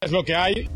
Es 0.00 0.10
lo 0.10 0.24
que 0.24 0.34
hay. 0.34 0.70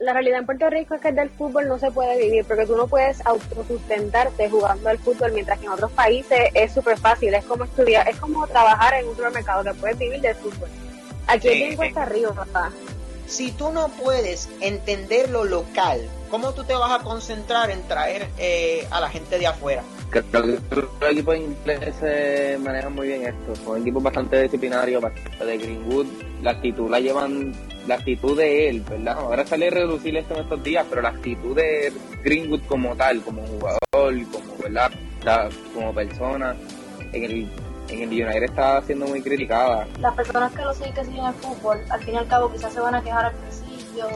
la 0.00 0.14
realidad 0.14 0.38
en 0.38 0.46
Puerto 0.46 0.68
Rico 0.70 0.94
es 0.94 1.00
que 1.00 1.12
del 1.12 1.28
fútbol 1.28 1.68
no 1.68 1.78
se 1.78 1.90
puede 1.90 2.18
vivir, 2.18 2.44
porque 2.46 2.66
tú 2.66 2.74
no 2.74 2.86
puedes 2.86 3.24
autosustentarte 3.26 4.48
jugando 4.48 4.88
al 4.88 4.98
fútbol, 4.98 5.32
mientras 5.32 5.58
que 5.58 5.66
en 5.66 5.72
otros 5.72 5.92
países 5.92 6.50
es 6.54 6.72
súper 6.72 6.98
fácil, 6.98 7.34
es 7.34 7.44
como 7.44 7.64
estudiar, 7.64 8.08
es 8.08 8.16
como 8.16 8.46
trabajar 8.46 8.94
en 8.94 9.08
un 9.08 9.14
supermercado, 9.14 9.62
que 9.62 9.74
puedes 9.74 9.98
vivir 9.98 10.20
del 10.20 10.34
fútbol. 10.36 10.70
Aquí 11.26 11.48
es 11.48 11.54
bien 11.54 11.76
cuesta 11.76 12.02
arriba, 12.02 12.32
papá. 12.32 12.72
Si 13.26 13.52
tú 13.52 13.70
no 13.72 13.88
puedes 13.88 14.48
entender 14.60 15.28
lo 15.28 15.44
local, 15.44 16.08
¿cómo 16.30 16.54
tú 16.54 16.64
te 16.64 16.74
vas 16.74 16.98
a 16.98 17.04
concentrar 17.04 17.70
en 17.70 17.86
traer 17.86 18.26
eh, 18.38 18.88
a 18.90 19.00
la 19.00 19.10
gente 19.10 19.38
de 19.38 19.46
afuera? 19.46 19.82
Que 20.10 20.24
los 20.32 21.10
equipos 21.10 21.36
ingleses 21.36 21.94
se 21.96 22.58
manejan 22.58 22.94
muy 22.94 23.06
bien 23.06 23.22
esto. 23.26 23.54
Son 23.64 23.80
equipos 23.80 24.02
bastante 24.02 24.42
disciplinarios, 24.42 25.02
de 25.02 25.58
Greenwood. 25.58 26.06
La 26.42 26.52
actitud 26.52 26.90
la 26.90 26.98
llevan, 26.98 27.52
la 27.86 27.94
actitud 27.94 28.36
de 28.36 28.68
él, 28.68 28.82
¿verdad? 28.88 29.18
Ahora 29.18 29.46
sale 29.46 29.68
a 29.68 29.70
reducir 29.70 30.16
esto 30.16 30.34
en 30.34 30.40
estos 30.40 30.62
días, 30.64 30.84
pero 30.88 31.02
la 31.02 31.10
actitud 31.10 31.54
de 31.54 31.92
Greenwood 32.24 32.62
como 32.66 32.96
tal, 32.96 33.20
como 33.22 33.42
jugador, 33.46 33.78
como, 33.92 34.56
¿verdad? 34.62 34.90
como 35.74 35.94
persona, 35.94 36.56
en 37.12 37.24
el, 37.24 37.48
en 37.88 38.02
el 38.02 38.08
United 38.08 38.44
está 38.44 38.82
siendo 38.82 39.06
muy 39.06 39.22
criticada. 39.22 39.86
Las 40.00 40.14
personas 40.14 40.52
que 40.52 40.62
lo 40.62 40.74
siguen, 40.74 40.94
que 40.94 41.04
siguen 41.04 41.24
el 41.26 41.34
fútbol, 41.34 41.78
al 41.88 42.00
fin 42.00 42.14
y 42.14 42.16
al 42.16 42.26
cabo 42.26 42.50
quizás 42.52 42.72
se 42.72 42.80
van 42.80 42.94
a 42.94 43.02
quejar 43.02 43.26
al 43.26 43.34
principio, 43.34 44.06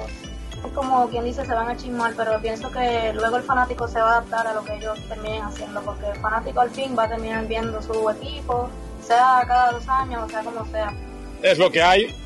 como 0.72 1.08
quien 1.08 1.24
dice, 1.24 1.44
se 1.44 1.54
van 1.54 1.68
a 1.68 1.76
chismar, 1.76 2.14
pero 2.16 2.40
pienso 2.40 2.70
que 2.70 3.12
luego 3.14 3.36
el 3.36 3.42
fanático 3.42 3.86
se 3.88 4.00
va 4.00 4.08
a 4.08 4.12
adaptar 4.18 4.46
a 4.46 4.54
lo 4.54 4.64
que 4.64 4.74
ellos 4.76 4.98
terminen 5.08 5.42
haciendo, 5.42 5.82
porque 5.82 6.08
el 6.08 6.16
fanático 6.16 6.60
al 6.60 6.70
fin 6.70 6.96
va 6.98 7.04
a 7.04 7.08
terminar 7.08 7.46
viendo 7.46 7.82
su 7.82 8.08
equipo, 8.10 8.70
sea 9.02 9.44
cada 9.46 9.72
dos 9.72 9.88
años, 9.88 10.22
o 10.24 10.28
sea 10.28 10.42
como 10.42 10.64
sea. 10.66 10.92
Es 11.42 11.58
lo 11.58 11.70
que 11.70 11.82
hay. 11.82 12.23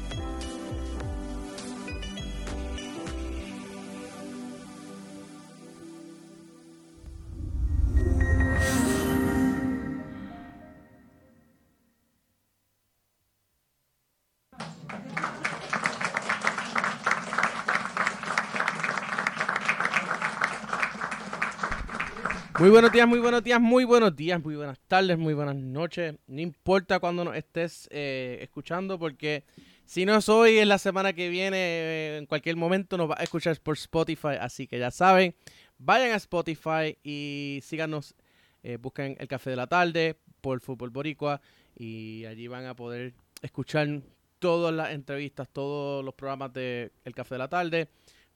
Muy 22.69 22.73
buenos 22.75 22.93
días, 22.93 23.09
muy 23.09 23.19
buenos 23.19 23.43
días, 23.43 23.61
muy 23.63 23.85
buenos 23.85 24.15
días, 24.15 24.45
muy 24.45 24.55
buenas 24.55 24.79
tardes, 24.81 25.17
muy 25.17 25.33
buenas 25.33 25.57
noches. 25.57 26.17
No 26.27 26.43
importa 26.43 27.01
cuando 27.01 27.25
nos 27.25 27.35
estés 27.35 27.89
eh, 27.91 28.41
escuchando, 28.43 28.99
porque 28.99 29.45
si 29.87 30.05
no 30.05 30.15
es 30.15 30.29
hoy, 30.29 30.59
es 30.59 30.67
la 30.67 30.77
semana 30.77 31.15
que 31.15 31.31
viene, 31.31 31.57
eh, 31.57 32.17
en 32.19 32.27
cualquier 32.27 32.57
momento 32.57 32.99
nos 32.99 33.09
va 33.09 33.15
a 33.17 33.23
escuchar 33.23 33.59
por 33.63 33.77
Spotify. 33.79 34.37
Así 34.39 34.67
que 34.67 34.79
ya 34.79 34.91
saben, 34.91 35.35
vayan 35.79 36.11
a 36.11 36.17
Spotify 36.17 36.99
y 37.03 37.61
síganos, 37.63 38.15
eh, 38.63 38.77
busquen 38.77 39.17
el 39.19 39.29
café 39.29 39.49
de 39.49 39.57
la 39.57 39.67
tarde 39.67 40.19
por 40.43 40.61
Fútbol 40.61 40.91
Boricua 40.91 41.41
y 41.75 42.27
allí 42.27 42.49
van 42.49 42.67
a 42.67 42.77
poder 42.77 43.15
escuchar 43.41 44.03
todas 44.41 44.75
las 44.75 44.91
entrevistas, 44.91 45.49
todos 45.51 46.05
los 46.05 46.13
programas 46.13 46.53
de 46.53 46.93
El 47.07 47.15
Café 47.15 47.37
de 47.37 47.39
la 47.39 47.49
Tarde 47.49 47.89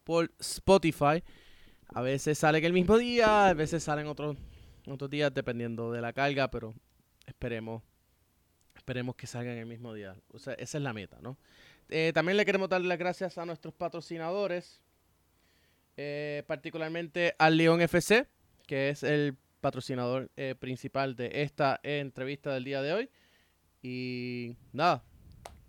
por 0.05 0.33
Spotify. 0.39 1.23
A 1.95 2.01
veces 2.01 2.39
salen 2.39 2.65
el 2.65 2.73
mismo 2.73 2.97
día, 2.97 3.49
a 3.49 3.55
veces 3.55 3.83
salen 3.83 4.07
otros 4.07 4.37
otros 4.89 5.11
días 5.11 5.33
dependiendo 5.33 5.93
de 5.93 6.01
la 6.01 6.13
carga, 6.13 6.51
pero 6.51 6.75
esperemos 7.27 7.83
esperemos 8.75 9.15
que 9.15 9.27
salgan 9.27 9.57
el 9.57 9.67
mismo 9.67 9.95
día. 9.95 10.17
O 10.33 10.39
sea, 10.39 10.55
esa 10.55 10.79
es 10.79 10.85
la 10.85 10.93
meta, 10.93 11.19
¿no? 11.21 11.39
Eh, 11.89 12.11
también 12.15 12.37
le 12.37 12.45
queremos 12.45 12.69
dar 12.69 12.81
las 12.81 12.99
gracias 12.99 13.39
a 13.39 13.45
nuestros 13.45 13.75
patrocinadores, 13.75 14.81
eh, 15.97 16.43
particularmente 16.47 17.35
al 17.39 17.57
León 17.57 17.81
FC, 17.81 18.27
que 18.67 18.89
es 18.89 19.03
el 19.03 19.37
patrocinador 19.61 20.31
eh, 20.37 20.55
principal 20.59 21.15
de 21.15 21.43
esta 21.43 21.79
entrevista 21.83 22.53
del 22.53 22.65
día 22.65 22.83
de 22.83 22.93
hoy. 22.93 23.11
Y 23.83 24.57
nada, 24.73 25.05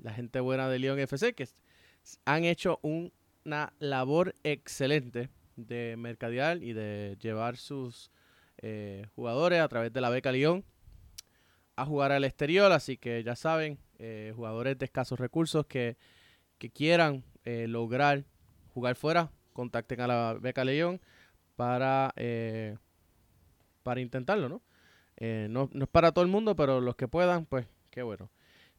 la 0.02 0.14
gente 0.14 0.40
buena 0.40 0.70
de 0.70 0.80
León 0.80 1.00
FC 1.00 1.34
que 1.34 1.48
han 2.26 2.46
hecho 2.46 2.80
una 2.82 3.74
labor 3.80 4.36
excelente 4.44 5.30
de 5.56 5.96
mercadear 5.98 6.62
y 6.62 6.74
de 6.74 7.18
llevar 7.20 7.58
sus 7.58 8.12
eh, 8.58 9.06
jugadores 9.16 9.62
a 9.62 9.68
través 9.68 9.92
de 9.92 10.02
la 10.02 10.10
beca 10.10 10.32
Lyon 10.32 10.64
a 11.76 11.86
jugar 11.86 12.12
al 12.12 12.24
exterior. 12.24 12.72
Así 12.72 12.98
que 12.98 13.24
ya 13.24 13.36
saben, 13.36 13.80
eh, 14.00 14.34
jugadores 14.36 14.78
de 14.78 14.86
escasos 14.86 15.20
recursos 15.20 15.66
que, 15.66 15.98
quieran 16.74 17.26
eh, 17.44 17.68
lograr 17.68 18.24
jugar 18.74 18.96
fuera, 18.96 19.32
contacten 19.52 20.00
a 20.00 20.08
la 20.08 20.38
beca 20.40 20.64
León 20.64 21.02
para, 21.58 22.14
para 23.84 24.00
intentarlo, 24.00 24.48
¿no? 24.48 24.62
¿no? 25.50 25.70
No 25.74 25.84
es 25.84 25.90
para 25.90 26.14
todo 26.14 26.24
el 26.24 26.32
mundo, 26.32 26.56
pero 26.56 26.80
los 26.80 26.96
que 26.96 27.10
puedan, 27.10 27.46
pues 27.46 27.68
qué 27.92 28.02
bueno. 28.02 28.30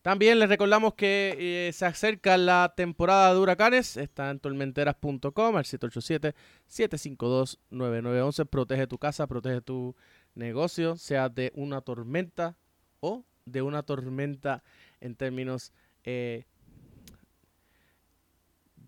También 0.05 0.39
les 0.39 0.49
recordamos 0.51 0.93
que 0.93 1.35
eh, 1.39 1.73
se 1.73 1.87
acerca 1.87 2.37
la 2.37 2.75
temporada 2.77 3.33
de 3.33 3.41
huracanes. 3.41 3.97
Está 3.97 4.29
en 4.29 4.39
tormenteras.com 4.39 5.57
al 5.57 5.65
787-752-9911. 5.65 8.47
Protege 8.47 8.87
tu 8.87 8.99
casa, 8.99 9.27
protege 9.27 9.63
tu 9.63 9.97
negocio, 10.35 10.99
sea 10.99 11.31
de 11.31 11.53
una 11.55 11.81
tormenta 11.81 12.55
o 13.01 13.25
de 13.47 13.63
una 13.63 13.83
tormenta 13.83 14.63
en 15.01 15.17
términos 15.17 15.73
eh, 16.05 16.45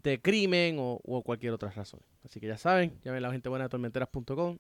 de 0.03 0.21
crimen 0.21 0.77
o, 0.79 1.23
cualquier 1.25 1.55
otra 1.55 1.71
razón. 1.71 2.01
Así 2.27 2.41
que 2.41 2.47
ya 2.47 2.59
saben, 2.59 3.01
llamen 3.03 3.25
a 3.25 3.29
la 3.29 3.33
gente 3.33 3.49
buena 3.49 3.65
de 3.65 3.71
tormenteras.com. 3.71 4.59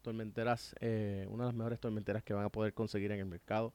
Tormenteras, 0.00 0.74
eh, 0.80 1.26
una 1.28 1.44
de 1.44 1.48
las 1.48 1.54
mejores 1.54 1.80
tormenteras 1.80 2.22
que 2.22 2.32
van 2.32 2.46
a 2.46 2.48
poder 2.48 2.72
conseguir 2.72 3.12
en 3.12 3.18
el 3.18 3.26
mercado 3.26 3.74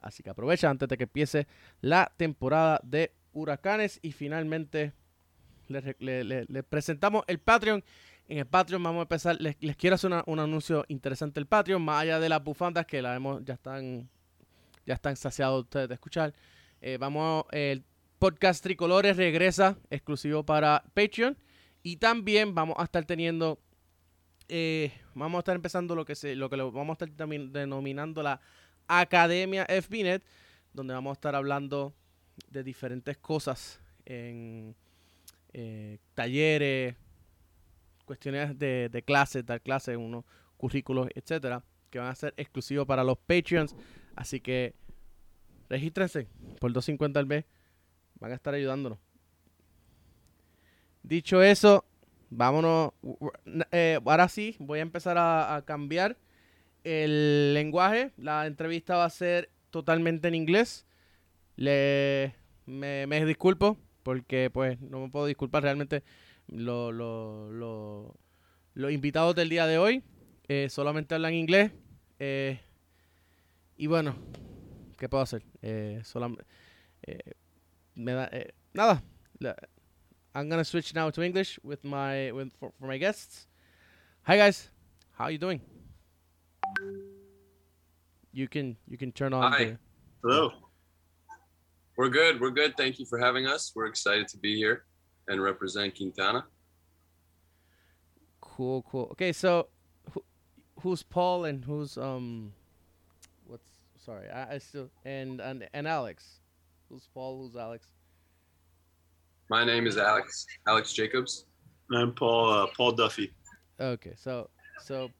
Así 0.00 0.22
que 0.22 0.30
aprovecha 0.30 0.70
antes 0.70 0.88
de 0.88 0.96
que 0.96 1.04
empiece 1.04 1.46
la 1.80 2.12
temporada 2.16 2.80
de 2.82 3.12
huracanes. 3.32 3.98
Y 4.02 4.12
finalmente 4.12 4.92
les 5.68 6.64
presentamos 6.68 7.24
el 7.26 7.38
Patreon. 7.38 7.84
En 8.28 8.38
el 8.38 8.46
Patreon 8.46 8.82
vamos 8.82 9.00
a 9.00 9.02
empezar. 9.02 9.36
Les, 9.40 9.56
quiero 9.76 9.94
hacer 9.94 10.10
un 10.26 10.38
anuncio 10.38 10.84
interesante 10.88 11.40
el 11.40 11.46
Patreon. 11.46 11.82
Más 11.82 12.02
allá 12.02 12.20
de 12.20 12.28
las 12.28 12.42
bufandas 12.42 12.86
que 12.86 13.02
la 13.02 13.14
hemos, 13.14 13.44
ya 13.44 13.54
están 13.54 14.08
ya 14.86 14.94
están 14.94 15.16
saciados 15.16 15.64
ustedes 15.64 15.88
de 15.88 15.94
escuchar. 15.94 16.34
Eh, 16.80 16.96
vamos, 16.98 17.44
el 17.52 17.84
podcast 18.18 18.62
Tricolores 18.62 19.16
regresa 19.16 19.76
exclusivo 19.90 20.44
para 20.44 20.84
Patreon. 20.94 21.36
Y 21.82 21.96
también 21.96 22.54
vamos 22.54 22.76
a 22.78 22.84
estar 22.84 23.04
teniendo, 23.04 23.58
eh, 24.48 24.92
vamos 25.14 25.38
a 25.38 25.40
estar 25.40 25.56
empezando 25.56 25.94
lo 25.94 26.04
que 26.04 26.14
se, 26.14 26.34
lo 26.34 26.50
que 26.50 26.56
lo, 26.56 26.72
vamos 26.72 27.00
a 27.00 27.04
estar 27.04 27.28
denominando 27.28 28.22
la 28.22 28.40
Academia 28.98 29.66
FBNet, 29.68 30.22
donde 30.72 30.94
vamos 30.94 31.10
a 31.10 31.14
estar 31.14 31.36
hablando 31.36 31.94
de 32.50 32.64
diferentes 32.64 33.16
cosas 33.16 33.80
en 34.04 34.74
eh, 35.52 35.98
talleres, 36.14 36.96
cuestiones 38.04 38.58
de, 38.58 39.02
clases, 39.06 39.46
dar 39.46 39.60
clases, 39.60 39.96
unos 39.96 40.24
currículos, 40.56 41.08
etcétera, 41.14 41.62
que 41.90 41.98
van 42.00 42.08
a 42.08 42.14
ser 42.14 42.34
exclusivos 42.36 42.86
para 42.86 43.04
los 43.04 43.18
Patreons. 43.18 43.76
Así 44.16 44.40
que 44.40 44.74
regístrense 45.68 46.26
por 46.58 46.72
250 46.72 47.20
al 47.20 47.26
mes, 47.26 47.44
van 48.18 48.32
a 48.32 48.34
estar 48.34 48.54
ayudándonos. 48.54 48.98
Dicho 51.02 51.42
eso, 51.42 51.84
vámonos. 52.28 52.92
Eh, 53.70 53.98
ahora 54.04 54.28
sí, 54.28 54.56
voy 54.58 54.80
a 54.80 54.82
empezar 54.82 55.16
a 55.16 55.62
cambiar 55.64 56.16
el 56.84 57.54
lenguaje. 57.54 58.12
La 58.16 58.46
entrevista 58.46 58.96
va 58.96 59.04
a 59.04 59.10
ser 59.10 59.50
totalmente 59.70 60.28
en 60.28 60.34
inglés. 60.34 60.86
Le, 61.56 62.34
me, 62.66 63.24
disculpo 63.24 63.78
porque 64.02 64.50
pues 64.50 64.80
no 64.80 65.00
me 65.00 65.08
puedo 65.08 65.26
disculpar. 65.26 65.62
Realmente 65.62 66.02
lo, 66.48 66.92
los 68.74 68.92
invitados 68.92 69.34
del 69.34 69.48
día 69.48 69.66
de 69.66 69.78
hoy 69.78 70.02
eh, 70.48 70.68
solamente 70.70 71.14
hablan 71.14 71.34
inglés 71.34 71.70
eh, 72.18 72.60
y 73.76 73.86
bueno 73.86 74.16
qué 74.98 75.08
puedo 75.08 75.22
hacer 75.22 75.44
eh, 75.62 76.02
eh 77.02 77.18
me 77.94 78.12
da, 78.12 78.30
nada. 78.72 79.02
I'm 80.34 80.48
gonna 80.48 80.64
switch 80.64 80.94
now 80.94 81.10
to 81.10 81.22
English 81.22 81.58
with 81.62 81.80
my 81.82 82.30
with 82.32 82.52
for 82.58 82.72
my 82.80 82.98
guests. 82.98 83.48
Hi 84.22 84.36
guys. 84.36 84.70
How 85.18 85.24
are 85.24 85.32
you 85.32 85.38
doing 85.38 85.79
you 88.32 88.48
can 88.48 88.76
you 88.86 88.96
can 88.96 89.12
turn 89.12 89.32
on. 89.32 89.52
Hi. 89.52 89.64
The... 89.64 89.78
Hello. 90.22 90.52
We're 91.96 92.08
good. 92.08 92.40
We're 92.40 92.50
good. 92.50 92.76
Thank 92.76 92.98
you 92.98 93.06
for 93.06 93.18
having 93.18 93.46
us. 93.46 93.72
We're 93.74 93.86
excited 93.86 94.28
to 94.28 94.38
be 94.38 94.56
here 94.56 94.84
and 95.28 95.42
represent 95.42 95.96
Quintana. 95.96 96.44
Cool, 98.40 98.84
cool. 98.90 99.08
Okay, 99.12 99.32
so 99.32 99.68
who, 100.12 100.22
who's 100.80 101.02
Paul 101.02 101.44
and 101.44 101.64
who's 101.64 101.96
um 101.98 102.52
what's 103.46 103.68
sorry. 104.04 104.28
I, 104.30 104.54
I 104.54 104.58
still 104.58 104.90
and, 105.04 105.40
and 105.40 105.68
and 105.72 105.86
Alex. 105.86 106.40
Who's 106.88 107.08
Paul? 107.12 107.42
Who's 107.42 107.56
Alex? 107.56 107.86
My 109.48 109.64
name 109.64 109.86
is 109.86 109.96
Alex, 109.96 110.46
Alex 110.66 110.92
Jacobs. 110.92 111.46
I'm 111.92 112.12
Paul 112.12 112.50
uh, 112.50 112.66
Paul 112.76 112.92
Duffy. 112.92 113.32
Okay, 113.80 114.14
so 114.16 114.48
so 114.82 115.10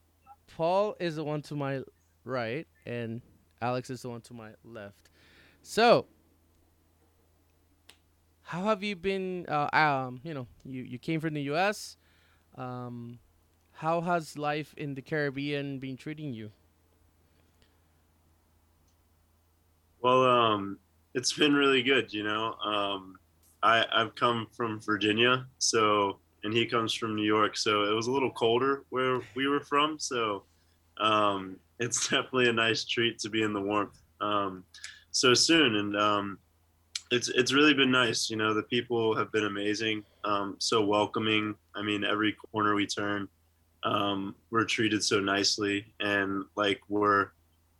Paul 0.61 0.95
is 1.01 1.17
the 1.17 1.25
one 1.25 1.41
to 1.45 1.55
my 1.55 1.81
right, 2.23 2.67
and 2.85 3.23
Alex 3.63 3.89
is 3.89 4.03
the 4.03 4.11
one 4.11 4.21
to 4.21 4.35
my 4.35 4.51
left. 4.63 5.09
So, 5.63 6.05
how 8.43 8.65
have 8.65 8.83
you 8.83 8.95
been? 8.95 9.47
Uh, 9.49 9.71
um, 9.73 10.21
you 10.23 10.35
know, 10.35 10.47
you 10.67 10.83
you 10.83 10.99
came 10.99 11.19
from 11.19 11.33
the 11.33 11.41
U.S. 11.45 11.97
Um, 12.59 13.21
how 13.73 14.03
has 14.03 14.37
life 14.37 14.75
in 14.77 14.93
the 14.93 15.01
Caribbean 15.01 15.79
been 15.79 15.97
treating 15.97 16.35
you? 16.35 16.51
Well, 20.03 20.27
um, 20.27 20.79
it's 21.15 21.33
been 21.33 21.55
really 21.55 21.83
good. 21.83 22.13
You 22.13 22.25
know, 22.25 22.53
um, 22.63 23.15
I 23.63 23.87
I've 23.91 24.15
come 24.15 24.47
from 24.55 24.79
Virginia, 24.79 25.47
so 25.57 26.19
and 26.45 26.53
he 26.53 26.67
comes 26.67 26.93
from 26.93 27.17
New 27.17 27.25
York, 27.25 27.57
so 27.57 27.85
it 27.85 27.95
was 27.95 28.09
a 28.09 28.13
little 28.13 28.31
colder 28.31 28.85
where 28.91 29.23
we 29.35 29.49
were 29.49 29.61
from. 29.61 29.99
So 29.99 30.45
um, 31.01 31.57
it's 31.79 32.09
definitely 32.09 32.49
a 32.49 32.53
nice 32.53 32.85
treat 32.85 33.19
to 33.21 33.31
be 33.31 33.43
in 33.43 33.53
the 33.53 33.61
warmth 33.61 33.99
um, 34.21 34.65
so 35.11 35.35
soon, 35.35 35.77
and 35.77 35.97
um, 35.97 36.39
it's 37.11 37.29
it's 37.29 37.53
really 37.53 37.75
been 37.75 37.91
nice. 37.91 38.31
You 38.31 38.37
know, 38.37 38.55
the 38.55 38.63
people 38.63 39.17
have 39.17 39.33
been 39.33 39.45
amazing, 39.45 40.05
um, 40.25 40.57
so 40.59 40.85
welcoming. 40.85 41.55
I 41.75 41.83
mean, 41.83 42.05
every 42.05 42.33
corner 42.53 42.75
we 42.75 42.87
turn, 42.87 43.29
um, 43.83 44.35
we're 44.51 44.65
treated 44.65 45.03
so 45.03 45.21
nicely, 45.21 45.87
and 46.01 46.45
like 46.57 46.81
we're 46.89 47.31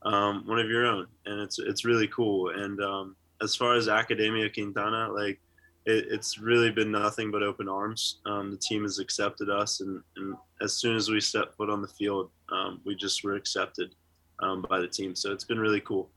um, 0.03 0.47
one 0.47 0.59
of 0.59 0.69
your 0.69 0.87
own, 0.87 1.07
and 1.27 1.41
it's 1.41 1.59
it's 1.59 1.85
really 1.85 2.09
cool. 2.09 2.51
And 2.51 2.83
um, 2.83 3.17
as 3.43 3.55
far 3.55 3.75
as 3.75 3.89
Academia 3.89 4.51
Quintana, 4.51 5.11
like 5.13 5.39
it, 5.87 6.07
it's 6.11 6.39
really 6.39 6.71
been 6.71 6.91
nothing 6.91 7.31
but 7.31 7.43
open 7.43 7.69
arms. 7.69 8.21
Um, 8.27 8.51
the 8.51 8.57
team 8.57 8.83
has 8.83 8.99
accepted 8.99 9.49
us, 9.49 9.81
and, 9.81 10.03
and 10.17 10.35
as 10.61 10.75
soon 10.75 10.97
as 10.97 11.09
we 11.09 11.21
step 11.21 11.55
foot 11.57 11.71
on 11.71 11.83
the 11.83 11.89
field, 11.89 12.31
um, 12.51 12.81
we 12.85 12.95
just 12.95 13.25
were 13.25 13.35
accepted 13.35 13.95
um, 14.41 14.65
by 14.69 14.81
the 14.81 14.89
team. 14.89 15.15
So 15.15 15.33
it's 15.33 15.45
been 15.45 15.59
really 15.59 15.81
cool. 15.81 16.11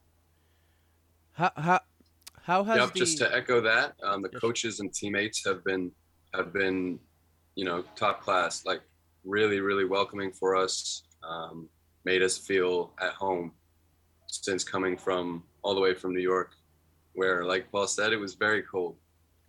How 1.33 1.51
how 1.55 1.79
how 2.41 2.63
has 2.63 2.77
Yep, 2.77 2.93
the 2.93 2.99
just 2.99 3.17
to 3.19 3.35
echo 3.35 3.61
that, 3.61 3.95
um, 4.03 4.21
the 4.21 4.29
coaches 4.29 4.79
and 4.79 4.93
teammates 4.93 5.43
have 5.45 5.63
been 5.63 5.91
have 6.35 6.53
been, 6.53 6.99
you 7.55 7.65
know, 7.65 7.83
top 7.95 8.21
class. 8.21 8.65
Like 8.65 8.81
really, 9.23 9.59
really 9.59 9.85
welcoming 9.85 10.31
for 10.31 10.55
us. 10.55 11.03
Um, 11.27 11.69
made 12.05 12.21
us 12.21 12.37
feel 12.37 12.91
at 13.01 13.13
home 13.13 13.53
since 14.27 14.63
coming 14.63 14.97
from 14.97 15.43
all 15.61 15.73
the 15.73 15.79
way 15.79 15.93
from 15.93 16.13
New 16.13 16.21
York, 16.21 16.51
where, 17.13 17.45
like 17.45 17.71
Paul 17.71 17.87
said, 17.87 18.11
it 18.11 18.17
was 18.17 18.33
very 18.33 18.61
cold. 18.63 18.97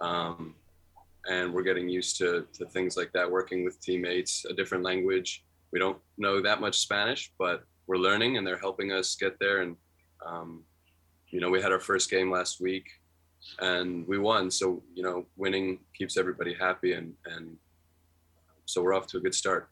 Um, 0.01 0.55
and 1.27 1.53
we're 1.53 1.63
getting 1.63 1.89
used 1.89 2.19
to, 2.19 2.47
to 2.53 2.67
things 2.67 2.97
like 2.97 3.13
that, 3.13 3.31
working 3.31 3.65
with 3.65 3.81
teammates, 3.81 4.45
a 4.45 4.53
different 4.53 4.85
language. 4.85 5.45
We 5.73 5.79
don't 5.79 5.99
know 6.19 6.43
that 6.43 6.61
much 6.61 6.79
Spanish, 6.79 7.33
but 7.39 7.65
we're 7.87 7.97
learning 7.97 8.37
and 8.37 8.47
they're 8.47 8.59
helping 8.59 8.93
us 8.93 9.15
get 9.17 9.39
there. 9.39 9.63
And, 9.63 9.77
um, 10.25 10.65
you 11.29 11.41
know, 11.41 11.51
we 11.51 11.61
had 11.61 11.73
our 11.73 11.81
first 11.81 12.11
game 12.11 12.31
last 12.31 12.61
week 12.61 12.87
and 13.61 14.07
we 14.07 14.19
won. 14.19 14.51
So, 14.51 14.83
you 14.95 15.03
know, 15.03 15.27
winning 15.37 15.81
keeps 15.97 16.17
everybody 16.17 16.55
happy. 16.55 16.93
And, 16.93 17.15
and 17.27 17.57
so 18.67 18.83
we're 18.83 18.95
off 18.95 19.07
to 19.09 19.19
a 19.19 19.21
good 19.21 19.35
start. 19.35 19.69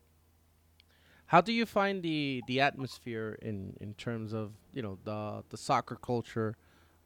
How 1.26 1.40
do 1.40 1.50
you 1.50 1.64
find 1.64 2.02
the 2.02 2.42
the 2.46 2.60
atmosphere 2.60 3.38
in 3.40 3.74
in 3.80 3.94
terms 3.94 4.34
of 4.34 4.52
you 4.74 4.82
know 4.82 4.98
the 5.04 5.42
the 5.48 5.56
soccer 5.56 5.96
culture, 5.96 6.56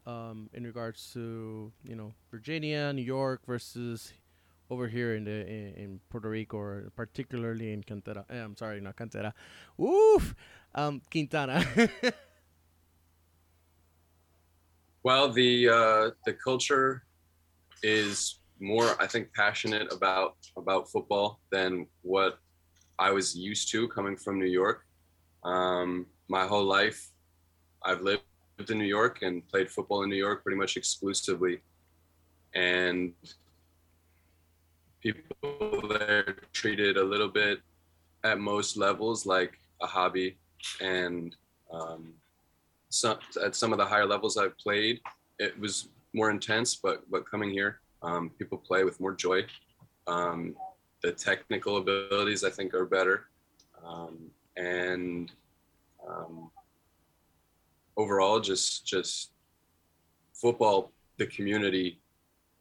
um, 0.07 0.49
in 0.53 0.63
regards 0.63 1.11
to 1.13 1.71
you 1.83 1.95
know 1.95 2.13
Virginia, 2.31 2.91
New 2.93 3.03
York 3.03 3.41
versus 3.45 4.13
over 4.71 4.87
here 4.87 5.15
in 5.15 5.25
the 5.25 5.45
in, 5.45 5.73
in 5.75 5.99
Puerto 6.09 6.29
Rico, 6.29 6.57
or 6.57 6.91
particularly 6.95 7.73
in 7.73 7.83
Cantera. 7.83 8.23
Eh, 8.31 8.39
I'm 8.39 8.55
sorry, 8.55 8.79
not 8.79 8.95
Cantera. 8.95 9.33
Oof, 9.79 10.33
um, 10.73 11.01
Quintana. 11.11 11.63
Well, 15.07 15.31
the 15.31 15.69
uh, 15.69 16.09
the 16.25 16.33
culture 16.33 17.05
is 17.81 18.39
more, 18.59 19.01
I 19.01 19.07
think, 19.07 19.33
passionate 19.33 19.87
about 19.93 20.35
about 20.57 20.91
football 20.91 21.39
than 21.49 21.87
what 22.01 22.39
I 22.99 23.11
was 23.11 23.33
used 23.33 23.71
to 23.71 23.87
coming 23.87 24.17
from 24.17 24.37
New 24.37 24.51
York. 24.51 24.83
Um, 25.45 26.07
my 26.27 26.45
whole 26.45 26.65
life, 26.65 27.11
I've 27.85 28.01
lived 28.01 28.23
in 28.59 28.77
New 28.77 28.85
York 28.85 29.21
and 29.21 29.47
played 29.47 29.69
football 29.69 30.03
in 30.03 30.09
New 30.09 30.15
York 30.15 30.43
pretty 30.43 30.57
much 30.57 30.77
exclusively, 30.77 31.61
and 32.55 33.13
people 35.01 35.87
there 35.87 36.35
treated 36.53 36.97
a 36.97 37.03
little 37.03 37.27
bit 37.27 37.59
at 38.23 38.39
most 38.39 38.75
levels 38.77 39.25
like 39.25 39.59
a 39.81 39.87
hobby 39.87 40.37
and 40.81 41.35
um, 41.71 42.13
some 42.89 43.19
at 43.43 43.55
some 43.55 43.71
of 43.71 43.77
the 43.77 43.85
higher 43.85 44.05
levels 44.05 44.37
I've 44.37 44.57
played, 44.57 45.01
it 45.39 45.57
was 45.59 45.89
more 46.13 46.31
intense. 46.31 46.75
But 46.75 47.09
but 47.11 47.29
coming 47.29 47.51
here, 47.51 47.79
um, 48.01 48.31
people 48.39 48.57
play 48.57 48.83
with 48.83 48.99
more 48.99 49.13
joy. 49.13 49.45
Um, 50.07 50.55
the 51.03 51.11
technical 51.11 51.77
abilities 51.77 52.43
I 52.43 52.49
think 52.49 52.73
are 52.73 52.85
better, 52.85 53.25
um, 53.85 54.31
and 54.55 55.31
um, 56.07 56.49
overall, 57.97 58.39
just 58.39 58.85
just 58.85 59.31
football, 60.33 60.91
the 61.17 61.25
community, 61.27 61.99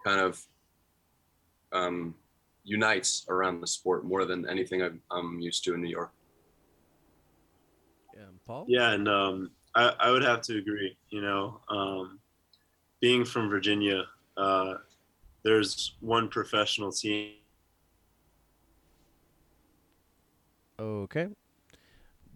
kind 0.05 0.21
of 0.21 0.43
um, 1.73 2.15
unites 2.65 3.27
around 3.29 3.61
the 3.61 3.67
sport 3.67 4.05
more 4.05 4.25
than 4.25 4.49
anything 4.49 4.83
I'm, 4.83 5.01
I'm 5.11 5.41
used 5.41 5.63
to 5.65 5.75
in 5.75 5.83
New 5.83 5.91
York. 5.91 6.11
um, 8.19 8.41
Paul. 8.47 8.65
Yeah, 8.69 8.93
and 8.93 9.09
um, 9.09 9.51
I, 9.75 9.93
I 10.01 10.11
would 10.11 10.23
have 10.23 10.41
to 10.43 10.59
agree. 10.59 10.97
You 11.11 11.21
know, 11.21 11.61
um, 11.69 12.19
being 13.01 13.25
from 13.25 13.49
Virginia, 13.49 14.05
uh, 14.37 14.75
there's 15.45 15.97
one 16.01 16.29
professional 16.29 16.91
team. 16.91 17.33
Ok. 20.79 21.29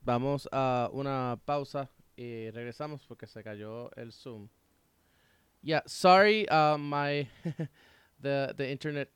Vamos 0.05 0.47
a 0.51 0.89
una 0.95 1.39
pausa 1.47 1.89
y 2.21 2.51
regresamos 2.51 3.01
porque 3.09 3.27
se 3.27 3.43
cayó 3.43 3.91
el 3.97 4.13
Zoom. 4.13 4.49
Yeah, 5.63 5.81
sorry, 5.87 6.49
uh, 6.49 6.77
my 6.77 7.27
the 8.21 8.55
the 8.57 8.69
internet 8.69 9.09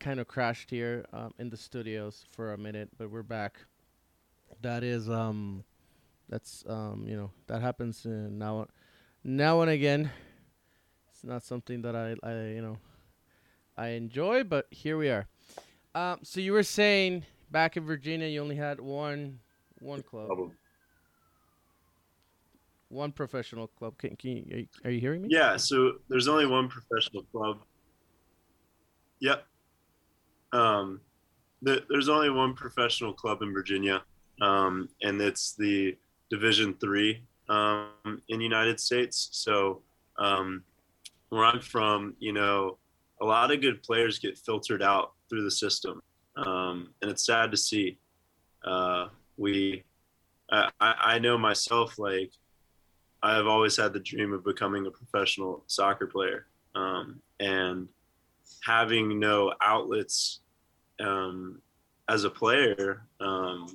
kind 0.00 0.18
of 0.18 0.26
crashed 0.26 0.70
here 0.70 1.06
um, 1.12 1.32
in 1.38 1.50
the 1.50 1.56
studios 1.56 2.24
for 2.32 2.52
a 2.52 2.58
minute, 2.58 2.90
but 2.98 3.10
we're 3.10 3.22
back. 3.22 3.58
That 4.62 4.82
is 4.82 5.08
um, 5.08 5.64
that's 6.28 6.64
um, 6.68 7.04
you 7.06 7.16
know 7.16 7.30
that 7.46 7.62
happens 7.62 8.04
uh, 8.04 8.28
now 8.30 8.66
now 9.22 9.60
and 9.62 9.70
again. 9.70 10.10
It's 11.10 11.24
not 11.24 11.44
something 11.44 11.82
that 11.82 11.94
I 11.94 12.16
I 12.22 12.32
you 12.48 12.62
know 12.62 12.78
I 13.76 13.88
enjoy, 13.90 14.42
but 14.42 14.66
here 14.70 14.96
we 14.96 15.08
are. 15.08 15.26
Um, 15.94 16.18
so 16.22 16.40
you 16.40 16.52
were 16.52 16.64
saying 16.64 17.24
back 17.50 17.76
in 17.76 17.84
Virginia, 17.84 18.26
you 18.26 18.42
only 18.42 18.56
had 18.56 18.80
one 18.80 19.38
one 19.78 20.02
club, 20.02 20.28
one 22.88 23.12
professional 23.12 23.66
club. 23.68 23.96
Can, 23.98 24.16
can 24.16 24.30
you, 24.30 24.66
are 24.84 24.90
you- 24.90 25.00
hearing 25.00 25.22
me? 25.22 25.28
Yeah, 25.30 25.56
so 25.56 25.94
there's 26.08 26.28
only 26.28 26.46
one 26.46 26.68
professional 26.68 27.22
club. 27.24 27.58
Yep. 29.20 29.44
Um, 30.52 31.00
the, 31.62 31.82
there's 31.88 32.08
only 32.08 32.30
one 32.30 32.54
professional 32.54 33.12
club 33.12 33.42
in 33.42 33.52
Virginia, 33.52 34.02
um, 34.40 34.88
and 35.02 35.20
it's 35.20 35.54
the 35.54 35.96
Division 36.30 36.74
Three 36.74 37.22
um, 37.48 38.20
in 38.28 38.38
the 38.38 38.44
United 38.44 38.78
States. 38.78 39.28
So 39.32 39.82
um, 40.18 40.62
where 41.30 41.44
I'm 41.44 41.60
from, 41.60 42.14
you 42.18 42.32
know, 42.32 42.78
a 43.20 43.24
lot 43.24 43.50
of 43.50 43.60
good 43.60 43.82
players 43.82 44.18
get 44.18 44.36
filtered 44.38 44.82
out 44.82 45.12
through 45.28 45.44
the 45.44 45.50
system, 45.50 46.02
um, 46.36 46.90
and 47.00 47.10
it's 47.10 47.24
sad 47.26 47.50
to 47.50 47.56
see. 47.56 47.98
Uh, 48.64 49.08
we, 49.36 49.82
I, 50.50 50.70
I 50.80 50.94
I 51.04 51.18
know 51.18 51.36
myself, 51.38 51.98
like 51.98 52.30
I've 53.24 53.46
always 53.46 53.74
had 53.74 53.94
the 53.94 54.00
dream 54.00 54.34
of 54.34 54.44
becoming 54.44 54.86
a 54.86 54.90
professional 54.90 55.64
soccer 55.66 56.06
player, 56.06 56.46
um, 56.74 57.22
and 57.40 57.88
having 58.62 59.18
no 59.18 59.54
outlets 59.62 60.40
um, 61.00 61.62
as 62.10 62.24
a 62.24 62.30
player, 62.30 63.06
um, 63.20 63.66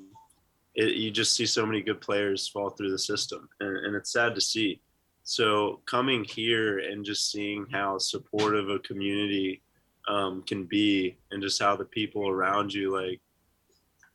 it, 0.75 0.96
you 0.96 1.10
just 1.10 1.34
see 1.34 1.48
so 1.48 1.65
many 1.65 1.82
good 1.82 2.00
players 2.00 2.48
fall 2.48 2.70
through 2.70 2.91
the 2.91 3.00
system, 3.00 3.50
and, 3.60 3.75
and 3.86 3.96
it's 3.96 4.13
sad 4.13 4.36
to 4.36 4.41
see. 4.41 4.82
So 5.24 5.82
coming 5.88 6.24
here 6.24 6.79
and 6.79 7.03
just 7.03 7.32
seeing 7.32 7.65
how 7.72 7.98
supportive 7.98 8.70
a 8.70 8.77
community 8.79 9.63
um, 10.08 10.44
can 10.44 10.65
be, 10.65 11.18
and 11.32 11.41
just 11.41 11.60
how 11.60 11.75
the 11.75 11.86
people 11.86 12.29
around 12.29 12.72
you 12.72 12.91
like, 12.91 13.20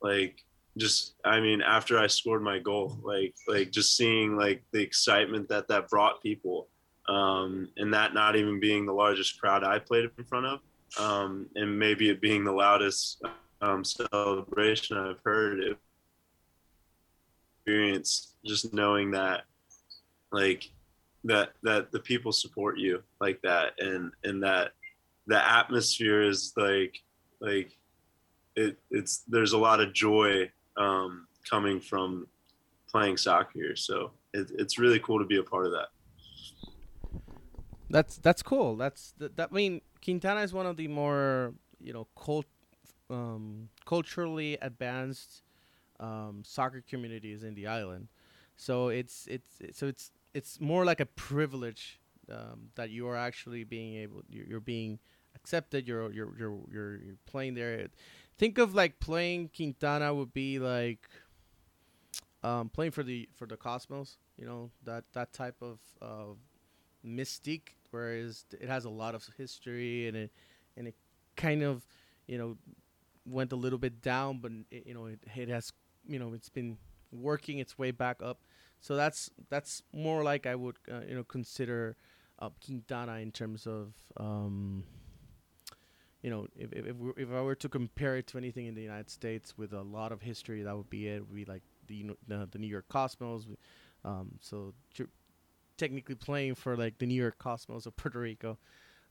like 0.00 0.45
just 0.76 1.14
I 1.25 1.40
mean, 1.40 1.62
after 1.62 1.99
I 1.99 2.07
scored 2.07 2.43
my 2.43 2.59
goal, 2.59 2.99
like 3.02 3.35
like 3.47 3.71
just 3.71 3.97
seeing 3.97 4.37
like 4.37 4.62
the 4.73 4.81
excitement 4.81 5.49
that 5.49 5.69
that 5.69 5.88
brought 5.88 6.23
people, 6.23 6.69
um, 7.09 7.69
and 7.76 7.93
that 7.95 8.14
not 8.14 8.37
even 8.37 8.61
being 8.61 8.87
the 8.87 8.93
largest 8.93 9.40
crowd 9.40 9.64
I 9.64 9.78
played 9.78 10.11
in 10.19 10.25
front 10.25 10.47
of, 10.47 10.61
um, 10.99 11.47
and 11.54 11.78
maybe 11.78 12.11
it 12.11 12.21
being 12.21 12.45
the 12.45 12.52
loudest 12.52 13.23
um, 13.61 13.85
celebration 13.85 14.97
I've 14.97 15.21
heard. 15.25 15.61
It, 15.61 15.78
experience 17.64 18.35
just 18.45 18.75
knowing 18.75 19.11
that 19.11 19.45
like 20.33 20.71
that 21.25 21.52
that 21.62 21.90
the 21.93 21.99
people 21.99 22.31
support 22.31 22.78
you 22.78 23.02
like 23.21 23.40
that 23.43 23.73
and 23.78 24.12
and 24.23 24.43
that 24.43 24.73
the 25.26 25.50
atmosphere 25.50 26.23
is 26.23 26.52
like 26.57 26.99
like 27.40 27.71
it 28.54 28.76
it's 28.90 29.25
there's 29.28 29.54
a 29.54 29.59
lot 29.59 29.81
of 29.81 29.95
joy 29.95 30.50
um 30.76 31.26
coming 31.49 31.81
from 31.81 32.26
playing 32.90 33.16
soccer 33.16 33.76
so 33.76 34.11
it, 34.33 34.50
it's 34.59 34.78
really 34.78 34.99
cool 35.00 35.19
to 35.19 35.25
be 35.25 35.38
a 35.38 35.43
part 35.43 35.66
of 35.66 35.73
that 35.73 35.88
That's 37.90 38.16
that's 38.16 38.43
cool. 38.43 38.76
That's 38.76 39.12
that, 39.19 39.37
that. 39.37 39.50
I 39.52 39.54
mean, 39.54 39.81
Quintana 40.02 40.40
is 40.40 40.52
one 40.52 40.66
of 40.66 40.76
the 40.76 40.88
more 40.88 41.54
you 41.81 41.93
know 41.93 42.07
cult, 42.16 42.47
um, 43.11 43.69
culturally 43.85 44.59
advanced 44.61 45.43
um, 46.00 46.43
soccer 46.45 46.83
communities 46.88 47.45
in 47.45 47.54
the 47.54 47.66
island. 47.66 48.09
So 48.57 48.88
it's 48.88 49.26
it's 49.28 49.49
so 49.73 49.87
it's 49.87 50.11
it's 50.33 50.61
more 50.61 50.85
like 50.85 51.00
a 51.00 51.07
privilege 51.07 52.00
um, 52.31 52.71
that 52.75 52.90
you 52.90 53.07
are 53.07 53.16
actually 53.16 53.64
being 53.64 53.95
able 53.97 54.23
you're, 54.28 54.47
you're 54.47 54.61
being 54.61 54.99
accepted. 55.37 55.87
You're 55.87 56.11
you're 56.12 56.33
you're 56.38 56.59
you're 56.73 57.16
playing 57.26 57.54
there. 57.54 57.88
Think 58.37 58.59
of 58.59 58.75
like 58.75 58.99
playing 59.00 59.50
Quintana 59.55 60.12
would 60.12 60.33
be 60.33 60.59
like 60.59 61.09
um, 62.43 62.69
playing 62.69 62.93
for 62.93 63.03
the 63.03 63.29
for 63.35 63.47
the 63.47 63.57
Cosmos. 63.57 64.19
You 64.37 64.47
know 64.47 64.71
that 64.85 65.05
that 65.12 65.33
type 65.33 65.57
of 65.62 65.79
of 66.00 66.38
mystique, 67.07 67.76
whereas 67.91 68.45
it 68.61 68.69
has 68.69 68.85
a 68.85 68.91
lot 68.91 69.14
of 69.14 69.26
history 69.37 70.09
and 70.09 70.17
it 70.17 70.33
and 70.76 70.88
it 70.88 70.95
kind 71.37 71.62
of 71.62 71.87
you 72.26 72.38
know 72.38 72.57
went 73.26 73.53
a 73.53 73.57
little 73.57 73.79
bit 73.79 74.03
down, 74.03 74.38
but 74.38 74.53
it, 74.71 74.87
you 74.87 74.95
know 74.95 75.07
it, 75.07 75.21
it 75.37 75.49
has 75.49 75.73
you 76.07 76.19
know 76.19 76.33
it's 76.35 76.49
been 76.49 76.76
working 77.12 77.59
its 77.59 77.79
way 77.79 77.91
back 77.91 78.23
up. 78.23 78.41
So 78.81 78.97
that's 78.97 79.31
that's 79.49 79.83
more 79.93 80.23
like 80.23 80.47
I 80.47 80.55
would 80.55 80.76
uh, 80.91 81.00
you 81.09 81.14
know 81.14 81.25
consider 81.25 81.97
uh, 82.38 82.50
Quintana 82.64 83.14
in 83.21 83.31
terms 83.31 83.67
of 83.67 83.95
um, 84.17 84.85
you 86.25 86.31
know 86.31 86.47
if 86.57 86.73
if 86.73 86.87
if, 86.87 86.97
if 87.19 87.33
I 87.33 87.43
were 87.43 87.54
to 87.54 87.69
compare 87.69 88.16
it 88.16 88.26
to 88.28 88.38
anything 88.38 88.66
in 88.66 88.75
the 88.75 88.83
United 88.83 89.11
States 89.11 89.59
with 89.59 89.75
a 89.75 89.83
lot 89.83 90.11
of 90.11 90.23
history, 90.23 90.62
that 90.62 90.75
would 90.75 90.88
be 90.88 91.07
it. 91.07 91.16
it 91.16 91.28
Would 91.28 91.37
be 91.37 91.45
like 91.45 91.62
the 91.87 92.16
the, 92.26 92.49
the 92.50 92.59
New 92.59 92.66
York 92.66 92.87
Cosmos. 92.88 93.47
Um, 94.07 94.38
so 94.40 94.73
technically 95.76 96.14
playing 96.14 96.54
for 96.54 96.76
like 96.76 96.99
the 96.99 97.07
New 97.07 97.21
York 97.21 97.38
Cosmos 97.38 97.85
of 97.85 97.95
Puerto 97.97 98.19
Rico. 98.19 98.57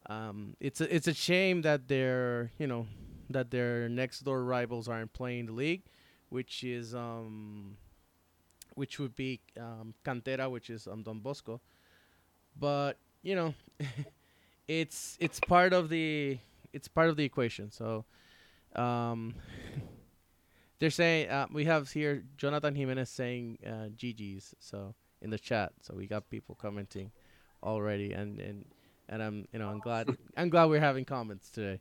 Um, 0.07 0.55
it's 0.59 0.81
a 0.81 0.93
it's 0.93 1.07
a 1.07 1.13
shame 1.13 1.61
that 1.61 1.87
their 1.87 2.51
you 2.57 2.65
know 2.67 2.87
that 3.29 3.51
their 3.51 3.87
next 3.89 4.21
door 4.21 4.43
rivals 4.43 4.89
aren't 4.89 5.13
playing 5.13 5.45
the 5.45 5.53
league, 5.53 5.83
which 6.29 6.63
is 6.63 6.95
um, 6.95 7.77
which 8.73 8.99
would 8.99 9.15
be 9.15 9.39
um, 9.59 9.93
Cantera, 10.03 10.49
which 10.49 10.71
is 10.71 10.87
um, 10.87 11.03
Don 11.03 11.19
Bosco. 11.19 11.61
But 12.59 12.97
you 13.21 13.35
know, 13.35 13.53
it's 14.67 15.15
it's 15.19 15.39
part 15.39 15.73
of 15.73 15.89
the 15.89 16.39
it's 16.73 16.87
part 16.87 17.09
of 17.09 17.15
the 17.15 17.23
equation. 17.23 17.71
So 17.71 18.05
um, 18.75 19.35
they're 20.79 20.89
saying 20.89 21.29
uh, 21.29 21.47
we 21.51 21.65
have 21.65 21.91
here 21.91 22.23
Jonathan 22.37 22.75
Jimenez 22.75 23.09
saying 23.09 23.59
uh, 23.65 23.89
GG's. 23.95 24.55
So 24.59 24.95
in 25.23 25.29
the 25.29 25.39
chat. 25.39 25.71
So 25.81 25.95
we 25.95 26.05
got 26.05 26.29
people 26.29 26.53
commenting 26.53 27.11
already, 27.63 28.11
and 28.11 28.39
and 28.39 28.65
and 29.09 29.23
I'm 29.23 29.47
you 29.51 29.57
know 29.57 29.69
I'm 29.69 29.79
glad 29.79 30.15
I'm 30.37 30.49
glad 30.49 30.65
we're 30.65 30.79
having 30.79 31.05
comments 31.05 31.49
today. 31.49 31.79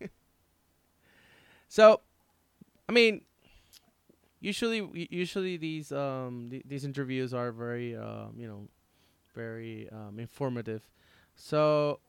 so, 1.68 2.00
I 2.88 2.92
mean, 2.92 3.20
usually 4.40 5.08
usually 5.10 5.58
these 5.58 5.92
um 5.92 6.48
th- 6.50 6.64
these 6.66 6.84
interviews 6.84 7.32
are 7.32 7.52
very 7.52 7.94
um 7.94 8.32
you 8.36 8.48
know 8.48 8.68
very 9.36 9.88
um, 9.92 10.18
informative. 10.18 10.82
So, 11.36 12.00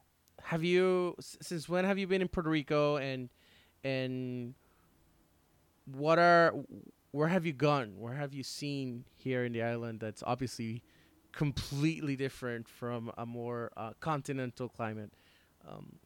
have 0.44 0.64
you 0.64 1.16
since 1.20 1.68
when 1.70 1.86
have 1.86 1.98
you 1.98 2.08
been 2.08 2.22
in 2.22 2.28
Puerto 2.28 2.50
Rico 2.50 2.98
and 2.98 3.30
and 3.84 4.54
what 5.86 6.20
are 6.20 6.54
where 7.12 7.28
have 7.28 7.46
you 7.46 7.54
gone? 7.54 7.98
Where 7.98 8.16
have 8.16 8.34
you 8.34 8.44
seen 8.44 9.06
here 9.18 9.44
in 9.44 9.52
the 9.52 9.62
island 9.64 10.00
that's 10.00 10.24
obviously 10.26 10.82
completely 11.32 12.16
different 12.16 12.68
from 12.68 13.12
a 13.18 13.26
more 13.26 13.72
uh, 13.76 13.94
continental 14.00 14.70
climate? 14.70 15.12
Um, 15.68 16.00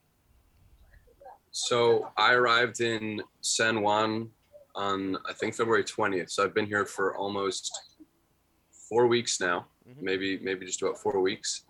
So 1.52 2.12
I 2.18 2.34
arrived 2.34 2.82
in 2.82 3.22
San 3.42 3.82
Juan 3.82 4.30
on 4.76 5.18
I 5.26 5.34
think 5.34 5.56
February 5.56 5.84
20th. 5.84 6.30
So 6.30 6.44
I've 6.44 6.54
been 6.54 6.66
here 6.66 6.86
for 6.86 7.16
almost 7.16 7.72
four 8.90 9.08
weeks 9.08 9.40
now, 9.40 9.68
Mhm. 9.88 10.02
maybe 10.02 10.38
maybe 10.40 10.66
just 10.66 10.82
about 10.82 10.98
four 10.98 11.22
weeks. 11.22 11.64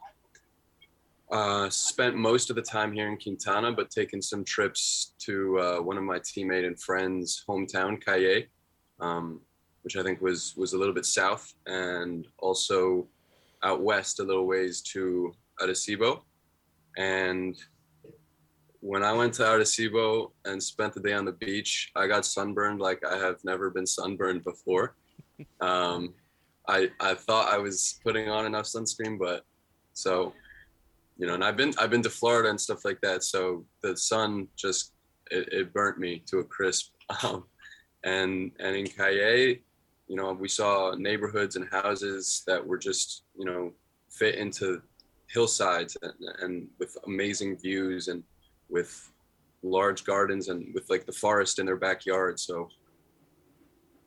Uh, 1.31 1.67
spent 1.71 2.15
most 2.15 2.51
of 2.51 2.55
the 2.55 2.61
time 2.61 2.93
here 2.93 3.07
in 3.07 3.17
Quintana, 3.17 3.71
but 3.71 3.89
taken 3.89 4.21
some 4.21 4.43
trips 4.43 5.15
to 5.17 5.59
uh, 5.59 5.77
one 5.79 5.97
of 5.97 6.03
my 6.03 6.19
teammate 6.19 6.67
and 6.67 6.79
friends' 6.79 7.43
hometown, 7.49 7.99
Cayey, 8.03 8.47
um, 8.99 9.41
which 9.81 9.97
I 9.97 10.03
think 10.03 10.21
was 10.21 10.53
was 10.55 10.73
a 10.73 10.77
little 10.77 10.93
bit 10.93 11.05
south, 11.05 11.51
and 11.65 12.27
also 12.37 13.07
out 13.63 13.81
west 13.81 14.19
a 14.19 14.23
little 14.23 14.45
ways 14.45 14.81
to 14.93 15.33
Arecibo. 15.59 16.21
And 16.95 17.57
when 18.81 19.01
I 19.01 19.11
went 19.11 19.33
to 19.35 19.43
Arecibo 19.43 20.31
and 20.45 20.61
spent 20.61 20.93
the 20.93 20.99
day 20.99 21.13
on 21.13 21.25
the 21.25 21.31
beach, 21.31 21.91
I 21.95 22.05
got 22.05 22.23
sunburned 22.23 22.79
like 22.79 23.03
I 23.03 23.17
have 23.17 23.37
never 23.43 23.71
been 23.71 23.87
sunburned 23.87 24.43
before. 24.43 24.95
Um, 25.59 26.13
I 26.65 26.89
I 27.01 27.13
thought 27.13 27.53
I 27.53 27.57
was 27.57 27.99
putting 28.05 28.29
on 28.29 28.45
enough 28.45 28.67
sunscreen, 28.67 29.19
but 29.19 29.43
so 29.91 30.33
you 31.17 31.27
know, 31.27 31.33
and 31.33 31.43
I've 31.43 31.57
been 31.57 31.73
I've 31.77 31.89
been 31.89 32.03
to 32.03 32.09
Florida 32.09 32.49
and 32.49 32.59
stuff 32.59 32.85
like 32.85 32.99
that. 33.01 33.23
So 33.23 33.65
the 33.81 33.95
sun 33.95 34.47
just 34.55 34.93
it, 35.31 35.51
it 35.51 35.73
burnt 35.73 35.97
me 35.97 36.21
to 36.27 36.39
a 36.39 36.43
crisp. 36.43 36.91
Um, 37.23 37.43
and 38.03 38.51
and 38.59 38.75
in 38.75 38.87
Cayey, 38.87 39.61
you 40.07 40.15
know, 40.15 40.33
we 40.33 40.47
saw 40.47 40.95
neighborhoods 40.95 41.55
and 41.55 41.67
houses 41.71 42.43
that 42.47 42.65
were 42.65 42.79
just 42.79 43.25
you 43.37 43.45
know 43.45 43.73
fit 44.09 44.35
into 44.35 44.81
hillsides 45.27 45.97
and, 46.01 46.13
and 46.41 46.67
with 46.79 46.97
amazing 47.05 47.57
views 47.57 48.07
and 48.07 48.23
with 48.69 49.11
large 49.63 50.03
gardens 50.03 50.47
and 50.49 50.73
with 50.73 50.89
like 50.89 51.05
the 51.05 51.11
forest 51.11 51.59
in 51.59 51.65
their 51.65 51.75
backyard. 51.75 52.39
So, 52.39 52.69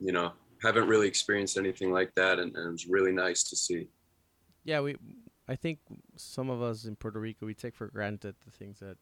you 0.00 0.12
know, 0.12 0.32
haven't 0.62 0.88
really 0.88 1.08
experienced 1.08 1.58
anything 1.58 1.92
like 1.92 2.14
that, 2.14 2.38
and, 2.38 2.54
and 2.56 2.68
it 2.68 2.70
was 2.70 2.86
really 2.86 3.12
nice 3.12 3.44
to 3.44 3.56
see. 3.56 3.88
yeah, 4.64 4.80
we 4.80 4.96
I 5.48 5.56
think 5.56 5.78
some 6.16 6.50
of 6.50 6.60
us 6.60 6.84
in 6.84 6.96
Puerto 6.96 7.18
Rico 7.18 7.46
we 7.46 7.54
take 7.54 7.74
for 7.74 7.86
granted 7.86 8.34
the 8.44 8.50
things 8.50 8.80
that 8.80 8.98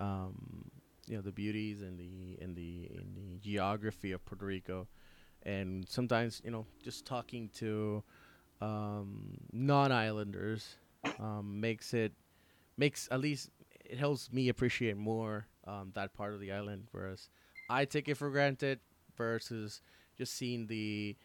um, 0.00 0.70
you 1.06 1.16
know 1.16 1.22
the 1.22 1.32
beauties 1.32 1.82
and 1.82 1.98
the 1.98 2.38
and 2.42 2.56
the 2.56 2.90
and 2.96 3.14
the 3.14 3.38
geography 3.38 4.12
of 4.12 4.24
Puerto 4.24 4.46
Rico, 4.46 4.88
and 5.42 5.86
sometimes 5.88 6.40
you 6.44 6.50
know 6.50 6.66
just 6.82 7.04
talking 7.04 7.50
to 7.56 8.02
um, 8.60 9.36
non-islanders 9.52 10.76
um, 11.20 11.60
makes 11.60 11.92
it 11.92 12.12
makes 12.78 13.08
at 13.10 13.20
least 13.20 13.50
it 13.84 13.98
helps 13.98 14.32
me 14.32 14.48
appreciate 14.48 14.96
more 14.96 15.46
um, 15.66 15.92
that 15.94 16.14
part 16.14 16.32
of 16.32 16.40
the 16.40 16.50
island, 16.50 16.88
whereas 16.92 17.28
I 17.68 17.84
take 17.84 18.08
it 18.08 18.16
for 18.16 18.30
granted 18.30 18.80
versus 19.16 19.82
just 20.16 20.34
seeing 20.34 20.66
the 20.66 21.16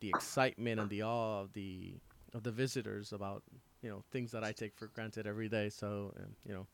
the 0.00 0.08
excitement 0.08 0.80
and 0.80 0.88
the 0.88 1.02
awe 1.02 1.42
of 1.42 1.52
the 1.52 1.96
of 2.32 2.42
the 2.42 2.50
visitors 2.50 3.12
about 3.12 3.42
you 3.82 3.88
know 3.90 4.02
things 4.10 4.32
that 4.32 4.44
I 4.44 4.52
take 4.52 4.76
for 4.76 4.88
granted 4.88 5.26
every 5.26 5.48
day. 5.48 5.68
So 5.70 6.12
um, 6.18 6.36
you 6.46 6.54
know, 6.54 6.66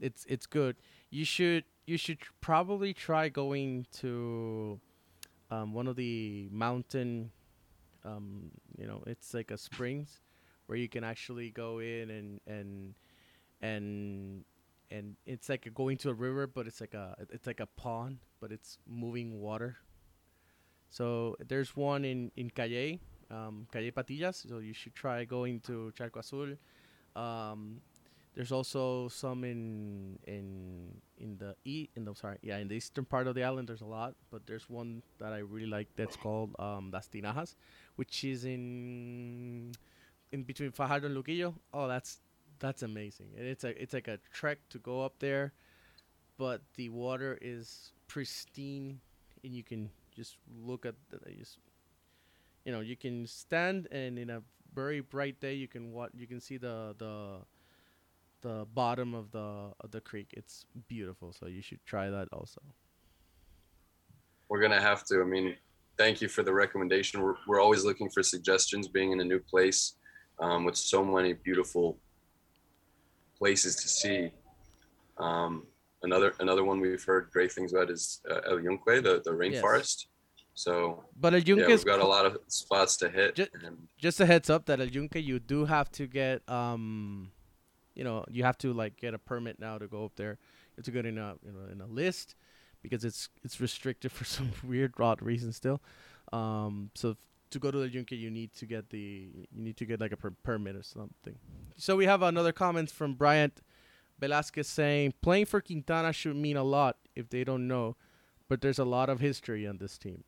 it's 0.00 0.24
it's 0.28 0.46
good. 0.46 0.76
You 1.10 1.24
should 1.24 1.64
you 1.86 1.96
should 1.96 2.20
tr- 2.20 2.32
probably 2.40 2.92
try 2.94 3.28
going 3.28 3.86
to 3.98 4.80
um, 5.50 5.74
one 5.74 5.86
of 5.86 5.96
the 5.96 6.48
mountain. 6.52 7.30
Um, 8.04 8.50
you 8.78 8.86
know, 8.86 9.02
it's 9.06 9.34
like 9.34 9.50
a 9.50 9.58
springs 9.58 10.20
where 10.66 10.78
you 10.78 10.88
can 10.88 11.04
actually 11.04 11.50
go 11.50 11.80
in 11.80 12.10
and 12.10 12.40
and 12.46 12.94
and 13.60 14.44
and 14.90 15.16
it's 15.26 15.48
like 15.48 15.72
going 15.74 15.96
to 15.98 16.10
a 16.10 16.14
river, 16.14 16.46
but 16.46 16.66
it's 16.66 16.80
like 16.80 16.94
a 16.94 17.14
it's 17.30 17.46
like 17.46 17.60
a 17.60 17.66
pond, 17.66 18.18
but 18.40 18.52
it's 18.52 18.78
moving 18.88 19.40
water. 19.40 19.76
So 20.88 21.36
there's 21.46 21.76
one 21.76 22.04
in 22.04 22.32
in 22.36 22.50
Cayey, 22.50 23.00
um, 23.30 23.66
Cayey 23.72 23.90
Patillas. 23.90 24.46
So 24.48 24.58
you 24.58 24.72
should 24.72 24.94
try 24.94 25.24
going 25.24 25.60
to 25.60 25.92
Charco 25.96 26.20
Azul. 26.20 26.56
Um, 27.16 27.80
there's 28.34 28.52
also 28.52 29.08
some 29.08 29.44
in 29.44 30.18
in 30.26 31.00
in 31.18 31.36
the 31.38 31.56
e 31.64 31.88
in 31.96 32.04
the 32.04 32.14
sorry 32.14 32.38
yeah 32.42 32.58
in 32.58 32.68
the 32.68 32.76
eastern 32.76 33.04
part 33.04 33.26
of 33.26 33.34
the 33.34 33.42
island. 33.42 33.68
There's 33.68 33.80
a 33.80 33.86
lot, 33.86 34.14
but 34.30 34.46
there's 34.46 34.68
one 34.70 35.02
that 35.18 35.32
I 35.32 35.38
really 35.38 35.66
like 35.66 35.88
that's 35.96 36.16
called 36.16 36.54
um, 36.58 36.90
Las 36.92 37.08
Tinajas, 37.08 37.56
which 37.96 38.24
is 38.24 38.44
in 38.44 39.72
in 40.32 40.42
between 40.44 40.70
Fajardo 40.70 41.06
and 41.06 41.16
Luquillo. 41.16 41.54
Oh, 41.74 41.88
that's 41.88 42.20
that's 42.60 42.82
amazing. 42.82 43.28
And 43.36 43.46
it's 43.46 43.64
a 43.64 43.80
it's 43.82 43.92
like 43.92 44.06
a 44.08 44.18
trek 44.32 44.58
to 44.70 44.78
go 44.78 45.04
up 45.04 45.18
there, 45.18 45.52
but 46.38 46.62
the 46.76 46.88
water 46.88 47.36
is 47.42 47.92
pristine, 48.06 49.00
and 49.42 49.52
you 49.52 49.64
can 49.64 49.90
just 50.14 50.36
look 50.62 50.86
at 50.86 50.94
the 51.10 51.18
just 51.32 51.58
you 52.64 52.72
know 52.72 52.80
you 52.80 52.96
can 52.96 53.26
stand 53.26 53.88
and 53.90 54.18
in 54.18 54.30
a 54.30 54.42
very 54.74 55.00
bright 55.00 55.40
day 55.40 55.54
you 55.54 55.66
can 55.66 55.92
what 55.92 56.10
you 56.14 56.26
can 56.26 56.40
see 56.40 56.56
the 56.56 56.94
the 56.98 57.38
the 58.42 58.66
bottom 58.74 59.14
of 59.14 59.30
the 59.32 59.72
of 59.80 59.90
the 59.90 60.00
creek. 60.00 60.28
It's 60.32 60.64
beautiful, 60.88 61.32
so 61.32 61.46
you 61.46 61.62
should 61.62 61.84
try 61.84 62.10
that 62.10 62.28
also. 62.32 62.60
We're 64.48 64.60
gonna 64.60 64.80
have 64.80 65.04
to. 65.06 65.20
I 65.20 65.24
mean, 65.24 65.56
thank 65.96 66.20
you 66.20 66.28
for 66.28 66.42
the 66.42 66.52
recommendation. 66.52 67.22
We're 67.22 67.36
we're 67.46 67.60
always 67.60 67.84
looking 67.84 68.10
for 68.10 68.22
suggestions. 68.22 68.88
Being 68.88 69.12
in 69.12 69.20
a 69.20 69.24
new 69.24 69.38
place 69.38 69.94
um, 70.38 70.64
with 70.64 70.76
so 70.76 71.04
many 71.04 71.34
beautiful 71.34 71.98
places 73.38 73.76
to 73.76 73.88
see. 73.88 74.30
Um, 75.18 75.66
another 76.02 76.34
another 76.40 76.64
one 76.64 76.80
we've 76.80 77.04
heard 77.04 77.30
great 77.32 77.52
things 77.52 77.72
about 77.72 77.90
is 77.90 78.20
uh, 78.30 78.40
El 78.48 78.60
Yunque, 78.60 79.02
the 79.02 79.22
the 79.24 79.30
rainforest. 79.30 80.06
So, 80.54 81.04
but 81.18 81.32
El 81.32 81.40
Yunque 81.40 81.62
yeah, 81.62 81.68
we've 81.68 81.84
got 81.84 82.00
a 82.00 82.06
lot 82.06 82.26
of 82.26 82.38
spots 82.48 82.96
to 82.98 83.08
hit. 83.08 83.36
Just, 83.36 83.50
and, 83.64 83.88
just 83.98 84.20
a 84.20 84.26
heads 84.26 84.50
up 84.50 84.66
that 84.66 84.80
El 84.80 84.88
Yunque, 84.88 85.16
you 85.16 85.38
do 85.38 85.64
have 85.64 85.90
to 85.92 86.06
get 86.06 86.46
um, 86.48 87.30
you 87.94 88.04
know, 88.04 88.24
you 88.30 88.44
have 88.44 88.58
to 88.58 88.72
like 88.72 88.96
get 88.96 89.14
a 89.14 89.18
permit 89.18 89.58
now 89.58 89.78
to 89.78 89.86
go 89.86 90.04
up 90.04 90.12
there. 90.16 90.38
You 90.72 90.74
have 90.78 90.84
to 90.86 90.90
get 90.90 91.06
in 91.06 91.18
a 91.18 91.34
you 91.44 91.52
know 91.52 91.72
in 91.72 91.80
a 91.80 91.86
list 91.86 92.34
because 92.82 93.04
it's 93.04 93.28
it's 93.42 93.60
restricted 93.60 94.12
for 94.18 94.24
some 94.24 94.52
weird 94.66 94.94
odd 94.98 95.22
reason 95.22 95.52
still. 95.52 95.80
Um, 96.32 96.90
so 96.94 97.16
to 97.50 97.58
go 97.58 97.70
to 97.70 97.78
the 97.78 97.88
Yunque, 97.88 98.12
you 98.12 98.30
need 98.30 98.52
to 98.54 98.66
get 98.66 98.90
the 98.90 99.28
you 99.50 99.62
need 99.62 99.76
to 99.76 99.84
get 99.84 100.00
like 100.00 100.12
a 100.12 100.16
per- 100.16 100.34
permit 100.42 100.76
or 100.76 100.82
something. 100.82 101.36
So 101.76 101.96
we 101.96 102.06
have 102.06 102.22
another 102.22 102.52
comment 102.52 102.90
from 102.90 103.14
Bryant 103.14 103.60
Velasquez 104.18 104.68
saying 104.68 105.14
playing 105.20 105.46
for 105.46 105.60
Quintana 105.60 106.12
should 106.12 106.36
mean 106.36 106.56
a 106.56 106.64
lot 106.64 106.96
if 107.16 107.28
they 107.28 107.44
don't 107.44 107.66
know, 107.66 107.96
but 108.48 108.60
there's 108.60 108.78
a 108.78 108.84
lot 108.84 109.08
of 109.08 109.20
history 109.20 109.66
on 109.66 109.78
this 109.78 109.98
team. 109.98 110.24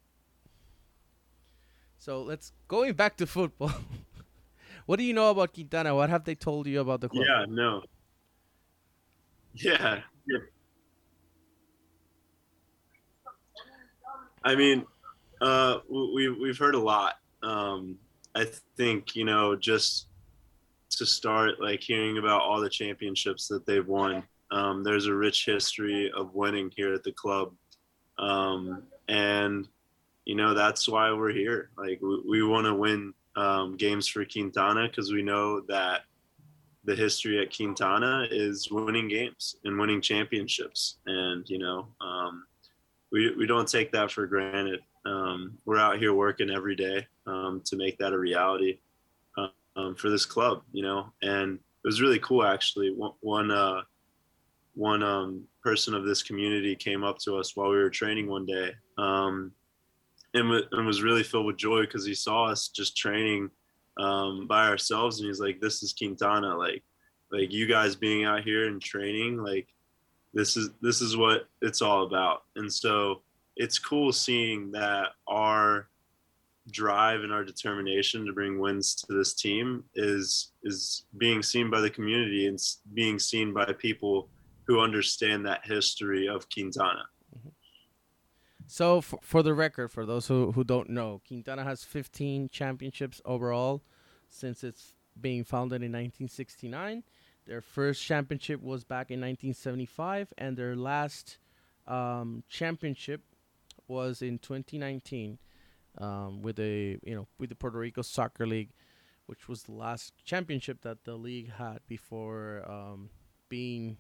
So 2.03 2.23
let's 2.23 2.51
going 2.67 2.95
back 2.95 3.17
to 3.19 3.27
football. 3.39 3.73
what 4.87 4.97
do 4.97 5.05
you 5.05 5.13
know 5.13 5.31
about 5.31 5.55
Quintana? 5.55 5.95
What 5.95 6.11
have 6.11 6.25
they 6.25 6.35
told 6.35 6.67
you 6.67 6.81
about 6.81 7.01
the 7.01 7.09
club? 7.09 7.25
Yeah, 7.25 7.45
no. 7.49 7.85
Yeah. 9.55 10.01
yeah. 10.27 10.39
I 14.43 14.57
mean, 14.57 14.85
uh, 15.41 15.79
we 15.89 16.29
we've 16.29 16.59
heard 16.59 16.75
a 16.75 16.81
lot. 16.81 17.21
Um, 17.45 17.97
I 18.35 18.49
think 18.77 19.15
you 19.15 19.25
know 19.25 19.55
just 19.55 20.09
to 20.99 21.07
start 21.07 21.61
like 21.61 21.83
hearing 21.83 22.19
about 22.19 22.43
all 22.43 22.61
the 22.61 22.69
championships 22.69 23.47
that 23.47 23.65
they've 23.65 23.87
won. 23.87 24.25
Um, 24.51 24.83
there's 24.83 25.07
a 25.07 25.15
rich 25.15 25.45
history 25.47 26.11
of 26.17 26.35
winning 26.35 26.73
here 26.75 26.93
at 26.95 27.05
the 27.05 27.13
club, 27.13 27.53
um, 28.19 28.83
and 29.09 29.69
you 30.25 30.35
know 30.35 30.55
that's 30.55 30.89
why 30.89 31.13
we're 31.13 31.33
here. 31.33 31.71
Like 31.77 32.01
we, 32.01 32.23
we 32.29 32.43
want 32.43 32.67
to 32.67 32.75
win 32.75 33.15
um, 33.37 33.77
games 33.77 34.07
for 34.09 34.25
Quintana 34.25 34.89
because 34.89 35.13
we 35.13 35.23
know 35.23 35.61
that 35.69 36.03
the 36.85 36.95
history 36.95 37.41
at 37.41 37.55
Quintana 37.55 38.27
is 38.31 38.71
winning 38.71 39.09
games 39.09 39.57
and 39.65 39.79
winning 39.79 40.01
championships, 40.01 40.99
and 41.07 41.49
you 41.49 41.59
know 41.59 41.89
um, 42.01 42.45
we 43.11 43.35
we 43.37 43.47
don't 43.47 43.69
take 43.69 43.93
that 43.93 44.11
for 44.11 44.27
granted. 44.27 44.81
Um, 45.05 45.59
we're 45.65 45.79
out 45.79 45.99
here 45.99 46.15
working 46.15 46.51
every 46.51 46.77
day 46.77 47.07
um, 47.27 47.61
to 47.65 47.77
make 47.77 47.99
that 47.99 48.13
a 48.13 48.19
reality 48.19 48.79
um, 49.77 49.95
for 49.95 50.11
this 50.11 50.27
club, 50.27 50.63
you 50.73 50.83
know. 50.83 51.13
And 51.23 51.55
it 51.55 51.87
was 51.87 52.01
really 52.01 52.19
cool, 52.19 52.45
actually. 52.45 52.93
One 52.93 53.13
one, 53.21 53.51
uh, 53.51 53.83
one 54.75 55.03
um, 55.03 55.45
person 55.63 55.95
of 55.95 56.05
this 56.05 56.23
community 56.23 56.77
came 56.77 57.05
up 57.05 57.19
to 57.21 57.37
us 57.37 57.57
while 57.57 57.71
we 57.71 57.77
were 57.77 57.91
training 57.91 58.29
one 58.29 58.47
day, 58.47 58.73
and, 60.35 60.45
w- 60.45 60.67
and 60.73 60.87
was 60.87 61.03
really 61.03 61.23
filled 61.23 61.47
with 61.47 61.57
joy 61.57 61.83
because 61.83 62.07
he 62.07 62.15
saw 62.15 62.47
us 62.47 62.69
just 62.69 62.97
training 62.97 63.51
um, 63.99 64.47
by 64.47 64.69
ourselves, 64.69 65.21
and 65.21 65.29
he's 65.29 65.41
like, 65.41 65.61
"This 65.61 65.83
is 65.83 65.93
Quintana, 65.93 66.57
like, 66.57 66.83
like 67.31 67.53
you 67.53 67.67
guys 67.67 67.95
being 67.95 68.25
out 68.25 68.43
here 68.43 68.69
and 68.69 68.81
training, 68.81 69.39
like." 69.39 69.69
This 70.35 70.57
is 70.57 70.71
this 70.81 71.03
is 71.03 71.15
what 71.15 71.47
it's 71.61 71.83
all 71.83 72.05
about, 72.05 72.45
and 72.57 72.73
so 72.73 73.21
it's 73.57 73.79
cool 73.79 74.13
seeing 74.13 74.73
that 74.73 75.09
our 75.29 75.89
drive 76.71 77.23
and 77.23 77.33
our 77.33 77.45
determination 77.45 78.25
to 78.25 78.33
bring 78.33 78.59
wins 78.59 78.95
to 78.95 79.13
this 79.13 79.35
team 79.35 79.85
is 79.95 80.53
is 80.63 81.05
being 81.19 81.43
seen 81.43 81.71
by 81.71 81.81
the 81.81 81.91
community 81.91 82.47
and 82.47 82.59
being 82.95 83.19
seen 83.19 83.53
by 83.53 83.65
people 83.79 84.29
who 84.67 84.81
understand 84.81 85.45
that 85.45 85.67
history 85.67 86.29
of 86.29 86.49
Quintana. 86.51 87.05
So, 88.67 89.01
for, 89.01 89.19
for 89.23 89.43
the 89.43 89.55
record, 89.55 89.91
for 89.91 90.07
those 90.07 90.27
who, 90.27 90.53
who 90.53 90.65
don't 90.65 90.91
know, 90.91 91.21
Quintana 91.27 91.65
has 91.65 91.85
15 91.85 92.49
championships 92.49 93.21
overall 93.25 93.83
since 94.29 94.65
it's 94.65 94.95
being 95.21 95.45
founded 95.45 95.83
in 95.83 95.93
1969. 95.93 97.03
Their 97.47 97.61
first 97.61 98.03
championship 98.03 98.63
was 98.63 98.85
back 98.85 99.11
in 99.11 99.21
1975, 99.21 100.33
and 100.39 100.57
their 100.57 100.77
last 100.77 101.39
um, 101.87 102.45
championship 102.49 103.23
was 103.89 104.23
in 104.23 104.39
2019 104.39 105.39
um, 105.99 106.41
with 106.41 106.59
a 106.59 106.99
you 107.03 107.15
know 107.15 107.27
with 107.39 107.51
the 107.51 107.57
Puerto 107.57 107.79
Rico 107.79 108.03
Soccer 108.03 108.47
League, 108.47 108.71
which 109.27 109.49
was 109.49 109.65
the 109.65 109.73
last 109.73 110.15
championship 110.25 110.83
that 110.83 111.05
the 111.05 111.15
league 111.15 111.53
had 111.53 111.81
before 111.89 112.65
um, 112.69 113.11
being 113.49 113.97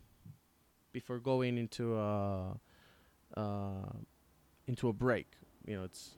before 0.92 1.18
going 1.18 1.59
into 1.59 1.96
a 1.96 2.57
uh, 3.37 3.92
into 4.66 4.88
a 4.88 4.92
break. 4.92 5.27
You 5.66 5.77
know, 5.79 5.85
it's 5.85 6.16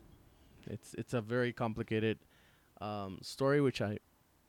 it's 0.66 0.94
it's 0.94 1.14
a 1.14 1.20
very 1.20 1.52
complicated 1.52 2.18
um, 2.80 3.18
story, 3.22 3.60
which 3.60 3.80
I 3.80 3.98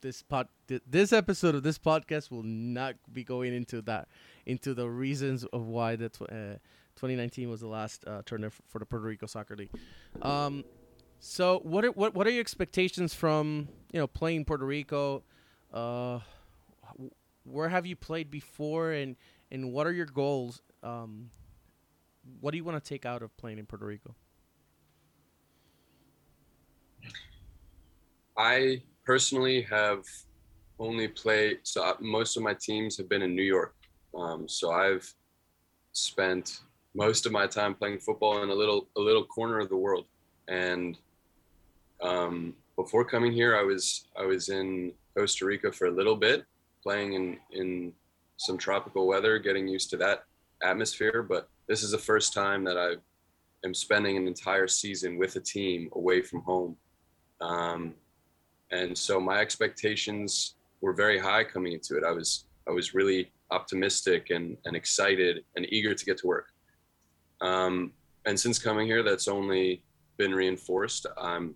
this 0.00 0.22
pod 0.22 0.48
th- 0.68 0.82
this 0.88 1.12
episode 1.12 1.54
of 1.54 1.62
this 1.62 1.78
podcast 1.78 2.30
will 2.30 2.42
not 2.42 2.94
be 3.12 3.24
going 3.24 3.54
into 3.54 3.82
that 3.82 4.08
into 4.44 4.74
the 4.74 4.88
reasons 4.88 5.44
of 5.52 5.66
why 5.66 5.96
the 5.96 6.08
tw- 6.08 6.22
uh, 6.22 6.58
2019 6.96 7.50
was 7.50 7.60
the 7.60 7.66
last 7.66 8.04
uh, 8.06 8.22
tournament 8.24 8.54
f- 8.54 8.62
for 8.68 8.78
the 8.78 8.86
Puerto 8.86 9.04
Rico 9.04 9.26
Soccer 9.26 9.56
League. 9.56 9.70
Um, 10.22 10.64
so 11.18 11.60
what 11.62 11.84
are 11.84 11.90
what 11.92 12.14
what 12.14 12.26
are 12.26 12.30
your 12.30 12.40
expectations 12.40 13.14
from 13.14 13.68
you 13.92 13.98
know 13.98 14.06
playing 14.06 14.44
Puerto 14.44 14.64
Rico? 14.64 15.22
Uh, 15.72 16.20
where 17.44 17.68
have 17.68 17.86
you 17.86 17.96
played 17.96 18.30
before, 18.30 18.92
and 18.92 19.16
and 19.50 19.72
what 19.72 19.86
are 19.86 19.92
your 19.92 20.06
goals? 20.06 20.62
Um, 20.82 21.30
what 22.40 22.50
do 22.52 22.56
you 22.56 22.64
want 22.64 22.82
to 22.82 22.88
take 22.88 23.06
out 23.06 23.22
of 23.22 23.36
playing 23.36 23.58
in 23.58 23.66
Puerto 23.66 23.86
Rico? 23.86 24.14
I 28.36 28.82
personally 29.04 29.62
have 29.62 30.04
only 30.78 31.08
played 31.08 31.60
so 31.62 31.82
I, 31.82 31.94
most 32.00 32.36
of 32.36 32.42
my 32.42 32.54
teams 32.54 32.96
have 32.98 33.08
been 33.08 33.22
in 33.22 33.34
New 33.34 33.42
York. 33.42 33.74
Um, 34.14 34.48
so 34.48 34.72
I've 34.72 35.10
spent 35.92 36.60
most 36.94 37.26
of 37.26 37.32
my 37.32 37.46
time 37.46 37.74
playing 37.74 37.98
football 37.98 38.42
in 38.42 38.50
a 38.50 38.54
little 38.54 38.88
a 38.96 39.00
little 39.00 39.24
corner 39.24 39.58
of 39.58 39.68
the 39.68 39.76
world. 39.76 40.06
And 40.48 40.98
um, 42.02 42.54
before 42.76 43.04
coming 43.04 43.32
here, 43.32 43.56
I 43.56 43.62
was 43.62 44.08
I 44.18 44.24
was 44.24 44.48
in 44.48 44.92
Costa 45.16 45.46
Rica 45.46 45.72
for 45.72 45.86
a 45.86 45.90
little 45.90 46.16
bit, 46.16 46.44
playing 46.82 47.14
in 47.14 47.38
in 47.52 47.92
some 48.36 48.58
tropical 48.58 49.06
weather, 49.06 49.38
getting 49.38 49.66
used 49.66 49.88
to 49.90 49.96
that 49.96 50.24
atmosphere. 50.62 51.22
But 51.22 51.48
this 51.68 51.82
is 51.82 51.90
the 51.90 51.98
first 51.98 52.32
time 52.32 52.64
that 52.64 52.76
I 52.76 52.94
am 53.64 53.74
spending 53.74 54.16
an 54.16 54.26
entire 54.26 54.68
season 54.68 55.18
with 55.18 55.36
a 55.36 55.40
team 55.40 55.88
away 55.94 56.22
from 56.22 56.42
home. 56.42 56.76
Um, 57.40 57.94
and 58.70 58.96
so 58.96 59.20
my 59.20 59.38
expectations 59.38 60.54
were 60.80 60.92
very 60.92 61.18
high 61.18 61.44
coming 61.44 61.72
into 61.72 61.96
it. 61.96 62.04
I 62.04 62.10
was 62.12 62.46
I 62.68 62.72
was 62.72 62.94
really 62.94 63.30
optimistic 63.52 64.30
and, 64.30 64.56
and 64.64 64.74
excited 64.74 65.44
and 65.54 65.66
eager 65.72 65.94
to 65.94 66.04
get 66.04 66.18
to 66.18 66.26
work. 66.26 66.48
Um, 67.40 67.92
and 68.24 68.38
since 68.38 68.58
coming 68.58 68.88
here, 68.88 69.04
that's 69.04 69.28
only 69.28 69.84
been 70.16 70.34
reinforced. 70.34 71.06
Um, 71.16 71.54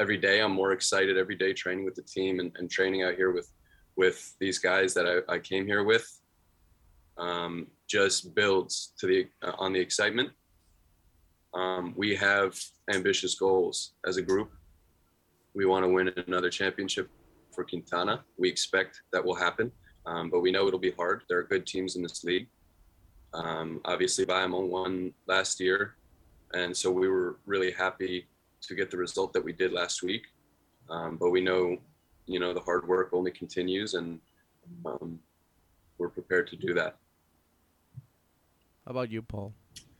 every 0.00 0.16
day 0.16 0.40
I'm 0.40 0.52
more 0.52 0.72
excited. 0.72 1.16
Every 1.16 1.36
day 1.36 1.52
training 1.52 1.84
with 1.84 1.94
the 1.94 2.02
team 2.02 2.40
and, 2.40 2.50
and 2.56 2.70
training 2.70 3.02
out 3.02 3.14
here 3.14 3.30
with 3.30 3.50
with 3.96 4.36
these 4.38 4.58
guys 4.58 4.94
that 4.94 5.06
I, 5.06 5.34
I 5.34 5.38
came 5.40 5.66
here 5.66 5.82
with 5.82 6.20
um, 7.16 7.66
just 7.88 8.34
builds 8.34 8.92
to 8.98 9.06
the 9.06 9.26
uh, 9.42 9.52
on 9.58 9.72
the 9.72 9.80
excitement. 9.80 10.30
Um, 11.54 11.94
we 11.96 12.14
have 12.14 12.58
ambitious 12.92 13.34
goals 13.34 13.92
as 14.06 14.18
a 14.18 14.22
group. 14.22 14.50
We 15.54 15.64
want 15.64 15.84
to 15.84 15.88
win 15.88 16.10
another 16.26 16.50
championship 16.50 17.08
for 17.50 17.64
Quintana. 17.64 18.24
We 18.36 18.48
expect 18.48 19.00
that 19.12 19.24
will 19.24 19.34
happen. 19.34 19.72
Um, 20.06 20.30
but 20.30 20.40
we 20.40 20.50
know 20.50 20.66
it'll 20.66 20.78
be 20.78 20.92
hard. 20.92 21.22
There 21.28 21.38
are 21.38 21.42
good 21.42 21.66
teams 21.66 21.96
in 21.96 22.02
this 22.02 22.24
league. 22.24 22.48
Um, 23.34 23.80
obviously, 23.84 24.24
Bayamon 24.24 24.68
won 24.68 25.12
last 25.26 25.60
year, 25.60 25.96
and 26.54 26.74
so 26.74 26.90
we 26.90 27.08
were 27.08 27.36
really 27.44 27.70
happy 27.70 28.26
to 28.62 28.74
get 28.74 28.90
the 28.90 28.96
result 28.96 29.32
that 29.34 29.44
we 29.44 29.52
did 29.52 29.72
last 29.72 30.02
week. 30.02 30.22
Um, 30.88 31.18
but 31.20 31.30
we 31.30 31.42
know, 31.42 31.76
you 32.26 32.40
know, 32.40 32.54
the 32.54 32.60
hard 32.60 32.88
work 32.88 33.10
only 33.12 33.30
continues, 33.30 33.94
and 33.94 34.18
um, 34.86 35.18
we're 35.98 36.08
prepared 36.08 36.46
to 36.48 36.56
do 36.56 36.72
that. 36.74 36.96
How 38.88 38.92
about 38.92 39.10
you, 39.10 39.20
Paul? 39.20 39.52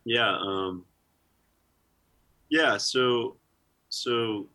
Yeah. 0.06 0.34
Um, 0.40 0.86
yeah. 2.48 2.78
So, 2.78 3.36
so 3.90 4.48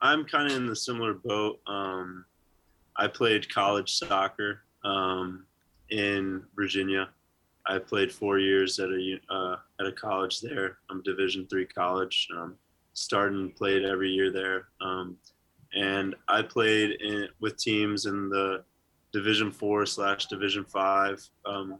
I'm 0.00 0.24
kind 0.24 0.50
of 0.50 0.56
in 0.56 0.66
the 0.66 0.74
similar 0.74 1.14
boat. 1.14 1.60
Um, 1.68 2.24
I 2.96 3.06
played 3.06 3.48
college 3.54 3.94
soccer 3.94 4.62
um, 4.84 5.46
in 5.90 6.42
Virginia. 6.56 7.10
I 7.64 7.78
played 7.78 8.10
four 8.10 8.40
years 8.40 8.80
at 8.80 8.88
a 8.88 9.20
uh, 9.30 9.56
at 9.78 9.86
a 9.86 9.92
college 9.92 10.40
there. 10.40 10.78
I'm 10.90 11.00
Division 11.04 11.46
three 11.48 11.66
college. 11.66 12.26
Um, 12.36 12.56
started 12.94 13.38
and 13.38 13.54
played 13.54 13.84
every 13.84 14.10
year 14.10 14.32
there. 14.32 14.66
Um, 14.80 15.16
and 15.74 16.16
I 16.26 16.42
played 16.42 17.00
in, 17.00 17.28
with 17.38 17.56
teams 17.56 18.06
in 18.06 18.30
the 18.30 18.64
Division 19.12 19.52
four 19.52 19.86
slash 19.86 20.26
Division 20.26 20.64
five, 20.64 21.22
um, 21.46 21.78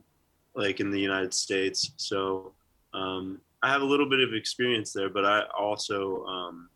like 0.59 0.81
in 0.81 0.90
the 0.90 1.01
United 1.01 1.33
States. 1.33 1.92
So 1.97 2.53
um, 2.92 3.40
I 3.62 3.71
have 3.71 3.81
a 3.81 3.85
little 3.85 4.09
bit 4.09 4.21
of 4.21 4.35
experience 4.35 4.92
there, 4.92 5.09
but 5.09 5.25
I 5.25 5.44
also 5.59 6.25
um, 6.27 6.68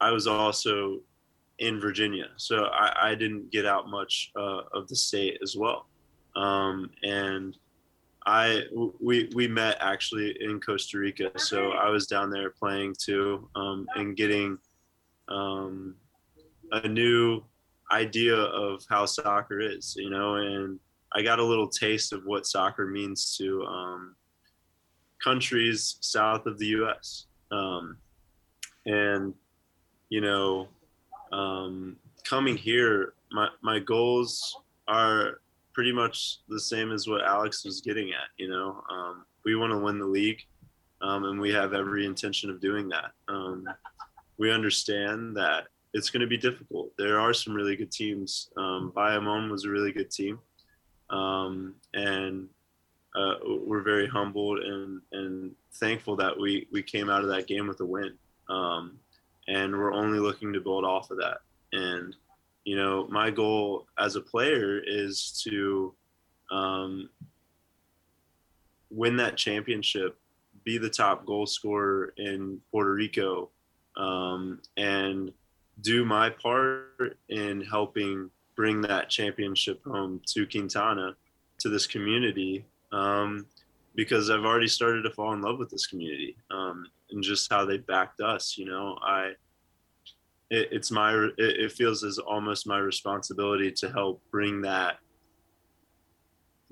I 0.00 0.10
was 0.12 0.26
also 0.26 1.00
in 1.58 1.80
Virginia, 1.80 2.28
so 2.36 2.66
I, 2.66 3.10
I 3.10 3.14
didn't 3.14 3.50
get 3.50 3.66
out 3.66 3.88
much 3.88 4.30
uh, 4.36 4.62
of 4.72 4.88
the 4.88 4.96
state 4.96 5.38
as 5.42 5.56
well. 5.56 5.86
Um, 6.36 6.90
and 7.02 7.56
I 8.26 8.64
we 9.00 9.30
we 9.34 9.48
met 9.48 9.78
actually 9.80 10.36
in 10.40 10.60
Costa 10.60 10.98
Rica, 10.98 11.30
so 11.36 11.72
I 11.72 11.88
was 11.90 12.06
down 12.06 12.30
there 12.30 12.50
playing 12.50 12.94
too 12.98 13.48
um, 13.54 13.88
and 13.96 14.16
getting 14.16 14.58
um, 15.28 15.94
a 16.72 16.88
new 16.88 17.42
idea 17.92 18.36
of 18.36 18.84
how 18.88 19.06
soccer 19.06 19.60
is, 19.60 19.94
you 19.96 20.10
know, 20.10 20.34
and 20.36 20.78
I 21.16 21.22
got 21.22 21.38
a 21.38 21.44
little 21.44 21.66
taste 21.66 22.12
of 22.12 22.26
what 22.26 22.46
soccer 22.46 22.86
means 22.86 23.38
to 23.38 23.64
um, 23.64 24.14
countries 25.24 25.96
south 26.00 26.44
of 26.44 26.58
the 26.58 26.66
U.S. 26.66 27.24
Um, 27.50 27.96
and 28.84 29.32
you 30.10 30.20
know, 30.20 30.68
um, 31.32 31.96
coming 32.22 32.54
here, 32.54 33.14
my 33.32 33.48
my 33.62 33.78
goals 33.78 34.58
are 34.88 35.40
pretty 35.72 35.90
much 35.90 36.40
the 36.50 36.60
same 36.60 36.92
as 36.92 37.08
what 37.08 37.24
Alex 37.24 37.64
was 37.64 37.80
getting 37.80 38.10
at. 38.10 38.28
You 38.36 38.50
know, 38.50 38.84
um, 38.90 39.24
we 39.42 39.56
want 39.56 39.72
to 39.72 39.78
win 39.78 39.98
the 39.98 40.04
league, 40.04 40.42
um, 41.00 41.24
and 41.24 41.40
we 41.40 41.50
have 41.50 41.72
every 41.72 42.04
intention 42.04 42.50
of 42.50 42.60
doing 42.60 42.90
that. 42.90 43.12
Um, 43.26 43.66
we 44.36 44.52
understand 44.52 45.34
that 45.38 45.68
it's 45.94 46.10
going 46.10 46.20
to 46.20 46.26
be 46.26 46.36
difficult. 46.36 46.92
There 46.98 47.18
are 47.18 47.32
some 47.32 47.54
really 47.54 47.74
good 47.74 47.90
teams. 47.90 48.50
Um, 48.58 48.92
Bayamon 48.94 49.50
was 49.50 49.64
a 49.64 49.70
really 49.70 49.92
good 49.92 50.10
team, 50.10 50.38
um, 51.10 51.74
and 51.94 52.48
uh, 53.14 53.34
we're 53.44 53.82
very 53.82 54.06
humbled 54.06 54.58
and 54.58 55.00
and 55.12 55.52
thankful 55.74 56.16
that 56.16 56.38
we 56.38 56.66
we 56.72 56.82
came 56.82 57.08
out 57.08 57.22
of 57.22 57.28
that 57.28 57.46
game 57.46 57.66
with 57.66 57.80
a 57.80 57.86
win. 57.86 58.14
Um, 58.48 58.98
and 59.48 59.72
we're 59.72 59.92
only 59.92 60.18
looking 60.18 60.52
to 60.52 60.60
build 60.60 60.84
off 60.84 61.10
of 61.10 61.18
that. 61.18 61.38
And 61.72 62.14
you 62.64 62.76
know, 62.76 63.06
my 63.08 63.30
goal 63.30 63.86
as 63.98 64.16
a 64.16 64.20
player 64.20 64.80
is 64.84 65.40
to 65.44 65.94
um, 66.50 67.08
win 68.90 69.16
that 69.16 69.36
championship, 69.36 70.18
be 70.64 70.78
the 70.78 70.90
top 70.90 71.24
goal 71.26 71.46
scorer 71.46 72.12
in 72.16 72.60
Puerto 72.70 72.92
Rico, 72.92 73.50
um, 73.96 74.60
and 74.76 75.32
do 75.80 76.04
my 76.04 76.30
part 76.30 77.18
in 77.28 77.60
helping 77.60 78.30
bring 78.56 78.80
that 78.82 79.08
championship 79.08 79.82
home 79.84 80.20
to 80.34 80.46
Quintana, 80.46 81.14
to 81.60 81.68
this 81.68 81.86
community, 81.86 82.64
um, 82.92 83.46
because 83.94 84.30
I've 84.30 84.44
already 84.44 84.68
started 84.68 85.02
to 85.02 85.10
fall 85.10 85.32
in 85.32 85.42
love 85.42 85.58
with 85.58 85.70
this 85.70 85.86
community 85.86 86.36
um, 86.50 86.86
and 87.10 87.22
just 87.22 87.50
how 87.50 87.64
they 87.64 87.78
backed 87.78 88.20
us. 88.20 88.56
You 88.58 88.66
know, 88.66 88.98
I 89.02 89.32
it, 90.50 90.68
it's 90.70 90.90
my 90.90 91.14
it, 91.14 91.32
it 91.38 91.72
feels 91.72 92.04
as 92.04 92.18
almost 92.18 92.66
my 92.66 92.78
responsibility 92.78 93.70
to 93.72 93.90
help 93.90 94.22
bring 94.30 94.60
that 94.62 94.98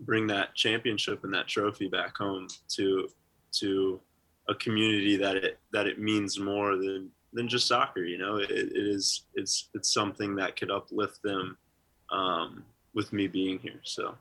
bring 0.00 0.26
that 0.26 0.54
championship 0.54 1.24
and 1.24 1.32
that 1.32 1.48
trophy 1.48 1.88
back 1.88 2.16
home 2.16 2.48
to 2.68 3.08
to 3.52 4.00
a 4.48 4.54
community 4.56 5.16
that 5.16 5.36
it 5.36 5.58
that 5.72 5.86
it 5.86 5.98
means 5.98 6.38
more 6.38 6.76
than 6.76 7.10
than 7.32 7.48
just 7.48 7.66
soccer 7.66 8.04
you 8.04 8.18
know 8.18 8.36
it, 8.36 8.50
it 8.50 8.72
is 8.74 9.26
it's 9.34 9.70
it's 9.74 9.92
something 9.92 10.34
that 10.36 10.56
could 10.56 10.70
uplift 10.70 11.22
them 11.22 11.56
um, 12.10 12.64
with 12.94 13.12
me 13.12 13.26
being 13.26 13.58
here 13.58 13.80
so 13.82 14.14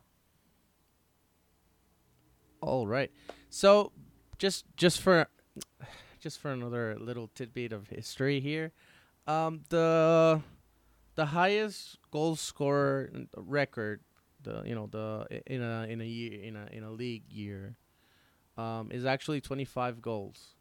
all 2.61 2.87
right 2.87 3.11
so 3.49 3.91
just 4.37 4.65
just 4.77 5.01
for 5.01 5.27
just 6.19 6.39
for 6.39 6.51
another 6.51 6.95
little 6.99 7.29
tidbit 7.35 7.73
of 7.73 7.89
history 7.89 8.39
here 8.39 8.71
um, 9.27 9.61
the 9.69 10.41
the 11.15 11.27
highest 11.27 11.97
goal 12.11 12.35
scorer 12.35 13.09
record, 13.35 14.01
the 14.41 14.63
you 14.65 14.75
know 14.75 14.87
the 14.87 15.41
in 15.45 15.61
a 15.61 15.85
in 15.87 16.01
a 16.01 16.05
year 16.05 16.41
in 16.41 16.55
a 16.55 16.67
in 16.71 16.83
a 16.83 16.91
league 16.91 17.23
year, 17.29 17.75
um, 18.57 18.91
is 18.91 19.05
actually 19.05 19.41
twenty 19.41 19.65
five 19.65 20.01
goals. 20.01 20.55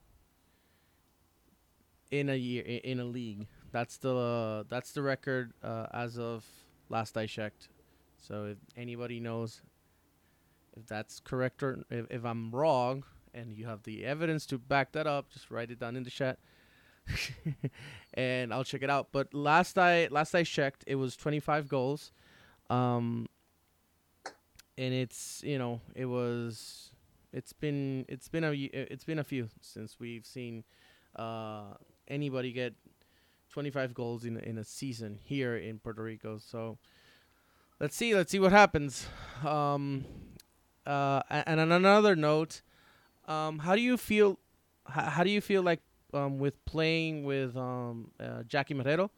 In 2.11 2.29
a 2.29 2.35
year 2.35 2.63
in 2.63 3.01
a 3.01 3.05
league, 3.05 3.47
that's 3.73 3.97
the 3.97 4.15
uh, 4.15 4.65
that's 4.69 4.93
the 4.93 5.03
record 5.03 5.55
uh, 5.63 5.87
as 5.93 6.19
of 6.19 6.45
last 6.93 7.17
I 7.17 7.27
checked. 7.27 7.69
So 8.19 8.45
if 8.45 8.59
anybody 8.77 9.19
knows 9.19 9.63
if 10.77 10.87
that's 10.87 11.19
correct 11.19 11.63
or 11.63 11.85
if, 11.91 12.07
if 12.11 12.25
I'm 12.25 12.51
wrong 12.53 13.05
and 13.35 13.57
you 13.57 13.67
have 13.67 13.83
the 13.83 14.05
evidence 14.05 14.47
to 14.47 14.59
back 14.59 14.93
that 14.93 15.07
up, 15.07 15.31
just 15.31 15.51
write 15.51 15.71
it 15.71 15.81
down 15.81 15.97
in 15.97 16.05
the 16.05 16.11
chat. 16.11 16.39
and 18.15 18.55
I'll 18.55 18.63
check 18.63 18.83
it 18.83 18.91
out. 18.91 19.09
But 19.11 19.35
last 19.35 19.79
I 19.79 20.07
last 20.11 20.35
I 20.35 20.45
checked, 20.45 20.85
it 20.87 20.95
was 20.95 21.17
25 21.17 21.67
goals. 21.67 22.13
Um, 22.71 23.27
and 24.79 24.95
it's 24.95 25.43
you 25.45 25.59
know 25.59 25.81
it 25.95 26.07
was 26.07 26.93
it's 27.33 27.53
been 27.53 28.05
it's 28.09 28.29
been 28.29 28.45
a 28.45 28.53
it's 28.53 29.05
been 29.05 29.19
a 29.19 29.25
few 29.25 29.49
since 29.61 29.99
we've 29.99 30.25
seen 30.25 30.65
uh, 31.17 31.75
anybody 32.09 32.53
get 32.53 32.75
25 33.53 33.95
goals 33.95 34.25
in 34.25 34.37
in 34.39 34.59
a 34.59 34.65
season 34.65 35.19
here 35.23 35.57
in 35.57 35.79
Puerto 35.79 36.03
Rico. 36.03 36.39
So 36.39 36.79
let's 37.79 37.95
see 37.95 38.15
let's 38.15 38.33
see 38.33 38.41
what 38.41 38.53
happens. 38.53 39.07
Um, 39.45 40.05
uh, 40.85 41.23
and 41.31 41.61
on 41.61 41.71
another 41.71 42.17
note, 42.17 42.63
um, 43.29 43.61
how 43.61 43.77
do 43.77 43.83
you 43.83 43.97
feel? 43.97 44.39
how 44.89 45.23
do 45.23 45.31
you 45.31 45.41
feel 45.41 45.63
like 45.63 45.81
um, 46.13 46.39
with 46.39 46.65
playing 46.65 47.25
with 47.25 47.57
um, 47.57 48.11
uh, 48.21 48.43
Jackie 48.45 48.75
Marrero. 48.75 49.11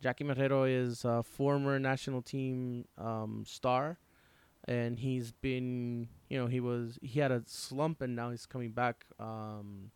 Jackie 0.00 0.24
Marrero 0.24 0.68
is 0.68 1.04
a 1.04 1.22
former 1.22 1.78
national 1.78 2.22
team 2.22 2.84
um, 2.98 3.44
star, 3.46 3.98
and 4.68 4.98
he's 4.98 5.32
been, 5.32 6.08
you 6.28 6.38
know, 6.38 6.46
he 6.46 6.60
was 6.60 6.98
he 7.02 7.20
had 7.20 7.32
a 7.32 7.42
slump, 7.46 8.02
and 8.02 8.14
now 8.14 8.30
he's 8.30 8.46
coming 8.46 8.70
back 8.70 9.04
um, 9.18 9.90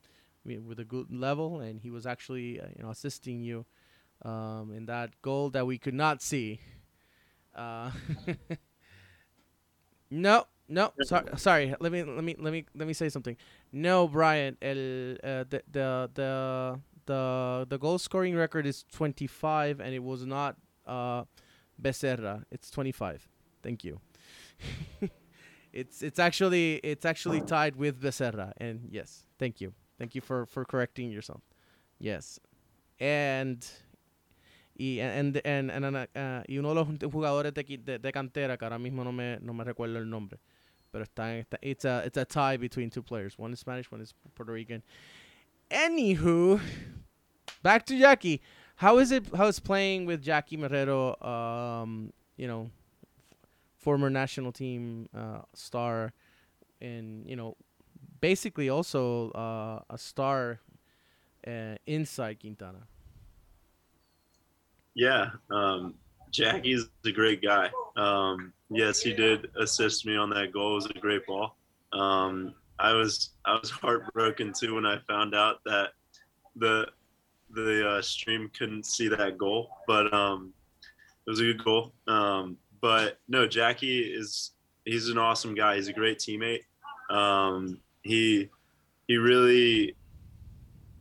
with 0.44 0.80
a 0.80 0.84
good 0.84 1.12
level, 1.12 1.60
and 1.60 1.80
he 1.80 1.90
was 1.90 2.06
actually, 2.06 2.60
uh, 2.60 2.66
you 2.76 2.82
know, 2.82 2.90
assisting 2.90 3.42
you 3.42 3.66
um, 4.22 4.72
in 4.74 4.86
that 4.86 5.20
goal 5.22 5.50
that 5.50 5.66
we 5.66 5.78
could 5.78 5.94
not 5.94 6.22
see. 6.22 6.60
Uh, 7.54 7.90
no, 10.10 10.44
no, 10.68 10.92
sorry, 11.02 11.26
sorry. 11.36 11.74
Let 11.80 11.92
me 11.92 12.02
let 12.04 12.24
me 12.24 12.36
let 12.38 12.52
me 12.52 12.64
let 12.74 12.86
me 12.86 12.94
say 12.94 13.08
something. 13.08 13.36
No, 13.72 14.06
Brian. 14.08 14.56
El 14.62 15.12
uh, 15.24 15.44
the 15.48 15.62
the 15.70 16.10
the 16.14 16.80
the 17.06 17.66
the 17.68 17.78
goal 17.78 17.98
scoring 17.98 18.36
record 18.36 18.66
is 18.66 18.84
25, 18.92 19.80
and 19.80 19.94
it 19.94 20.02
was 20.02 20.24
not 20.24 20.56
uh, 20.86 21.24
Becerra. 21.80 22.44
It's 22.50 22.70
25. 22.70 23.28
Thank 23.62 23.84
you. 23.84 24.00
it's 25.72 26.02
it's 26.02 26.18
actually 26.18 26.76
it's 26.84 27.04
actually 27.04 27.40
tied 27.40 27.76
with 27.76 28.00
Becerra, 28.00 28.52
and 28.58 28.88
yes, 28.90 29.26
thank 29.38 29.60
you, 29.60 29.72
thank 29.98 30.14
you 30.14 30.20
for 30.20 30.46
for 30.46 30.64
correcting 30.64 31.10
yourself. 31.10 31.42
Yes, 31.98 32.38
and 32.98 33.66
y 34.80 35.00
and 35.00 35.40
and, 35.44 35.70
and, 35.70 35.96
uh, 35.96 36.42
y 36.48 36.58
uno 36.58 36.70
de 36.70 36.74
los 36.74 37.12
jugadores 37.12 37.52
de, 37.52 37.62
de, 37.62 37.98
de 37.98 38.12
cantera 38.12 38.56
que 38.56 38.64
ahora 38.64 38.78
mismo 38.78 39.04
no 39.04 39.12
me 39.12 39.38
no 39.40 39.52
me 39.52 39.62
recuerdo 39.64 39.98
el 39.98 40.08
nombre 40.08 40.40
pero 40.90 41.04
está, 41.04 41.38
está 41.38 41.58
it's 41.62 41.84
a 41.84 42.02
it's 42.04 42.16
a 42.16 42.24
tie 42.24 42.56
between 42.56 42.90
two 42.90 43.02
players. 43.02 43.38
One 43.38 43.52
is 43.52 43.60
Spanish, 43.60 43.90
one 43.90 44.00
is 44.00 44.14
Puerto 44.34 44.52
Rican. 44.52 44.82
Anywho, 45.70 46.60
back 47.62 47.86
to 47.86 47.98
Jackie. 47.98 48.40
How 48.76 48.98
is 48.98 49.12
it? 49.12 49.26
How 49.34 49.46
is 49.46 49.60
playing 49.60 50.06
with 50.06 50.22
Jackie 50.22 50.56
Marrero? 50.56 51.22
Um, 51.24 52.12
you 52.36 52.48
know, 52.48 52.70
former 53.78 54.10
national 54.10 54.52
team 54.52 55.08
uh, 55.16 55.42
star, 55.54 56.12
and 56.80 57.26
you 57.28 57.36
know, 57.36 57.56
basically 58.20 58.68
also 58.68 59.30
uh, 59.32 59.80
a 59.90 59.98
star 59.98 60.60
uh, 61.46 61.76
inside 61.86 62.40
Quintana. 62.40 62.86
Yeah, 64.94 65.30
um, 65.50 65.94
Jackie's 66.30 66.88
a 67.04 67.12
great 67.12 67.42
guy. 67.42 67.70
Um, 67.96 68.52
yes, 68.70 69.00
he 69.00 69.12
did 69.12 69.48
assist 69.58 70.06
me 70.06 70.16
on 70.16 70.30
that 70.30 70.52
goal. 70.52 70.72
It 70.72 70.74
was 70.74 70.86
a 70.86 70.98
great 70.98 71.26
ball. 71.26 71.56
Um, 71.92 72.54
I 72.78 72.92
was 72.94 73.30
I 73.44 73.58
was 73.58 73.70
heartbroken 73.70 74.52
too 74.52 74.74
when 74.76 74.86
I 74.86 74.98
found 75.06 75.34
out 75.34 75.60
that 75.66 75.90
the 76.56 76.86
the 77.50 77.88
uh, 77.88 78.02
stream 78.02 78.50
couldn't 78.56 78.86
see 78.86 79.08
that 79.08 79.36
goal, 79.36 79.70
but 79.86 80.12
um, 80.14 80.52
it 81.26 81.30
was 81.30 81.40
a 81.40 81.44
good 81.44 81.64
goal. 81.64 81.92
Um, 82.06 82.56
but 82.80 83.18
no, 83.28 83.46
Jackie 83.46 84.00
is 84.00 84.52
he's 84.84 85.08
an 85.08 85.18
awesome 85.18 85.54
guy. 85.54 85.76
He's 85.76 85.88
a 85.88 85.92
great 85.92 86.18
teammate. 86.18 86.62
Um, 87.10 87.80
he 88.02 88.48
he 89.08 89.16
really 89.16 89.96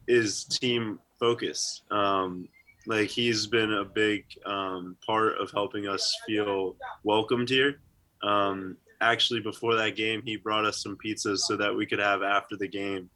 is 0.07 0.43
team 0.43 0.99
focused. 1.19 1.83
Um, 1.91 2.49
like 2.89 3.09
he's 3.09 3.45
been 3.45 3.71
a 3.71 3.85
big 3.85 4.25
um, 4.47 4.97
part 5.05 5.37
of 5.39 5.51
helping 5.51 5.87
us 5.87 6.11
feel 6.25 6.75
welcomed 7.03 7.47
here. 7.47 7.79
Um, 8.23 8.77
actually, 8.99 9.41
before 9.41 9.75
that 9.75 9.95
game, 9.95 10.23
he 10.25 10.37
brought 10.37 10.65
us 10.65 10.81
some 10.81 10.97
pizzas 10.97 11.37
so 11.39 11.55
that 11.55 11.73
we 11.73 11.85
could 11.85 11.99
have 11.99 12.23
after 12.23 12.57
the 12.57 12.67
game. 12.67 13.07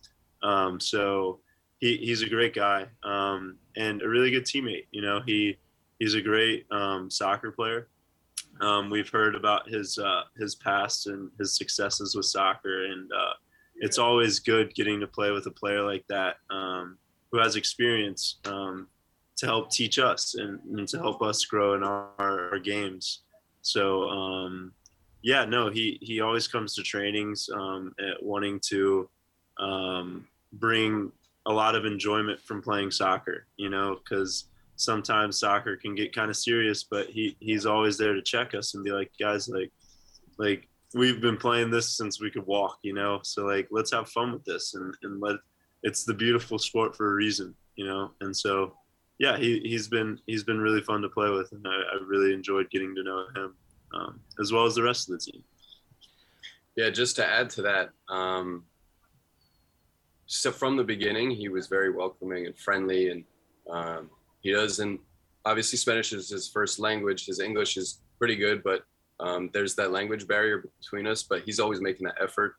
Um, 0.44 0.80
so 0.80 1.40
he, 1.80 1.98
he's 1.98 2.22
a 2.22 2.30
great 2.30 2.54
guy 2.54 2.86
um, 3.04 3.58
and 3.76 4.04
a 4.04 4.08
really 4.08 4.30
good 4.30 4.46
teammate. 4.46 4.86
You 4.92 5.02
know, 5.02 5.22
he 5.26 5.58
he's 5.98 6.14
a 6.14 6.22
great 6.22 6.68
um, 6.72 7.10
soccer 7.10 7.52
player. 7.52 7.88
Um, 8.62 8.92
we've 8.92 9.10
heard 9.10 9.34
about 9.34 9.68
his 9.68 9.98
uh, 9.98 10.22
his 10.38 10.54
past 10.54 11.08
and 11.08 11.32
his 11.40 11.58
successes 11.58 12.16
with 12.16 12.28
soccer, 12.28 12.86
and 12.86 13.12
uh, 13.12 13.34
it's 13.78 13.98
always 13.98 14.40
good 14.40 14.76
getting 14.76 15.00
to 15.00 15.08
play 15.08 15.32
with 15.32 15.48
a 15.48 15.52
player 15.52 15.82
like 15.82 16.06
that 16.10 16.36
who 17.32 17.40
has 17.40 17.56
experience 17.56 18.38
um, 18.46 18.88
to 19.44 19.50
help 19.50 19.70
teach 19.70 20.00
us 20.00 20.36
and, 20.36 20.58
and, 20.72 20.88
to 20.88 20.98
help 20.98 21.22
us 21.22 21.44
grow 21.44 21.76
in 21.76 21.84
our, 21.84 22.10
our 22.18 22.60
games. 22.60 23.24
So 23.62 24.10
um, 24.10 24.72
yeah, 25.22 25.44
no, 25.44 25.70
he 25.70 25.98
he 26.02 26.22
always 26.22 26.48
comes 26.48 26.76
to 26.76 26.84
trainings 26.84 27.50
um, 27.54 27.94
wanting 28.22 28.62
to 28.70 29.10
um, 29.60 30.28
bring 30.54 31.12
a 31.46 31.52
lot 31.52 31.76
of 31.76 31.86
enjoyment 31.86 32.40
from 32.40 32.62
playing 32.62 32.92
soccer. 32.92 33.48
You 33.58 33.70
know, 33.70 34.00
because 34.00 34.46
sometimes 34.78 35.40
soccer 35.40 35.76
can 35.76 35.94
get 35.94 36.16
kind 36.16 36.30
of 36.30 36.38
serious, 36.38 36.84
but 36.84 37.10
he 37.10 37.36
he's 37.42 37.66
always 37.66 37.98
there 37.98 38.14
to 38.14 38.22
check 38.22 38.56
us 38.56 38.76
and 38.76 38.84
be 38.84 38.92
like, 38.92 39.12
guys, 39.20 39.50
like 39.50 39.72
like 40.38 40.70
we've 40.94 41.20
been 41.20 41.38
playing 41.38 41.70
this 41.70 41.98
since 41.98 42.22
we 42.22 42.32
could 42.32 42.46
walk, 42.46 42.78
you 42.82 42.94
know. 42.94 43.20
So 43.24 43.46
like 43.46 43.68
let's 43.72 43.92
have 43.92 44.10
fun 44.10 44.32
with 44.32 44.46
this 44.46 44.74
and, 44.74 44.96
and 45.04 45.22
let 45.22 45.36
it's 45.84 46.06
the 46.06 46.14
beautiful 46.14 46.58
sport 46.58 46.96
for 46.96 47.12
a 47.12 47.16
reason, 47.16 47.54
you 47.76 47.86
know. 47.86 48.12
And 48.22 48.36
so 48.36 48.74
yeah, 49.19 49.38
he 49.38 49.60
he's 49.60 49.88
been 49.88 50.19
he's 50.26 50.43
been 50.43 50.60
really 50.60 50.82
fun 50.82 51.02
to 51.02 51.10
play 51.10 51.30
with 51.30 51.52
and 51.52 51.65
I, 51.67 51.71
I 51.71 52.04
really 52.06 52.34
enjoyed 52.34 52.69
getting 52.69 52.95
to 52.95 53.04
know 53.04 53.26
him. 53.36 53.54
Um, 53.93 54.21
as 54.39 54.52
well 54.52 54.65
as 54.65 54.73
the 54.73 54.82
rest 54.82 55.08
of 55.08 55.19
the 55.19 55.32
team. 55.32 55.43
Yeah, 56.76 56.89
just 56.89 57.15
to 57.17 57.26
add 57.28 57.52
to 57.52 57.62
that, 57.62 57.89
um, 58.10 58.63
so 60.26 60.52
from 60.52 60.78
the 60.78 60.84
beginning, 60.84 61.30
he 61.30 61.47
was 61.47 61.67
very 61.67 61.91
welcoming 61.91 62.47
and 62.47 62.58
friendly, 62.58 63.10
and 63.10 63.23
um, 63.69 64.10
he 64.41 64.52
doesn't 64.52 64.99
obviously 65.45 65.78
Spanish 65.78 66.13
is 66.13 66.30
his 66.30 66.47
first 66.47 66.80
language. 66.80 67.26
His 67.26 67.39
English 67.39 67.78
is 67.78 67.99
pretty 68.17 68.36
good, 68.36 68.63
but 68.63 68.84
um, 69.19 69.49
there's 69.54 69.76
that 69.76 69.91
language 69.91 70.28
barrier 70.28 70.63
between 70.82 71.08
us. 71.08 71.23
But 71.23 71.43
he's 71.43 71.60
always 71.60 71.82
making 71.82 72.06
that 72.08 72.15
effort 72.21 72.56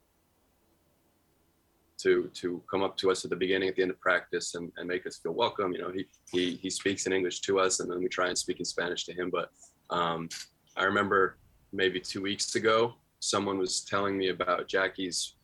to 2.04 2.30
to 2.34 2.62
come 2.70 2.82
up 2.82 2.96
to 2.98 3.10
us 3.10 3.24
at 3.24 3.30
the 3.30 3.36
beginning, 3.36 3.68
at 3.68 3.76
the 3.76 3.82
end 3.82 3.90
of 3.90 4.00
practice, 4.00 4.54
and, 4.54 4.70
and 4.76 4.86
make 4.86 5.06
us 5.06 5.18
feel 5.18 5.32
welcome. 5.32 5.72
You 5.72 5.80
know, 5.80 5.90
he 5.90 6.04
he 6.30 6.54
he 6.56 6.70
speaks 6.70 7.06
in 7.06 7.12
English 7.12 7.40
to 7.40 7.58
us, 7.58 7.80
and 7.80 7.90
then 7.90 7.98
we 7.98 8.08
try 8.08 8.28
and 8.28 8.38
speak 8.38 8.58
in 8.60 8.64
Spanish 8.64 9.04
to 9.06 9.12
him. 9.12 9.30
But 9.30 9.50
um, 9.90 10.28
I 10.76 10.84
remember 10.84 11.38
maybe 11.72 11.98
two 11.98 12.22
weeks 12.22 12.54
ago, 12.54 12.94
someone 13.20 13.58
was 13.58 13.80
telling 13.80 14.16
me 14.16 14.28
about 14.28 14.68
Jackie's 14.68 15.34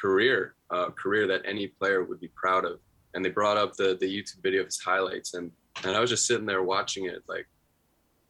career, 0.00 0.54
uh, 0.70 0.90
career 0.90 1.26
that 1.28 1.42
any 1.44 1.68
player 1.68 2.04
would 2.04 2.20
be 2.20 2.30
proud 2.34 2.64
of, 2.64 2.80
and 3.14 3.24
they 3.24 3.30
brought 3.30 3.56
up 3.56 3.76
the 3.76 3.96
the 4.00 4.06
YouTube 4.06 4.42
video 4.42 4.60
of 4.60 4.66
his 4.66 4.80
highlights, 4.80 5.34
and 5.34 5.50
and 5.84 5.96
I 5.96 6.00
was 6.00 6.10
just 6.10 6.26
sitting 6.26 6.46
there 6.46 6.62
watching 6.62 7.06
it 7.06 7.22
like, 7.28 7.46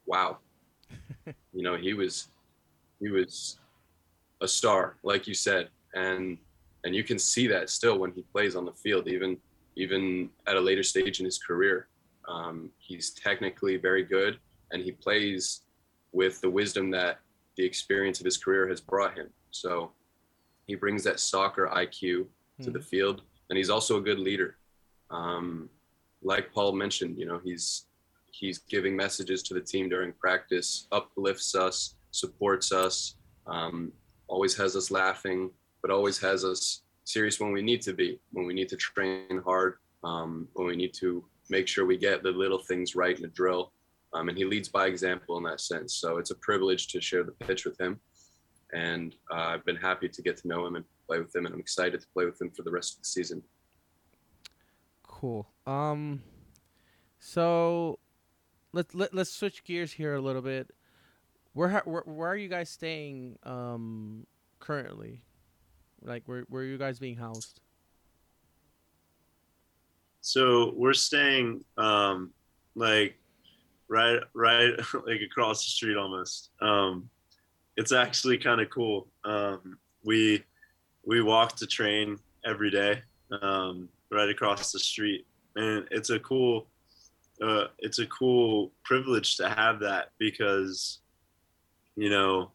wow, 0.06 0.38
you 1.26 1.62
know, 1.62 1.76
he 1.76 1.94
was 1.94 2.28
he 3.00 3.08
was 3.08 3.58
a 4.42 4.48
star, 4.48 4.96
like 5.02 5.26
you 5.26 5.34
said, 5.34 5.70
and 5.94 6.38
and 6.84 6.94
you 6.94 7.04
can 7.04 7.18
see 7.18 7.46
that 7.46 7.70
still 7.70 7.98
when 7.98 8.12
he 8.12 8.22
plays 8.22 8.56
on 8.56 8.64
the 8.64 8.72
field, 8.72 9.08
even 9.08 9.36
even 9.76 10.28
at 10.46 10.56
a 10.56 10.60
later 10.60 10.82
stage 10.82 11.20
in 11.20 11.24
his 11.24 11.38
career. 11.38 11.88
Um, 12.28 12.70
he's 12.78 13.10
technically 13.10 13.76
very 13.76 14.04
good, 14.04 14.38
and 14.72 14.82
he 14.82 14.92
plays 14.92 15.62
with 16.12 16.40
the 16.40 16.50
wisdom 16.50 16.90
that 16.90 17.20
the 17.56 17.64
experience 17.64 18.20
of 18.20 18.24
his 18.24 18.36
career 18.36 18.68
has 18.68 18.80
brought 18.80 19.16
him. 19.16 19.28
So 19.50 19.92
he 20.66 20.74
brings 20.74 21.04
that 21.04 21.20
soccer 21.20 21.70
IQ 21.72 21.90
to 21.92 22.26
mm-hmm. 22.60 22.72
the 22.72 22.80
field, 22.80 23.22
and 23.48 23.56
he's 23.56 23.70
also 23.70 23.98
a 23.98 24.00
good 24.00 24.18
leader. 24.18 24.56
Um, 25.10 25.68
like 26.22 26.52
Paul 26.52 26.72
mentioned, 26.72 27.18
you 27.18 27.26
know, 27.26 27.40
he's 27.42 27.86
he's 28.32 28.58
giving 28.58 28.96
messages 28.96 29.42
to 29.44 29.54
the 29.54 29.60
team 29.60 29.88
during 29.88 30.12
practice, 30.12 30.86
uplifts 30.92 31.54
us, 31.54 31.96
supports 32.10 32.72
us, 32.72 33.16
um, 33.46 33.92
always 34.28 34.56
has 34.56 34.76
us 34.76 34.90
laughing, 34.90 35.50
but 35.82 35.90
always 35.90 36.18
has 36.18 36.44
us 36.44 36.82
serious 37.04 37.40
when 37.40 37.52
we 37.52 37.62
need 37.62 37.82
to 37.82 37.92
be, 37.92 38.20
when 38.32 38.46
we 38.46 38.54
need 38.54 38.68
to 38.68 38.76
train 38.76 39.42
hard, 39.44 39.74
um, 40.04 40.48
when 40.54 40.66
we 40.66 40.76
need 40.76 40.94
to 40.94 41.24
make 41.48 41.66
sure 41.66 41.84
we 41.84 41.96
get 41.96 42.22
the 42.22 42.30
little 42.30 42.58
things 42.58 42.94
right 42.94 43.16
in 43.16 43.22
the 43.22 43.28
drill. 43.28 43.72
Um, 44.12 44.28
and 44.28 44.36
he 44.36 44.44
leads 44.44 44.68
by 44.68 44.86
example 44.86 45.36
in 45.38 45.44
that 45.44 45.60
sense. 45.60 45.94
So 45.94 46.18
it's 46.18 46.30
a 46.30 46.36
privilege 46.36 46.88
to 46.88 47.00
share 47.00 47.22
the 47.22 47.32
pitch 47.32 47.64
with 47.64 47.80
him. 47.80 48.00
And 48.72 49.14
uh, 49.30 49.34
I've 49.34 49.64
been 49.64 49.76
happy 49.76 50.08
to 50.08 50.22
get 50.22 50.36
to 50.38 50.48
know 50.48 50.66
him 50.66 50.76
and 50.76 50.84
play 51.06 51.18
with 51.18 51.34
him, 51.34 51.46
and 51.46 51.54
I'm 51.54 51.60
excited 51.60 52.00
to 52.00 52.06
play 52.14 52.24
with 52.24 52.40
him 52.40 52.50
for 52.50 52.62
the 52.62 52.70
rest 52.70 52.94
of 52.94 53.02
the 53.02 53.06
season. 53.06 53.42
Cool. 55.02 55.48
Um, 55.66 56.22
so 57.18 57.98
let's 58.72 58.94
let, 58.94 59.12
let's 59.12 59.30
switch 59.30 59.64
gears 59.64 59.92
here 59.92 60.14
a 60.14 60.20
little 60.20 60.42
bit. 60.42 60.70
Where 61.52 61.82
where, 61.84 62.02
where 62.06 62.28
are 62.28 62.36
you 62.36 62.48
guys 62.48 62.70
staying 62.70 63.38
um 63.42 64.26
currently? 64.60 65.22
Like 66.02 66.22
where 66.26 66.42
where 66.48 66.62
are 66.62 66.66
you 66.66 66.78
guys 66.78 66.98
being 66.98 67.16
housed? 67.16 67.60
So 70.20 70.72
we're 70.76 70.92
staying 70.92 71.64
um 71.76 72.30
like 72.74 73.16
right 73.88 74.20
right 74.34 74.70
like 75.06 75.20
across 75.20 75.64
the 75.64 75.70
street 75.70 75.96
almost. 75.96 76.50
Um 76.60 77.08
it's 77.76 77.92
actually 77.92 78.38
kind 78.38 78.60
of 78.60 78.70
cool. 78.70 79.08
Um 79.24 79.78
we 80.04 80.44
we 81.04 81.22
walk 81.22 81.56
to 81.56 81.66
train 81.66 82.18
every 82.44 82.70
day 82.70 83.02
um 83.42 83.88
right 84.10 84.28
across 84.28 84.72
the 84.72 84.78
street 84.78 85.26
and 85.56 85.86
it's 85.90 86.10
a 86.10 86.18
cool 86.20 86.66
uh, 87.42 87.66
it's 87.78 87.98
a 87.98 88.06
cool 88.06 88.70
privilege 88.84 89.36
to 89.36 89.48
have 89.48 89.80
that 89.80 90.10
because 90.18 91.00
you 91.96 92.10
know 92.10 92.50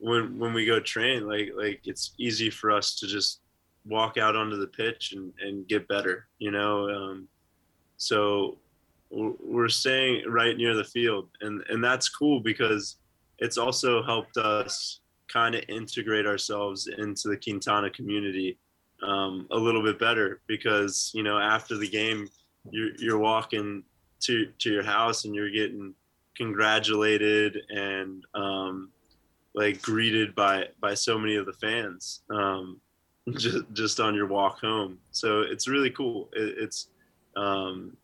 when 0.00 0.38
when 0.38 0.52
we 0.52 0.64
go 0.64 0.80
train 0.80 1.26
like 1.26 1.50
like 1.56 1.80
it's 1.84 2.12
easy 2.18 2.50
for 2.50 2.70
us 2.70 2.98
to 2.98 3.06
just 3.06 3.40
walk 3.86 4.16
out 4.18 4.36
onto 4.36 4.56
the 4.56 4.66
pitch 4.66 5.12
and 5.14 5.32
and 5.40 5.68
get 5.68 5.86
better 5.88 6.26
you 6.38 6.50
know 6.50 6.88
um, 6.90 7.28
so 7.96 8.58
we're 9.10 9.68
staying 9.68 10.28
right 10.28 10.56
near 10.56 10.74
the 10.74 10.84
field. 10.84 11.28
And 11.40 11.62
and 11.68 11.82
that's 11.82 12.08
cool 12.08 12.40
because 12.40 12.96
it's 13.38 13.58
also 13.58 14.02
helped 14.02 14.36
us 14.36 15.00
kind 15.28 15.54
of 15.54 15.62
integrate 15.68 16.26
ourselves 16.26 16.86
into 16.86 17.28
the 17.28 17.36
Quintana 17.36 17.90
community 17.90 18.58
um, 19.02 19.46
a 19.50 19.56
little 19.56 19.82
bit 19.82 19.98
better 19.98 20.40
because 20.46 21.10
you 21.14 21.22
know 21.22 21.38
after 21.38 21.76
the 21.76 21.88
game 21.88 22.28
you're 22.70 22.94
you're 22.98 23.18
walking 23.18 23.82
to 24.20 24.46
to 24.58 24.70
your 24.70 24.82
house 24.82 25.24
and 25.24 25.34
you're 25.34 25.50
getting 25.50 25.94
congratulated 26.36 27.58
and 27.70 28.24
um, 28.34 28.90
like 29.54 29.82
greeted 29.82 30.34
by 30.34 30.68
by 30.80 30.94
so 30.94 31.18
many 31.18 31.36
of 31.36 31.46
the 31.46 31.52
fans 31.54 32.22
um, 32.30 32.80
just 33.36 33.64
just 33.72 34.00
on 34.00 34.14
your 34.14 34.26
walk 34.26 34.60
home. 34.60 34.98
So 35.10 35.42
it's 35.42 35.68
really 35.68 35.90
cool. 35.90 36.28
It, 36.32 36.54
it's 36.58 36.88
um, 37.36 37.96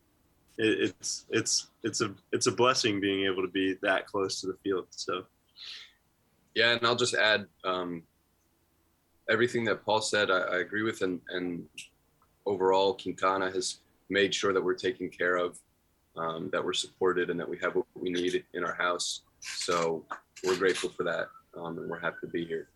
it, 0.57 0.91
it's 0.99 1.25
it's 1.29 1.67
it's 1.83 2.01
a 2.01 2.13
it's 2.31 2.47
a 2.47 2.51
blessing 2.51 2.99
being 2.99 3.25
able 3.25 3.41
to 3.41 3.47
be 3.47 3.75
that 3.81 4.07
close 4.07 4.41
to 4.41 4.47
the 4.47 4.57
field. 4.63 4.87
So 4.91 5.23
yeah, 6.55 6.71
and 6.71 6.85
I'll 6.85 6.95
just 6.95 7.13
add 7.13 7.45
um, 7.63 8.03
everything 9.29 9.63
that 9.65 9.85
Paul 9.85 10.01
said. 10.01 10.31
I, 10.31 10.39
I 10.39 10.57
agree 10.57 10.83
with, 10.83 11.01
and 11.01 11.19
and 11.29 11.65
overall, 12.45 12.93
Quintana 12.93 13.51
has 13.51 13.79
made 14.09 14.33
sure 14.33 14.53
that 14.53 14.63
we're 14.63 14.73
taken 14.73 15.09
care 15.09 15.35
of, 15.35 15.59
um, 16.15 16.49
that 16.51 16.63
we're 16.63 16.73
supported, 16.73 17.29
and 17.29 17.39
that 17.39 17.47
we 17.47 17.57
have 17.59 17.75
what 17.75 17.85
we 17.95 18.09
need 18.09 18.43
in 18.53 18.63
our 18.63 18.73
house. 18.73 19.21
So 19.39 20.03
we're 20.43 20.57
grateful 20.57 20.89
for 20.89 21.03
that, 21.03 21.27
um, 21.57 21.77
and 21.77 21.89
we're 21.89 21.99
happy 21.99 22.17
to 22.21 22.27
be 22.27 22.45
here. 22.45 22.67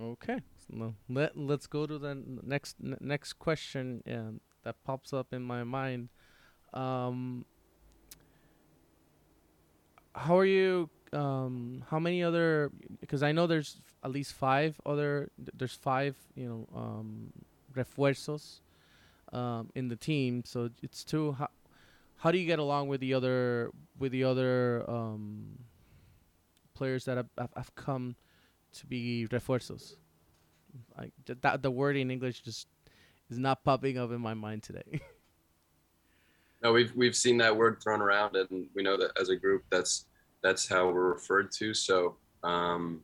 Okay. 0.00 0.40
So 0.68 0.94
let 1.08 1.36
let's 1.36 1.66
go 1.66 1.86
to 1.86 1.98
the 1.98 2.20
next 2.42 2.76
next 2.80 3.34
question 3.34 4.02
um, 4.10 4.40
that 4.62 4.82
pops 4.84 5.12
up 5.12 5.32
in 5.32 5.42
my 5.42 5.62
mind. 5.64 6.08
Um, 6.72 7.44
how 10.14 10.38
are 10.38 10.46
you? 10.46 10.90
Um, 11.12 11.84
how 11.90 11.98
many 11.98 12.22
other? 12.22 12.70
Because 13.00 13.22
I 13.22 13.32
know 13.32 13.46
there's 13.46 13.80
at 14.02 14.10
least 14.10 14.32
five 14.32 14.80
other. 14.84 15.30
There's 15.38 15.74
five, 15.74 16.16
you 16.34 16.48
know, 16.48 16.78
um, 16.78 17.32
refuerzos 17.74 18.60
um, 19.32 19.70
in 19.74 19.88
the 19.88 19.96
team. 19.96 20.42
So 20.44 20.70
it's 20.82 21.04
two. 21.04 21.32
How, 21.32 21.48
how 22.16 22.30
do 22.30 22.38
you 22.38 22.46
get 22.46 22.58
along 22.58 22.88
with 22.88 23.00
the 23.00 23.14
other 23.14 23.70
with 23.98 24.12
the 24.12 24.24
other 24.24 24.84
um, 24.88 25.58
players 26.74 27.04
that 27.04 27.16
have, 27.16 27.50
have, 27.56 27.74
come 27.74 28.16
to 28.72 28.86
be 28.86 29.26
refuerzos? 29.30 29.94
Like 30.98 31.12
that, 31.26 31.62
the 31.62 31.70
word 31.70 31.96
in 31.96 32.10
English 32.10 32.40
just 32.40 32.66
is 33.30 33.38
not 33.38 33.64
popping 33.64 33.98
up 33.98 34.10
in 34.10 34.20
my 34.20 34.34
mind 34.34 34.62
today. 34.62 35.00
no, 36.62 36.72
we've 36.72 36.94
we've 36.94 37.16
seen 37.16 37.38
that 37.38 37.56
word 37.56 37.80
thrown 37.82 38.00
around, 38.00 38.36
and 38.36 38.66
we 38.74 38.82
know 38.82 38.96
that 38.96 39.12
as 39.20 39.28
a 39.28 39.36
group, 39.36 39.64
that's 39.70 40.06
that's 40.42 40.68
how 40.68 40.90
we're 40.90 41.12
referred 41.12 41.50
to. 41.52 41.72
So, 41.72 42.16
um, 42.42 43.00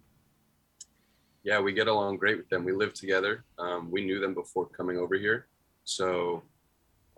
yeah, 1.43 1.61
we 1.61 1.73
get 1.73 1.89
along 1.89 2.17
great 2.17 2.37
with 2.37 2.49
them. 2.49 2.65
We 2.65 2.73
live 2.73 2.93
together. 2.93 3.45
Um, 3.59 3.91
we 3.91 4.05
knew 4.05 4.21
them 4.21 4.35
before 4.35 4.67
coming 4.67 4.99
over 4.99 5.15
here, 5.15 5.47
so 5.85 6.43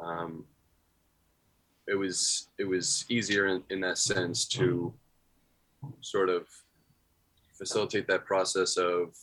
um, 0.01 0.45
it 1.88 1.95
was 1.95 2.49
it 2.59 2.65
was 2.65 3.05
easier 3.09 3.47
in, 3.47 3.62
in 3.71 3.81
that 3.81 3.99
sense 3.99 4.47
to 4.47 4.93
sort 6.01 6.29
of 6.29 6.47
facilitate 7.57 8.07
that 8.09 8.25
process 8.25 8.77
of 8.77 9.14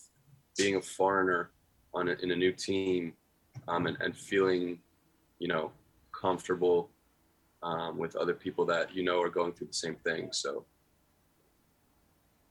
being 0.58 0.76
a 0.76 0.82
foreigner 0.82 1.52
on 1.94 2.10
a, 2.10 2.14
in 2.22 2.32
a 2.32 2.36
new 2.36 2.52
team 2.52 3.14
um, 3.68 3.88
and, 3.88 3.98
and 4.02 4.16
feeling, 4.16 4.80
you 5.40 5.48
know, 5.48 5.72
comfortable 6.20 6.90
um, 7.64 7.98
with 7.98 8.16
other 8.16 8.34
people 8.34 8.66
that 8.66 8.96
you 8.96 9.04
know 9.04 9.22
are 9.22 9.30
going 9.30 9.54
through 9.54 9.68
the 9.68 9.74
same 9.74 9.96
thing. 9.96 10.30
So 10.32 10.66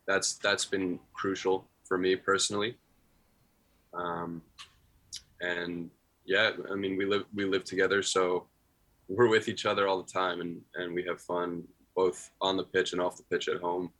that's 0.07 0.35
that's 0.39 0.65
been 0.65 0.99
crucial 1.13 1.67
for 1.85 1.99
me 1.99 2.17
personally. 2.17 2.77
Um, 3.95 4.43
and 5.41 5.91
yeah, 6.27 6.51
I 6.71 6.75
mean, 6.75 6.97
we 6.97 7.07
live 7.07 7.25
we 7.35 7.45
live 7.45 7.65
together, 7.65 8.03
so 8.03 8.47
we're 9.09 9.29
with 9.29 9.49
each 9.49 9.65
other 9.65 9.89
all 9.89 10.03
the 10.03 10.13
time, 10.13 10.41
and 10.41 10.61
and 10.75 10.95
we 10.95 11.05
have 11.05 11.21
fun 11.21 11.65
both 11.97 12.31
on 12.41 12.57
the 12.57 12.65
pitch 12.65 12.93
and 12.93 13.01
off 13.01 13.17
the 13.17 13.25
pitch 13.25 13.49
at 13.49 13.61
home. 13.61 13.91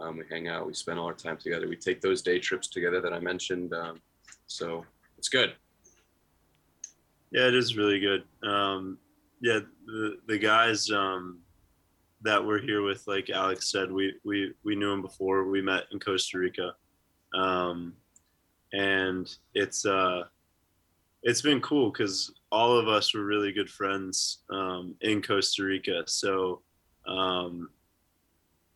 Um, 0.00 0.18
we 0.18 0.24
hang 0.30 0.48
out, 0.48 0.66
we 0.66 0.74
spend 0.74 0.98
all 0.98 1.06
our 1.06 1.12
time 1.14 1.36
together. 1.36 1.68
We 1.68 1.76
take 1.76 2.00
those 2.00 2.22
day 2.22 2.38
trips 2.38 2.68
together 2.68 3.00
that 3.00 3.12
I 3.12 3.18
mentioned. 3.18 3.74
Um, 3.74 4.00
so 4.46 4.84
it's 5.16 5.28
good. 5.28 5.54
Yeah, 7.30 7.48
it 7.48 7.54
is 7.54 7.76
really 7.76 8.00
good. 8.00 8.24
Um, 8.48 8.98
yeah, 9.40 9.60
the 9.86 10.18
the 10.26 10.38
guys 10.38 10.90
um, 10.90 11.40
that 12.22 12.44
we're 12.44 12.60
here 12.60 12.82
with, 12.82 13.06
like 13.06 13.30
Alex 13.30 13.70
said, 13.70 13.90
we 13.92 14.14
we 14.24 14.54
we 14.64 14.74
knew 14.74 14.92
him 14.92 15.02
before. 15.02 15.44
We 15.44 15.60
met 15.60 15.84
in 15.92 16.00
Costa 16.00 16.38
Rica, 16.38 16.74
um, 17.34 17.92
and 18.72 19.28
it's 19.54 19.84
uh, 19.84 20.24
it's 21.22 21.42
been 21.42 21.60
cool 21.60 21.90
because 21.90 22.32
all 22.50 22.78
of 22.78 22.88
us 22.88 23.14
were 23.14 23.24
really 23.24 23.52
good 23.52 23.68
friends 23.68 24.38
um, 24.50 24.94
in 25.02 25.20
Costa 25.20 25.64
Rica. 25.64 26.02
So 26.06 26.62
um, 27.06 27.68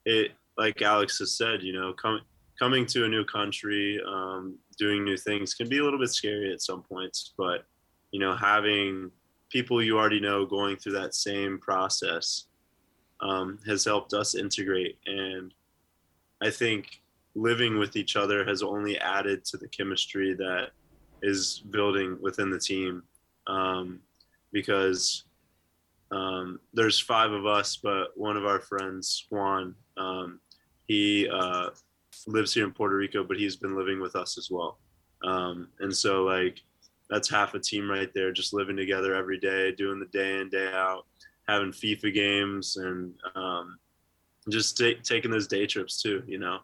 it 0.05 0.33
like 0.59 0.83
Alex 0.83 1.19
has 1.19 1.37
said, 1.37 1.63
you 1.63 1.73
know, 1.73 1.93
coming 1.93 2.23
coming 2.59 2.87
to 2.87 3.05
a 3.05 3.09
new 3.09 3.25
country, 3.25 4.01
um, 4.07 4.57
doing 4.79 5.05
new 5.05 5.17
things 5.17 5.55
can 5.55 5.69
be 5.69 5.79
a 5.79 5.85
little 5.85 5.99
bit 5.99 6.11
scary 6.11 6.53
at 6.53 6.61
some 6.61 6.83
points, 6.83 7.33
but 7.37 7.65
you 8.13 8.21
know, 8.21 8.37
having 8.37 9.11
people 9.51 9.83
you 9.83 9.99
already 9.99 10.21
know 10.21 10.47
going 10.47 10.77
through 10.77 10.93
that 10.93 11.15
same 11.15 11.59
process 11.59 12.47
um, 13.21 13.59
has 13.67 13.85
helped 13.85 14.13
us 14.15 14.35
integrate. 14.35 14.99
And 15.07 15.53
I 16.43 16.51
think 16.51 17.01
living 17.35 17.79
with 17.79 17.97
each 17.97 18.17
other 18.17 18.45
has 18.45 18.63
only 18.63 18.99
added 18.99 19.45
to 19.47 19.57
the 19.57 19.69
chemistry 19.69 20.35
that 20.35 20.71
is 21.23 21.63
building 21.71 22.19
within 22.21 22.51
the 22.51 22.59
team. 22.59 23.03
Um, 23.47 24.01
because 24.53 25.25
um, 26.13 26.61
there's 26.75 27.01
five 27.01 27.33
of 27.33 27.47
us, 27.47 27.77
but 27.77 28.09
one 28.17 28.37
of 28.37 28.45
our 28.45 28.61
friends, 28.61 29.27
Juan, 29.31 29.75
um, 29.97 30.41
he 30.87 31.29
uh, 31.29 31.71
lives 32.27 32.53
here 32.53 32.65
in 32.65 32.73
Puerto 32.73 32.97
Rico, 32.97 33.25
but 33.25 33.39
he's 33.39 33.57
been 33.57 33.77
living 33.77 34.01
with 34.01 34.15
us 34.15 34.37
as 34.37 34.51
well. 34.51 34.79
Um, 35.25 35.69
and 35.81 35.95
so, 35.95 36.23
like, 36.25 36.61
that's 37.09 37.31
half 37.31 37.55
a 37.55 37.59
team 37.59 37.91
right 37.91 38.13
there, 38.15 38.33
just 38.33 38.53
living 38.53 38.77
together 38.77 39.15
every 39.15 39.39
day, 39.39 39.73
doing 39.73 39.99
the 39.99 40.07
day 40.07 40.39
in, 40.41 40.49
day 40.51 40.71
out, 40.73 41.07
having 41.49 41.73
FIFA 41.73 42.15
games, 42.15 42.77
and 42.77 43.15
um, 43.35 43.79
just 44.51 44.77
t- 44.77 44.99
taking 45.03 45.31
those 45.31 45.47
day 45.47 45.67
trips 45.67 46.03
too, 46.03 46.23
you 46.27 46.39
know. 46.39 46.59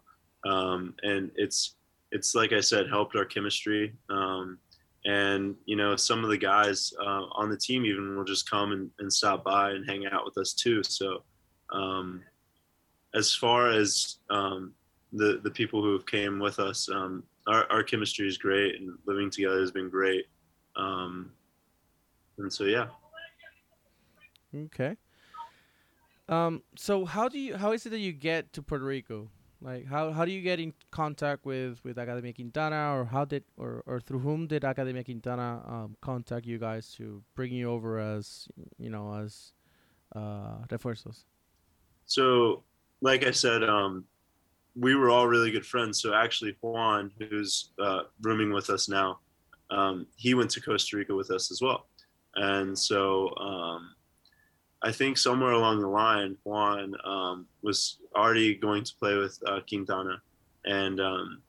Um, 0.45 0.95
and 1.03 1.31
it's 1.37 1.77
it's 2.13 2.35
like 2.35 2.53
I 2.53 2.61
said, 2.61 2.89
helped 2.89 3.17
our 3.17 3.25
chemistry. 3.25 3.95
Um, 4.09 4.59
and 5.05 5.55
you 5.65 5.77
know 5.77 5.97
some 5.97 6.25
of 6.25 6.31
the 6.31 6.37
guys 6.37 6.93
uh, 7.01 7.25
on 7.33 7.51
the 7.51 7.57
team 7.57 7.85
even 7.85 8.17
will 8.17 8.25
just 8.25 8.51
come 8.51 8.73
and, 8.73 8.91
and 8.99 9.13
stop 9.13 9.45
by 9.45 9.71
and 9.71 9.89
hang 9.89 10.07
out 10.07 10.25
with 10.25 10.37
us 10.39 10.53
too. 10.53 10.83
So 10.83 11.23
um, 11.73 12.23
as 13.15 13.35
far 13.35 13.71
as 13.71 14.17
um, 14.31 14.73
the 15.13 15.41
the 15.43 15.51
people 15.51 15.83
who 15.83 15.93
have 15.93 16.07
came 16.07 16.39
with 16.39 16.59
us 16.59 16.89
um, 16.91 17.23
our, 17.47 17.67
our 17.71 17.83
chemistry 17.83 18.29
is 18.29 18.39
great 18.39 18.81
and 18.81 18.97
living 19.07 19.31
together 19.31 19.59
has 19.61 19.71
been 19.71 19.89
great. 19.89 20.27
Um, 20.77 21.33
and 22.37 22.53
so 22.53 22.65
yeah. 22.65 22.89
Okay. 24.55 24.97
Um 26.29 26.63
so 26.77 27.05
how 27.05 27.29
do 27.29 27.39
you 27.39 27.57
how 27.57 27.73
is 27.73 27.87
it 27.87 27.91
that 27.91 27.99
you 28.01 28.13
get 28.13 28.53
to 28.53 28.63
puerto 28.63 28.85
rico 28.85 29.31
like 29.61 29.87
how, 29.87 30.13
how 30.13 30.25
do 30.25 30.31
you 30.31 30.41
get 30.41 30.61
in 30.61 30.73
contact 30.91 31.45
with, 31.45 31.83
with 31.85 31.99
Academia 31.99 32.33
Quintana 32.33 32.97
or 32.97 33.05
how 33.05 33.25
did 33.25 33.45
or, 33.57 33.83
or 33.87 34.01
through 34.01 34.21
whom 34.21 34.47
did 34.47 34.65
Academia 34.65 35.03
Quintana 35.03 35.63
um, 35.67 35.97
contact 36.01 36.47
you 36.47 36.59
guys 36.59 36.93
to 36.95 37.23
bring 37.35 37.53
you 37.53 37.71
over 37.71 37.99
as 37.99 38.49
you 38.79 38.91
know 38.91 39.15
as 39.15 39.53
uh, 40.15 40.59
refuerzos? 40.69 41.25
So 42.07 42.63
like 43.01 43.25
I 43.25 43.33
said, 43.33 43.65
um, 43.65 44.05
we 44.77 44.95
were 44.95 45.11
all 45.11 45.27
really 45.27 45.51
good 45.51 45.67
friends. 45.67 46.01
So 46.01 46.15
actually 46.15 46.57
Juan, 46.61 47.11
who's 47.19 47.71
uh, 47.81 48.03
rooming 48.23 48.53
with 48.53 48.71
us 48.71 48.89
now, 48.89 49.19
um, 49.71 50.07
he 50.17 50.35
went 50.35 50.51
to 50.51 50.61
Costa 50.61 50.97
Rica 50.97 51.15
with 51.15 51.31
us 51.31 51.51
as 51.51 51.61
well. 51.61 51.87
And 52.37 52.79
so 52.79 53.35
um, 53.39 53.95
I 54.83 54.93
think 54.93 55.19
somewhere 55.19 55.53
along 55.53 55.81
the 55.81 55.89
line, 55.89 56.37
Juan 56.45 56.95
um, 57.05 57.47
was 57.63 57.99
already 58.15 58.55
going 58.55 58.85
to 58.85 58.95
play 58.97 59.17
with 59.17 59.39
uh, 59.47 59.61
Quintana, 59.69 60.23
and 60.65 61.01
um, 61.01 61.43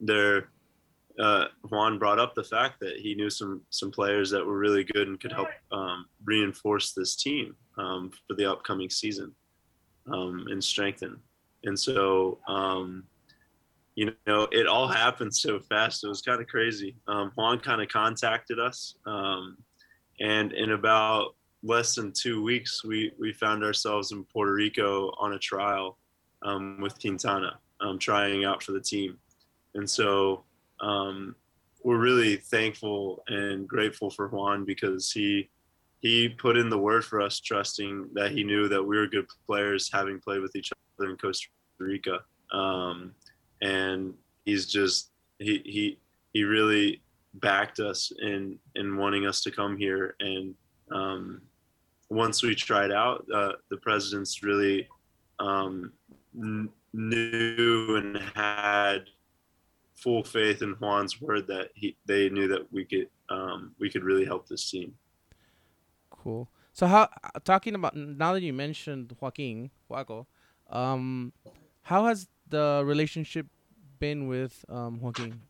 there, 0.00 0.48
uh, 1.20 1.46
Juan 1.68 1.98
brought 1.98 2.18
up 2.18 2.34
the 2.34 2.42
fact 2.42 2.80
that 2.80 2.96
he 2.96 3.14
knew 3.14 3.30
some 3.30 3.62
some 3.70 3.92
players 3.92 4.30
that 4.30 4.44
were 4.44 4.58
really 4.58 4.82
good 4.82 5.06
and 5.06 5.20
could 5.20 5.32
help 5.32 5.48
um, 5.70 6.06
reinforce 6.24 6.92
this 6.92 7.14
team 7.14 7.54
um, 7.78 8.10
for 8.26 8.34
the 8.34 8.50
upcoming 8.50 8.90
season 8.90 9.32
um, 10.12 10.46
and 10.50 10.62
strengthen. 10.62 11.20
And 11.62 11.78
so, 11.78 12.40
um, 12.48 13.04
you 13.94 14.12
know, 14.26 14.48
it 14.50 14.66
all 14.66 14.88
happened 14.88 15.34
so 15.34 15.60
fast. 15.60 16.02
It 16.02 16.08
was 16.08 16.20
kind 16.20 16.40
of 16.40 16.48
crazy. 16.48 16.96
Juan 17.06 17.60
kind 17.60 17.80
of 17.80 17.88
contacted 17.88 18.58
us, 18.58 18.96
and 19.06 20.52
in 20.52 20.72
about 20.72 21.36
less 21.64 21.94
than 21.94 22.12
two 22.12 22.42
weeks, 22.42 22.84
we, 22.84 23.10
we 23.18 23.32
found 23.32 23.64
ourselves 23.64 24.12
in 24.12 24.24
Puerto 24.24 24.52
Rico 24.52 25.12
on 25.18 25.32
a 25.32 25.38
trial 25.38 25.98
um, 26.42 26.78
with 26.80 27.00
Quintana, 27.00 27.58
um, 27.80 27.98
trying 27.98 28.44
out 28.44 28.62
for 28.62 28.72
the 28.72 28.80
team. 28.80 29.16
And 29.74 29.88
so 29.88 30.44
um, 30.80 31.34
we're 31.82 31.98
really 31.98 32.36
thankful 32.36 33.24
and 33.28 33.66
grateful 33.66 34.10
for 34.10 34.28
Juan 34.28 34.64
because 34.64 35.10
he 35.10 35.50
he 36.00 36.28
put 36.28 36.58
in 36.58 36.68
the 36.68 36.78
word 36.78 37.02
for 37.02 37.22
us, 37.22 37.40
trusting 37.40 38.10
that 38.12 38.30
he 38.30 38.44
knew 38.44 38.68
that 38.68 38.82
we 38.82 38.98
were 38.98 39.06
good 39.06 39.26
players, 39.46 39.90
having 39.90 40.20
played 40.20 40.42
with 40.42 40.54
each 40.54 40.70
other 40.98 41.08
in 41.08 41.16
Costa 41.16 41.46
Rica. 41.78 42.18
Um, 42.52 43.14
and 43.62 44.12
he's 44.44 44.66
just 44.66 45.12
he 45.38 45.62
he 45.64 45.98
he 46.34 46.44
really 46.44 47.02
backed 47.34 47.80
us 47.80 48.12
in 48.20 48.58
in 48.74 48.98
wanting 48.98 49.26
us 49.26 49.40
to 49.42 49.50
come 49.50 49.78
here 49.78 50.14
and 50.20 50.54
um, 50.92 51.40
once 52.14 52.42
we 52.42 52.54
tried 52.54 52.92
out, 52.92 53.26
uh, 53.34 53.52
the 53.70 53.76
presidents 53.76 54.42
really 54.42 54.88
um, 55.38 55.92
knew 56.92 57.96
and 57.96 58.18
had 58.34 59.10
full 59.94 60.22
faith 60.22 60.62
in 60.62 60.74
Juan's 60.74 61.20
word 61.20 61.46
that 61.48 61.70
he 61.74 61.96
they 62.06 62.28
knew 62.28 62.48
that 62.48 62.72
we 62.72 62.84
could 62.84 63.08
um, 63.30 63.74
we 63.78 63.90
could 63.90 64.04
really 64.04 64.24
help 64.24 64.48
this 64.48 64.70
team. 64.70 64.94
Cool. 66.10 66.48
So 66.72 66.86
how 66.86 67.08
talking 67.44 67.74
about 67.74 67.94
now 67.96 68.32
that 68.34 68.42
you 68.42 68.52
mentioned 68.52 69.16
Joaquin 69.20 69.70
Juaco, 69.90 70.26
Um, 70.70 71.32
how 71.82 72.06
has 72.06 72.28
the 72.48 72.82
relationship 72.84 73.46
been 73.98 74.26
with 74.26 74.64
um, 74.68 75.00
Joaquin? 75.00 75.40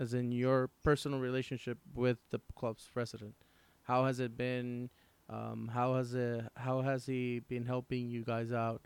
As 0.00 0.14
in 0.14 0.32
your 0.32 0.70
personal 0.82 1.20
relationship 1.20 1.76
with 1.94 2.16
the 2.30 2.40
club's 2.56 2.88
president, 2.90 3.34
how 3.82 4.06
has 4.06 4.18
it 4.18 4.34
been? 4.34 4.88
Um, 5.28 5.70
how 5.70 5.94
has 5.96 6.14
it? 6.14 6.46
How 6.56 6.80
has 6.80 7.04
he 7.04 7.40
been 7.40 7.66
helping 7.66 8.08
you 8.08 8.24
guys 8.24 8.50
out? 8.50 8.80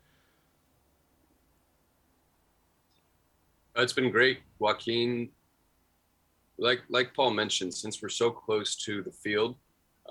It's 3.76 3.92
been 3.92 4.10
great. 4.10 4.40
Joaquin, 4.58 5.28
like 6.58 6.80
like 6.88 7.14
Paul 7.14 7.30
mentioned, 7.30 7.72
since 7.72 8.02
we're 8.02 8.08
so 8.08 8.32
close 8.32 8.74
to 8.84 9.00
the 9.00 9.12
field, 9.12 9.54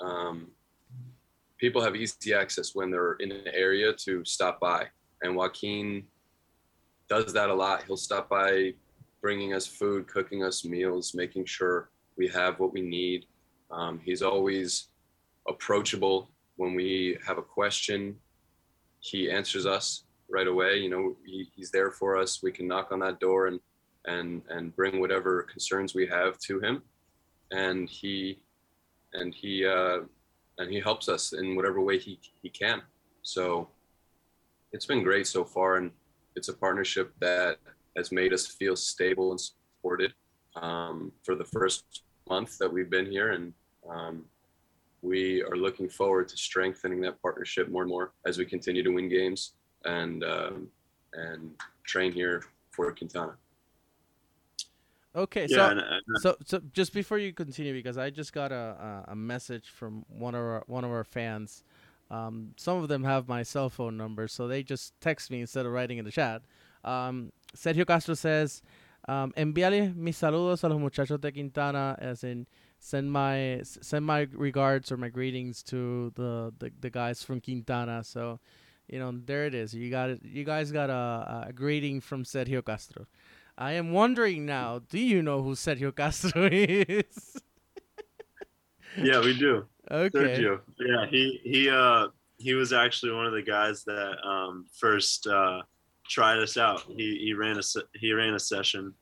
um, 0.01 0.47
people 1.58 1.82
have 1.82 1.97
easy 1.97 2.34
access 2.34 2.74
when 2.74 2.91
they're 2.91 3.16
in 3.16 3.30
an 3.34 3.49
area 3.54 3.91
to 4.06 4.24
stop 4.24 4.62
by. 4.62 4.88
And 5.22 5.36
Joaquin 5.36 6.06
does 7.10 7.34
that 7.34 7.49
a 7.49 7.54
lot. 7.54 7.84
He'll 7.84 7.97
stop 7.97 8.30
by 8.30 8.74
bringing 9.24 9.53
us 9.53 9.65
food, 9.65 10.05
cooking 10.05 10.43
us 10.43 10.65
meals, 10.65 11.15
making 11.15 11.45
sure 11.45 11.89
we 12.17 12.28
have 12.28 12.59
what 12.59 12.74
we 12.74 12.82
need. 12.82 13.26
Um, 13.71 13.99
he's 14.03 14.21
always 14.21 14.89
approachable 15.47 16.30
when 16.57 16.76
we 16.76 17.17
have 17.26 17.38
a 17.38 17.41
question. 17.41 18.17
He 18.99 19.32
answers 19.32 19.65
us 19.65 20.03
right 20.30 20.45
away. 20.45 20.78
You 20.78 20.89
know, 20.89 21.15
he, 21.26 21.49
he's 21.55 21.71
there 21.71 21.89
for 21.89 22.17
us. 22.17 22.43
We 22.43 22.51
can 22.51 22.67
knock 22.67 22.91
on 22.91 22.99
that 22.99 23.19
door 23.19 23.47
and 23.47 23.59
and 24.05 24.41
and 24.49 24.76
bring 24.76 24.99
whatever 24.99 25.43
concerns 25.43 25.95
we 25.95 26.05
have 26.07 26.38
to 26.39 26.59
him, 26.59 26.84
and 27.51 27.89
he 27.89 28.39
and 29.13 29.34
he 29.34 29.65
uh, 29.65 29.99
and 30.57 30.69
he 30.69 30.82
helps 30.82 31.07
us 31.07 31.32
in 31.32 31.55
whatever 31.55 31.80
way 31.80 31.97
he 31.97 32.19
he 32.41 32.49
can. 32.49 32.82
So 33.21 33.69
it's 34.74 34.86
been 34.86 35.03
great 35.03 35.26
so 35.26 35.45
far, 35.45 35.78
and 35.78 35.91
it's 36.36 36.49
a 36.49 36.53
partnership 36.53 37.13
that 37.21 37.59
has 37.96 38.12
made 38.12 38.34
us 38.34 38.48
feel 38.48 38.76
stable 38.76 39.32
and 39.32 39.39
supported 39.39 40.14
um, 40.56 41.12
for 41.24 41.36
the 41.36 41.46
first 41.46 42.04
month 42.30 42.58
that 42.58 42.72
we've 42.72 42.89
been 42.89 43.10
here, 43.10 43.32
and 43.32 43.54
um, 43.89 44.26
we 45.02 45.44
are 45.44 45.56
looking 45.56 45.89
forward 45.89 46.28
to 46.30 46.38
strengthening 46.38 47.02
that 47.02 47.22
partnership 47.22 47.70
more 47.70 47.82
and 47.82 47.89
more 47.89 48.14
as 48.26 48.38
we 48.38 48.46
continue 48.46 48.84
to 48.84 48.89
win 48.89 49.10
games 49.10 49.54
and 49.86 50.24
um, 50.24 50.68
and 51.14 51.52
train 51.84 52.12
here 52.12 52.44
for 52.72 52.91
Quintana. 52.91 53.34
Okay, 55.16 55.46
Yeah, 55.48 55.56
so 55.58 55.70
and, 55.70 55.80
uh, 55.80 56.20
so 56.22 56.36
so 56.44 56.62
just 56.72 56.94
before 56.94 57.20
you 57.20 57.34
continue, 57.34 57.74
because 57.74 57.98
I 57.98 58.10
just 58.10 58.34
got 58.34 58.52
a 58.52 59.04
a, 59.08 59.12
a 59.12 59.16
message 59.16 59.70
from 59.70 60.06
one 60.08 60.34
of 60.34 60.41
our 60.41 60.64
one 60.68 60.84
of 60.84 60.91
our 60.91 61.04
fans. 61.04 61.64
Um, 62.10 62.54
some 62.58 62.82
of 62.82 62.89
them 62.89 63.04
have 63.04 63.28
my 63.28 63.44
cell 63.44 63.70
phone 63.70 63.98
number, 63.98 64.28
so 64.28 64.48
they 64.48 64.62
just 64.64 65.00
text 65.02 65.32
me 65.32 65.41
instead 65.41 65.66
of 65.66 65.72
writing 65.72 65.98
in 65.98 66.06
the 66.06 66.12
chat. 66.12 66.44
Um, 66.84 67.32
Sergio 67.56 67.86
Castro 67.86 68.16
says, 68.16 68.62
um, 69.08 69.32
"Envíale 69.38 69.95
mis 69.95 70.20
saludos 70.20 70.64
a 70.64 70.70
los 70.70 70.80
muchachos 70.80 71.20
de 71.20 71.32
Quintana, 71.32 71.95
as 71.99 72.24
in 72.24 72.47
send 72.80 73.12
my 73.12 73.62
send 73.64 74.06
my 74.06 74.28
regards 74.32 74.91
or 74.91 74.97
my 74.97 75.10
greetings 75.10 75.64
to 75.64 76.12
the 76.16 76.54
the, 76.60 76.72
the 76.80 76.89
guys 76.89 77.24
from 77.24 77.39
Quintana." 77.41 78.04
So, 78.04 78.39
you 78.88 78.99
know, 78.99 79.14
there 79.26 79.45
it 79.45 79.54
is. 79.56 79.74
You 79.74 79.89
got 79.89 80.10
it. 80.10 80.22
You 80.24 80.43
guys 80.43 80.72
got 80.72 80.89
a, 80.89 81.45
a 81.49 81.54
greeting 81.54 82.01
from 82.01 82.24
Sergio 82.24 82.66
Castro. 82.66 83.06
I 83.58 83.74
am 83.74 83.91
wondering 83.91 84.45
now, 84.45 84.80
do 84.89 84.97
you 84.97 85.22
know 85.22 85.43
who 85.43 85.51
Sergio 85.51 85.95
Castro 85.95 86.45
is? 86.51 87.41
yeah, 88.97 89.20
we 89.22 89.38
do. 89.38 89.66
okay. 89.91 90.18
Sergio. 90.18 90.62
Yeah, 90.80 91.06
he 91.10 91.39
he 91.43 91.70
uh 91.70 92.08
he 92.38 92.54
was 92.56 92.74
actually 92.74 93.14
one 93.14 93.26
of 93.26 93.34
the 93.34 93.43
guys 93.43 93.84
that 93.84 94.16
um 94.26 94.66
first 94.74 95.28
uh 95.28 95.62
tried 96.14 96.39
us 96.39 96.55
out. 96.57 96.82
He 96.99 97.07
he 97.26 97.34
ran 97.34 97.57
a 97.57 97.64
he 97.97 98.14
ran 98.14 98.36
a 98.36 98.39
session 98.39 98.93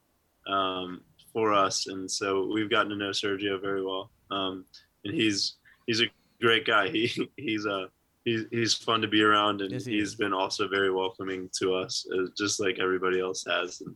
um 0.48 1.02
for 1.34 1.54
us 1.54 1.88
and 1.88 2.10
so 2.10 2.50
we've 2.54 2.70
gotten 2.70 2.90
to 2.90 2.96
know 2.96 3.12
Sergio 3.12 3.62
very 3.62 3.84
well. 3.86 4.10
Um 4.32 4.66
and 5.06 5.14
he's 5.14 5.58
he's 5.88 6.02
a 6.02 6.06
great 6.42 6.66
guy. 6.66 6.90
He 6.90 7.04
he's 7.38 7.66
a 7.66 7.90
He's, 8.24 8.44
he's 8.52 8.76
fun 8.76 9.02
to 9.02 9.08
be 9.08 9.24
around 9.24 9.62
and 9.62 9.72
Yes, 9.72 9.84
he 9.86 9.94
he's 9.98 10.10
is. 10.10 10.16
been 10.16 10.32
also 10.32 10.68
very 10.68 10.92
welcoming 10.92 11.50
to 11.60 11.74
us 11.74 12.06
uh, 12.14 12.28
just 12.38 12.60
like 12.60 12.78
everybody 12.80 13.20
else 13.20 13.44
has 13.50 13.82
and 13.82 13.96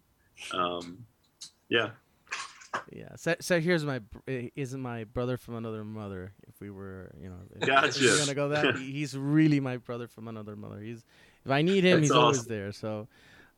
um 0.60 1.06
yeah 1.70 1.90
Yeah. 2.92 3.16
So, 3.18 3.36
so 3.40 3.60
here's 3.62 3.86
my 3.86 4.02
eh, 4.28 4.50
isn't 4.56 4.82
my 4.82 5.04
brother 5.06 5.38
from 5.38 5.56
another 5.56 5.84
mother. 5.84 6.34
If 6.48 6.60
we 6.60 6.70
were, 6.72 7.12
you 7.22 7.30
know, 7.30 7.40
if, 7.56 7.96
if 7.98 8.02
we're 8.02 8.18
gonna 8.20 8.34
go 8.34 8.50
that, 8.50 8.76
he's 8.78 9.16
really 9.16 9.60
my 9.60 9.78
brother 9.78 10.08
from 10.08 10.28
another 10.28 10.56
mother. 10.56 10.80
He's 10.82 11.04
if 11.46 11.52
I 11.52 11.62
need 11.62 11.84
him, 11.84 12.02
That's 12.02 12.10
he's 12.10 12.12
always 12.12 12.46
there. 12.46 12.72
So, 12.72 13.08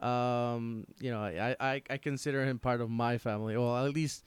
um, 0.02 0.86
you 1.00 1.10
know, 1.10 1.22
I, 1.22 1.56
I 1.60 1.82
I 1.90 1.98
consider 1.98 2.46
him 2.46 2.60
part 2.60 2.82
of 2.82 2.90
my 2.90 3.18
family, 3.18 3.56
or 3.56 3.80
at 3.80 3.94
least 3.94 4.24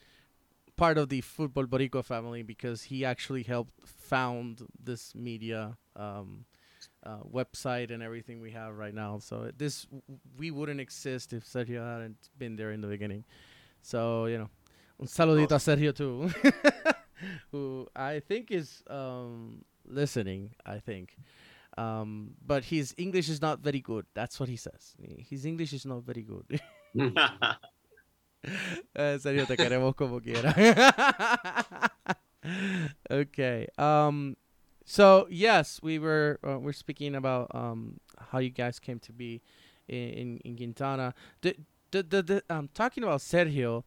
part 0.76 0.96
of 0.96 1.10
the 1.10 1.20
football 1.20 1.66
Boricua 1.66 2.02
family 2.02 2.42
because 2.42 2.82
he 2.84 3.04
actually 3.04 3.42
helped 3.42 3.74
found 3.86 4.66
this 4.82 5.14
media 5.14 5.76
um, 5.94 6.46
uh, 7.04 7.18
website 7.30 7.90
and 7.90 8.02
everything 8.02 8.40
we 8.40 8.50
have 8.52 8.74
right 8.76 8.94
now. 8.94 9.18
So 9.18 9.50
this 9.56 9.86
we 10.38 10.50
wouldn't 10.50 10.80
exist 10.80 11.34
if 11.34 11.44
Sergio 11.44 11.84
hadn't 11.84 12.16
been 12.38 12.56
there 12.56 12.72
in 12.72 12.80
the 12.80 12.88
beginning. 12.88 13.24
So 13.82 14.24
you 14.24 14.38
know, 14.38 14.48
un 14.98 15.06
saludito 15.06 15.52
a 15.52 15.58
Sergio 15.58 15.94
too, 15.94 16.30
who 17.52 17.86
I 17.94 18.20
think 18.20 18.50
is 18.50 18.82
um, 18.88 19.64
listening. 19.86 20.52
I 20.64 20.78
think. 20.78 21.16
Um, 21.80 22.34
but 22.44 22.64
his 22.64 22.94
English 22.98 23.30
is 23.30 23.40
not 23.40 23.60
very 23.60 23.80
good. 23.80 24.04
That's 24.12 24.38
what 24.38 24.48
he 24.48 24.56
says. 24.56 24.94
His 25.30 25.46
English 25.46 25.72
is 25.72 25.86
not 25.86 26.02
very 26.02 26.22
good. 26.22 26.60
Eh, 28.94 29.18
Sergio, 29.18 29.46
te 29.46 29.56
queremos 29.56 29.94
como 29.94 30.20
quiera. 30.20 30.54
okay. 33.10 33.66
Um. 33.76 34.36
So 34.86 35.26
yes, 35.30 35.80
we 35.82 35.98
were 35.98 36.40
uh, 36.42 36.58
we're 36.58 36.72
speaking 36.72 37.14
about 37.14 37.54
um 37.54 38.00
how 38.32 38.38
you 38.38 38.50
guys 38.50 38.78
came 38.78 38.98
to 39.00 39.12
be 39.12 39.42
in 39.88 40.08
in, 40.08 40.36
in 40.38 40.56
Quintana. 40.56 41.14
The, 41.42 41.54
the 41.90 42.02
the 42.02 42.22
the 42.22 42.42
um 42.48 42.70
talking 42.72 43.04
about 43.04 43.20
Sergio, 43.20 43.84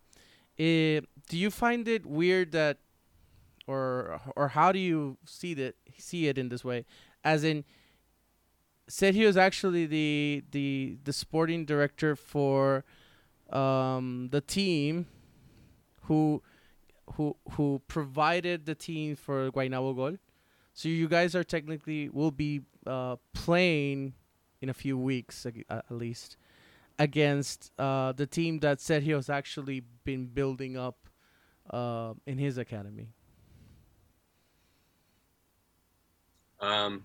eh, 0.60 1.02
do 1.28 1.38
you 1.38 1.50
find 1.50 1.88
it 1.88 2.06
weird 2.06 2.52
that, 2.52 2.78
or 3.66 4.22
or 4.36 4.50
how 4.50 4.72
do 4.72 4.80
you 4.80 5.18
see 5.26 5.56
that 5.56 5.76
see 5.98 6.28
it 6.28 6.38
in 6.38 6.50
this 6.50 6.64
way, 6.64 6.86
as 7.24 7.44
in. 7.44 7.66
Sergio 8.90 9.28
is 9.28 9.38
actually 9.38 9.86
the 9.86 10.44
the 10.52 10.98
the 11.04 11.14
sporting 11.14 11.66
director 11.66 12.16
for 12.16 12.84
um, 13.50 14.30
the 14.32 14.42
team 14.42 15.08
who 16.04 16.42
who 17.14 17.36
who 17.52 17.82
provided 17.88 18.66
the 18.66 18.76
team 18.76 19.16
for 19.16 19.52
Guaynabo 19.52 19.96
Gol. 19.96 20.18
So 20.74 20.90
you 20.90 21.08
guys 21.08 21.36
are 21.36 21.44
technically 21.44 22.10
will 22.10 22.32
be 22.32 22.62
uh, 22.86 23.18
playing 23.34 24.14
in 24.62 24.70
a 24.70 24.74
few 24.74 24.98
weeks 24.98 25.46
at 25.46 25.86
least 25.90 26.38
against 27.00 27.72
uh, 27.80 28.12
the 28.12 28.26
team 28.26 28.60
that 28.60 28.80
Sergio's 28.80 29.30
actually 29.30 29.84
been 30.04 30.26
building 30.26 30.78
up 30.78 31.08
uh, 31.70 32.14
in 32.26 32.38
his 32.38 32.58
academy. 32.58 33.10
Um, 36.60 37.04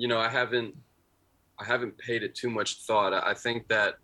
you 0.00 0.08
know, 0.08 0.18
I 0.18 0.30
haven't, 0.30 0.74
I 1.60 1.64
haven't 1.66 1.96
paid 1.98 2.22
it 2.22 2.34
too 2.34 2.48
much 2.48 2.86
thought. 2.86 3.12
I, 3.12 3.34
think 3.34 3.68
that, 3.68 3.96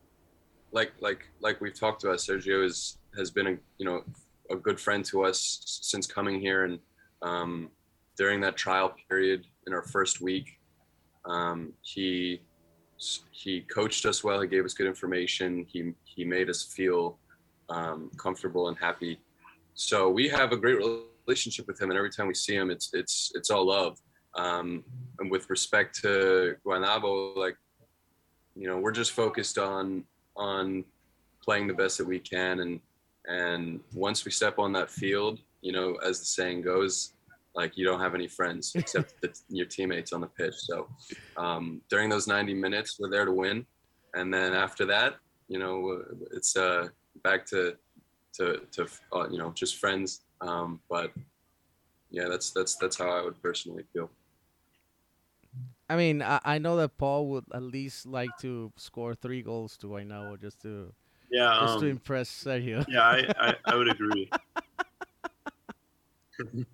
like, 0.71 0.93
like, 1.01 1.25
like 1.41 1.59
we've 1.63 1.73
talked 1.73 2.05
about, 2.05 2.19
Sergio 2.19 2.63
is 2.63 2.99
has 3.17 3.31
been 3.31 3.47
a, 3.47 3.57
you 3.79 3.87
know, 3.87 4.03
a 4.51 4.57
good 4.57 4.79
friend 4.79 5.03
to 5.07 5.25
us 5.25 5.63
since 5.65 6.07
coming 6.07 6.39
here, 6.39 6.65
and 6.65 6.79
um, 7.23 7.71
during 8.19 8.43
that 8.43 8.59
trial 8.59 8.95
period 9.09 9.47
in 9.67 9.73
our 9.73 9.85
first 9.85 10.21
week, 10.21 10.59
um, 11.25 11.73
he 11.81 12.43
he 13.31 13.63
coached 13.63 14.05
us 14.05 14.23
well. 14.23 14.43
He 14.43 14.49
gave 14.49 14.67
us 14.67 14.75
good 14.75 14.87
information. 14.87 15.65
He 15.67 15.95
he 16.05 16.27
made 16.27 16.51
us 16.51 16.63
feel 16.63 17.19
um, 17.71 18.11
comfortable 18.19 18.69
and 18.69 18.77
happy. 18.77 19.19
So 19.73 20.11
we 20.11 20.29
have 20.29 20.53
a 20.53 20.59
great 20.59 20.79
relationship 21.27 21.67
with 21.67 21.81
him, 21.81 21.89
and 21.89 21.97
every 21.97 22.11
time 22.11 22.27
we 22.27 22.35
see 22.35 22.55
him, 22.55 22.71
it's 22.71 22.91
it's 22.93 23.33
it's 23.35 23.49
all 23.49 23.67
love. 23.67 23.97
Um, 24.37 24.85
and 25.19 25.31
with 25.31 25.49
respect 25.49 26.01
to 26.03 26.57
Guaynabo, 26.65 27.37
like, 27.37 27.57
you 28.55 28.67
know, 28.69 28.79
we're 28.79 28.93
just 28.93 29.13
focused 29.13 29.59
on 29.59 30.05
on 30.37 30.85
playing 31.43 31.67
the 31.67 31.75
best 31.75 31.99
that 31.99 32.07
we 32.07 32.19
can, 32.19 32.61
and 32.61 32.81
and 33.27 33.81
once 33.95 34.25
we 34.25 34.31
step 34.31 34.59
on 34.59 34.73
that 34.75 34.91
field, 34.91 35.39
you 35.61 35.73
know, 35.73 35.95
as 35.97 36.21
the 36.21 36.27
saying 36.27 36.63
goes, 36.63 37.15
like 37.55 37.77
you 37.77 37.85
don't 37.85 38.01
have 38.01 38.15
any 38.15 38.29
friends 38.29 38.73
except 38.77 39.15
the, 39.21 39.33
your 39.49 39.67
teammates 39.67 40.13
on 40.13 40.21
the 40.21 40.27
pitch. 40.27 40.55
So 40.55 40.89
um, 41.37 41.81
during 41.91 42.09
those 42.09 42.27
90 42.27 42.55
minutes, 42.55 42.99
we're 43.01 43.11
there 43.11 43.25
to 43.25 43.33
win, 43.33 43.67
and 44.15 44.33
then 44.33 44.53
after 44.53 44.85
that, 44.87 45.17
you 45.49 45.59
know, 45.59 46.03
it's 46.33 46.57
uh, 46.57 46.89
back 47.23 47.47
to 47.47 47.77
to 48.35 48.61
to 48.73 48.87
uh, 49.13 49.29
you 49.31 49.39
know 49.39 49.53
just 49.53 49.77
friends. 49.77 50.23
Um, 50.41 50.81
but 50.89 51.13
yeah, 52.11 52.29
that's 52.29 52.51
that's 52.51 52.77
that's 52.77 52.97
how 52.97 53.11
I 53.11 53.23
would 53.23 53.41
personally 53.43 53.85
feel. 53.93 54.11
I 55.89 55.97
mean, 55.97 56.23
I, 56.23 56.41
I 56.45 56.59
know 56.59 56.77
that 56.77 56.97
Paul 56.99 57.29
would 57.29 57.45
at 57.55 57.63
least 57.63 58.07
like 58.07 58.37
to 58.39 58.73
score 58.77 59.15
three 59.15 59.43
goals 59.43 59.77
to 59.79 59.87
Guaynabo 59.87 60.41
just 60.41 60.61
to 60.63 60.93
Yeah, 61.31 61.59
just 61.61 61.79
to 61.81 61.85
um, 61.87 61.91
impress 61.91 62.29
Sergio. 62.29 62.85
yeah, 62.89 63.01
I, 63.03 63.33
I, 63.39 63.55
I 63.67 63.77
would 63.77 63.89
agree. 63.89 64.31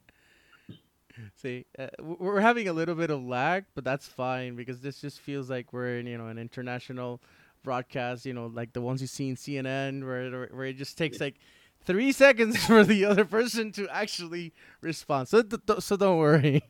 See, 1.36 1.66
uh, 1.78 1.88
we're 2.00 2.40
having 2.40 2.68
a 2.68 2.72
little 2.72 2.94
bit 2.94 3.10
of 3.10 3.22
lag, 3.22 3.64
but 3.74 3.84
that's 3.84 4.08
fine 4.08 4.56
because 4.56 4.80
this 4.80 5.00
just 5.00 5.20
feels 5.20 5.50
like 5.50 5.72
we're 5.72 5.98
in, 5.98 6.06
you 6.06 6.16
know, 6.16 6.28
an 6.28 6.38
international 6.38 7.20
broadcast, 7.62 8.24
you 8.26 8.32
know, 8.32 8.46
like 8.46 8.72
the 8.72 8.80
ones 8.80 9.00
you 9.00 9.06
see 9.06 9.28
in 9.28 9.36
CNN, 9.36 10.04
where 10.04 10.46
where 10.48 10.66
it 10.66 10.76
just 10.76 10.96
takes 10.96 11.20
like 11.20 11.36
three 11.84 12.12
seconds 12.12 12.64
for 12.66 12.82
the 12.82 13.04
other 13.04 13.24
person 13.24 13.72
to 13.72 13.88
actually 13.90 14.52
respond. 14.80 15.28
So, 15.28 15.42
th- 15.42 15.62
th- 15.66 15.80
so 15.80 15.96
don't 15.96 16.18
worry, 16.18 16.62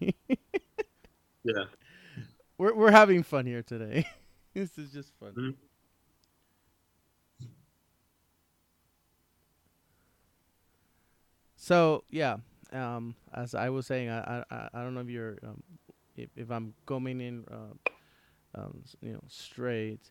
Yeah. 1.44 1.64
We're 2.58 2.74
we're 2.74 2.90
having 2.90 3.22
fun 3.22 3.46
here 3.46 3.62
today. 3.62 4.06
this 4.54 4.78
is 4.78 4.92
just 4.92 5.12
fun. 5.18 5.36
Mhm. 5.36 5.54
So 11.56 12.04
yeah, 12.10 12.36
um, 12.72 13.14
as 13.32 13.54
I 13.54 13.70
was 13.70 13.86
saying, 13.86 14.08
I 14.10 14.20
I, 14.20 14.44
I- 14.50 14.68
I 14.74 14.82
don't 14.82 14.94
know 14.94 15.00
if 15.00 15.08
you're 15.08 15.38
um, 15.42 15.62
if, 16.16 16.30
if 16.36 16.50
I'm 16.50 16.74
coming 16.86 17.20
in, 17.20 17.44
uh, 17.50 17.74
um, 18.60 18.82
you 19.00 19.12
know, 19.12 19.22
straight. 19.28 20.10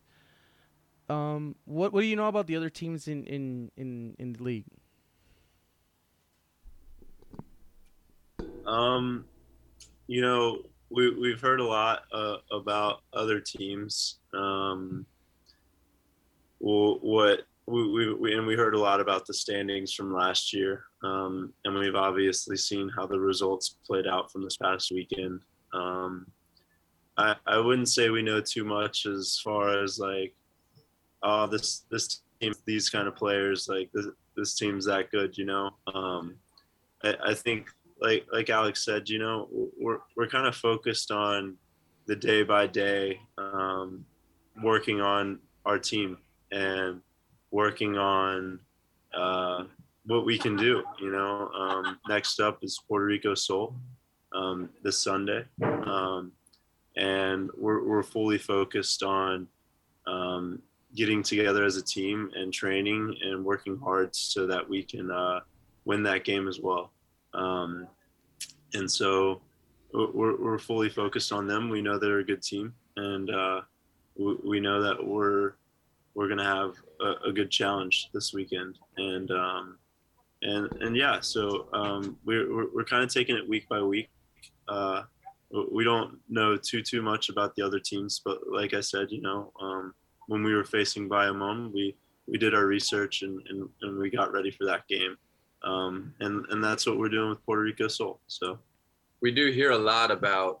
Um, 1.08 1.56
what 1.64 1.92
what 1.92 2.00
do 2.00 2.06
you 2.06 2.16
know 2.16 2.28
about 2.28 2.46
the 2.46 2.56
other 2.56 2.70
teams 2.70 3.08
in 3.08 3.24
in 3.24 3.70
in 3.76 4.14
in 4.18 4.32
the 4.34 4.42
league? 4.42 4.64
Um, 8.66 9.24
you 10.06 10.20
know, 10.22 10.62
we 10.94 11.14
we've 11.14 11.40
heard 11.40 11.60
a 11.60 11.64
lot 11.64 12.02
uh, 12.12 12.36
about 12.50 13.02
other 13.12 13.40
teams. 13.40 14.18
Um, 14.34 15.06
what 16.58 17.40
we, 17.66 17.88
we, 17.92 18.14
we 18.14 18.34
and 18.34 18.46
we 18.46 18.54
heard 18.54 18.74
a 18.74 18.80
lot 18.80 19.00
about 19.00 19.26
the 19.26 19.34
standings 19.34 19.92
from 19.92 20.12
last 20.12 20.52
year. 20.52 20.84
Um, 21.02 21.52
and 21.64 21.74
we've 21.74 21.94
obviously 21.94 22.56
seen 22.56 22.88
how 22.88 23.06
the 23.06 23.18
results 23.18 23.76
played 23.86 24.06
out 24.06 24.30
from 24.30 24.44
this 24.44 24.56
past 24.56 24.90
weekend. 24.92 25.40
Um, 25.72 26.26
I 27.16 27.36
I 27.46 27.58
wouldn't 27.58 27.88
say 27.88 28.10
we 28.10 28.22
know 28.22 28.40
too 28.40 28.64
much 28.64 29.06
as 29.06 29.40
far 29.42 29.82
as 29.82 29.98
like, 29.98 30.34
oh 31.22 31.46
this 31.46 31.84
this 31.90 32.22
team 32.40 32.52
these 32.66 32.90
kind 32.90 33.08
of 33.08 33.16
players 33.16 33.68
like 33.68 33.90
this 33.92 34.06
this 34.36 34.54
team's 34.54 34.86
that 34.86 35.10
good, 35.10 35.36
you 35.36 35.44
know. 35.44 35.70
Um, 35.92 36.36
I, 37.04 37.14
I 37.26 37.34
think 37.34 37.68
like 38.02 38.26
like 38.32 38.50
Alex 38.50 38.84
said, 38.84 39.08
you 39.08 39.18
know, 39.18 39.48
we're 39.78 40.00
we're 40.16 40.26
kind 40.26 40.46
of 40.46 40.56
focused 40.56 41.10
on 41.10 41.56
the 42.06 42.16
day 42.16 42.42
by 42.42 42.66
day, 42.66 43.20
um, 43.38 44.04
working 44.62 45.00
on 45.00 45.38
our 45.64 45.78
team 45.78 46.18
and 46.50 47.00
working 47.52 47.96
on 47.96 48.58
uh, 49.14 49.64
what 50.06 50.26
we 50.26 50.36
can 50.36 50.56
do. 50.56 50.82
You 51.00 51.12
know, 51.12 51.48
um, 51.48 51.98
next 52.08 52.40
up 52.40 52.58
is 52.62 52.80
Puerto 52.88 53.06
Rico 53.06 53.34
Soul 53.34 53.76
um, 54.34 54.68
this 54.82 54.98
Sunday, 54.98 55.44
um, 55.62 56.32
and 56.96 57.50
we're 57.56 57.86
we're 57.86 58.02
fully 58.02 58.38
focused 58.38 59.04
on 59.04 59.46
um, 60.08 60.60
getting 60.96 61.22
together 61.22 61.64
as 61.64 61.76
a 61.76 61.82
team 61.82 62.30
and 62.34 62.52
training 62.52 63.16
and 63.22 63.44
working 63.44 63.78
hard 63.78 64.14
so 64.14 64.46
that 64.48 64.68
we 64.68 64.82
can 64.82 65.10
uh, 65.10 65.38
win 65.84 66.02
that 66.02 66.24
game 66.24 66.48
as 66.48 66.58
well. 66.58 66.90
Um, 67.34 67.86
and 68.74 68.90
so 68.90 69.40
we're, 69.92 70.36
we're 70.36 70.58
fully 70.58 70.88
focused 70.88 71.32
on 71.32 71.46
them. 71.46 71.68
We 71.68 71.82
know 71.82 71.98
they're 71.98 72.20
a 72.20 72.24
good 72.24 72.42
team, 72.42 72.74
and 72.96 73.30
uh, 73.30 73.60
we, 74.16 74.36
we 74.44 74.60
know 74.60 74.82
that 74.82 75.04
we're 75.04 75.54
we're 76.14 76.28
gonna 76.28 76.44
have 76.44 76.74
a, 77.00 77.28
a 77.28 77.32
good 77.32 77.50
challenge 77.50 78.08
this 78.12 78.32
weekend. 78.32 78.78
And 78.96 79.30
um, 79.30 79.78
and 80.42 80.72
and 80.80 80.96
yeah, 80.96 81.20
so 81.20 81.68
um, 81.72 82.16
we're 82.24 82.54
we're, 82.54 82.74
we're 82.74 82.84
kind 82.84 83.02
of 83.02 83.12
taking 83.12 83.36
it 83.36 83.48
week 83.48 83.68
by 83.68 83.82
week. 83.82 84.08
Uh, 84.68 85.02
we 85.70 85.84
don't 85.84 86.18
know 86.28 86.56
too 86.56 86.82
too 86.82 87.02
much 87.02 87.28
about 87.28 87.54
the 87.54 87.62
other 87.62 87.78
teams, 87.78 88.20
but 88.24 88.40
like 88.50 88.74
I 88.74 88.80
said, 88.80 89.08
you 89.10 89.20
know, 89.20 89.52
um, 89.60 89.94
when 90.28 90.42
we 90.42 90.54
were 90.54 90.64
facing 90.64 91.08
Bayamon, 91.08 91.72
we 91.72 91.94
we 92.26 92.38
did 92.38 92.54
our 92.54 92.66
research 92.66 93.22
and, 93.22 93.40
and, 93.48 93.68
and 93.82 93.98
we 93.98 94.08
got 94.08 94.32
ready 94.32 94.50
for 94.50 94.64
that 94.64 94.86
game 94.88 95.16
um, 95.64 96.14
and 96.20 96.44
and 96.50 96.62
that's 96.62 96.86
what 96.86 96.98
we're 96.98 97.08
doing 97.08 97.30
with 97.30 97.44
Puerto 97.44 97.62
Rico 97.62 97.88
Soul. 97.88 98.20
So 98.26 98.58
we 99.20 99.30
do 99.30 99.50
hear 99.50 99.70
a 99.70 99.78
lot 99.78 100.10
about 100.10 100.60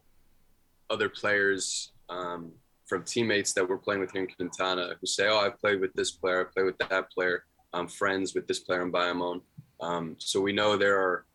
other 0.90 1.08
players 1.08 1.92
um, 2.08 2.52
from 2.86 3.02
teammates 3.02 3.52
that 3.54 3.68
we're 3.68 3.78
playing 3.78 4.00
with 4.00 4.12
here 4.12 4.22
in 4.22 4.28
Quintana 4.28 4.94
who 5.00 5.06
say, 5.06 5.28
"Oh, 5.28 5.38
I 5.38 5.50
played 5.50 5.80
with 5.80 5.92
this 5.94 6.12
player, 6.12 6.42
I 6.42 6.52
played 6.52 6.66
with 6.66 6.78
that 6.88 7.10
player, 7.10 7.44
I'm 7.72 7.88
friends 7.88 8.34
with 8.34 8.46
this 8.46 8.60
player 8.60 8.82
in 8.82 8.92
Bayamon." 8.92 9.40
Um, 9.80 10.16
so 10.18 10.40
we 10.40 10.52
know 10.52 10.76
there 10.76 11.00
are, 11.00 11.26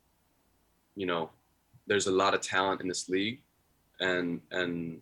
you 0.95 1.05
know, 1.05 1.30
there's 1.88 2.07
a 2.07 2.11
lot 2.11 2.34
of 2.34 2.41
talent 2.41 2.82
in 2.82 2.88
this 2.88 3.09
league, 3.09 3.41
and 3.99 4.39
and 4.51 5.01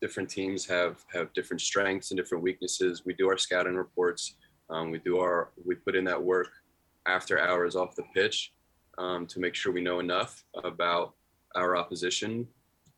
different 0.00 0.28
teams 0.28 0.66
have 0.66 1.04
have 1.12 1.32
different 1.32 1.60
strengths 1.60 2.10
and 2.10 2.18
different 2.18 2.44
weaknesses. 2.44 3.04
We 3.04 3.14
do 3.14 3.28
our 3.28 3.38
scouting 3.38 3.74
reports. 3.74 4.36
Um, 4.70 4.90
we 4.90 4.98
do 4.98 5.18
our 5.18 5.50
we 5.64 5.74
put 5.74 5.96
in 5.96 6.04
that 6.04 6.22
work 6.22 6.50
after 7.06 7.38
hours 7.38 7.76
off 7.76 7.94
the 7.94 8.04
pitch 8.14 8.52
um, 8.98 9.26
to 9.26 9.40
make 9.40 9.54
sure 9.54 9.72
we 9.72 9.80
know 9.80 10.00
enough 10.00 10.44
about 10.62 11.14
our 11.54 11.76
opposition. 11.76 12.46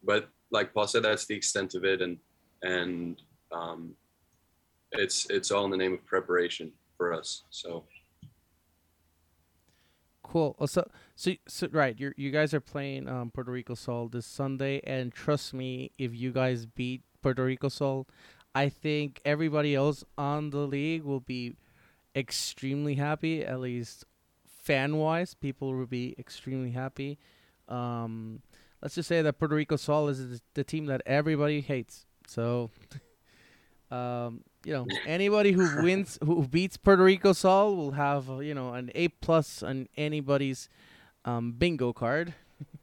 But 0.04 0.28
like 0.50 0.72
Paul 0.72 0.86
said, 0.86 1.02
that's 1.04 1.26
the 1.26 1.34
extent 1.34 1.74
of 1.74 1.84
it, 1.84 2.02
and 2.02 2.18
and 2.62 3.20
um, 3.52 3.94
it's 4.92 5.28
it's 5.30 5.50
all 5.50 5.64
in 5.64 5.70
the 5.70 5.76
name 5.76 5.94
of 5.94 6.04
preparation 6.06 6.72
for 6.96 7.12
us. 7.12 7.42
So 7.50 7.84
Cool. 10.26 10.56
Oh, 10.58 10.66
So, 10.66 10.88
so, 11.14 11.32
so 11.46 11.68
right, 11.70 11.98
you 11.98 12.12
you 12.16 12.32
guys 12.32 12.52
are 12.52 12.60
playing 12.60 13.08
um, 13.08 13.30
Puerto 13.30 13.52
Rico 13.52 13.74
Sol 13.74 14.08
this 14.08 14.26
Sunday, 14.26 14.80
and 14.84 15.12
trust 15.12 15.54
me, 15.54 15.92
if 15.98 16.14
you 16.14 16.32
guys 16.32 16.66
beat 16.66 17.02
Puerto 17.22 17.44
Rico 17.44 17.68
Sol, 17.68 18.08
I 18.52 18.68
think 18.68 19.20
everybody 19.24 19.74
else 19.74 20.02
on 20.18 20.50
the 20.50 20.66
league 20.66 21.04
will 21.04 21.20
be 21.20 21.54
extremely 22.16 22.94
happy. 22.94 23.44
At 23.44 23.60
least 23.60 24.04
fan 24.46 24.96
wise, 24.96 25.34
people 25.34 25.74
will 25.74 25.86
be 25.86 26.14
extremely 26.18 26.72
happy. 26.72 27.18
Um, 27.68 28.40
let's 28.82 28.94
just 28.94 29.08
say 29.08 29.22
that 29.22 29.38
Puerto 29.38 29.54
Rico 29.54 29.76
Sol 29.76 30.08
is 30.08 30.40
the 30.54 30.64
team 30.64 30.86
that 30.86 31.02
everybody 31.06 31.60
hates. 31.60 32.06
So, 32.26 32.70
um, 33.90 34.42
you 34.64 34.72
know, 34.72 34.86
anybody 35.06 35.52
who 35.52 35.68
wins, 35.82 36.18
who 36.24 36.46
beats 36.48 36.76
Puerto 36.76 37.04
Rico 37.04 37.32
Sol, 37.32 37.76
will 37.76 37.92
have 37.92 38.28
you 38.42 38.54
know 38.54 38.74
an 38.74 38.90
A 38.94 39.08
plus 39.08 39.62
on 39.62 39.88
anybody's 39.96 40.68
um, 41.24 41.52
bingo 41.52 41.92
card. 41.92 42.34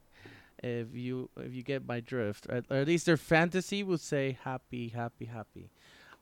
if 0.63 0.93
you 0.93 1.29
if 1.37 1.53
you 1.53 1.63
get 1.63 1.85
my 1.85 1.99
drift, 1.99 2.47
or 2.49 2.61
or 2.69 2.77
at 2.77 2.87
least 2.87 3.05
their 3.05 3.17
fantasy 3.17 3.83
would 3.83 3.99
say 3.99 4.37
happy, 4.43 4.89
happy, 4.89 5.25
happy. 5.25 5.69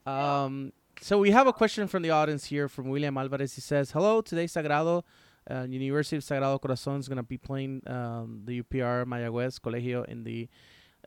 Um, 0.06 0.74
so 1.00 1.18
we 1.20 1.32
have 1.32 1.48
a 1.48 1.54
question 1.54 1.88
from 1.88 2.04
the 2.04 2.12
audience 2.12 2.46
here 2.46 2.68
from 2.68 2.90
William 2.90 3.18
Alvarez. 3.18 3.56
He 3.56 3.62
says, 3.62 3.92
"Hello, 3.92 4.22
today 4.22 4.46
Sagrado, 4.46 5.04
uh, 5.50 5.66
University 5.70 6.18
of 6.18 6.24
Sagrado 6.24 6.60
Corazon 6.60 7.00
is 7.00 7.08
gonna 7.08 7.24
be 7.24 7.38
playing 7.38 7.82
um, 7.88 8.42
the 8.46 8.62
UPR 8.62 9.06
Mayagüez 9.06 9.60
Colegio 9.60 10.06
in 10.06 10.24
the 10.24 10.50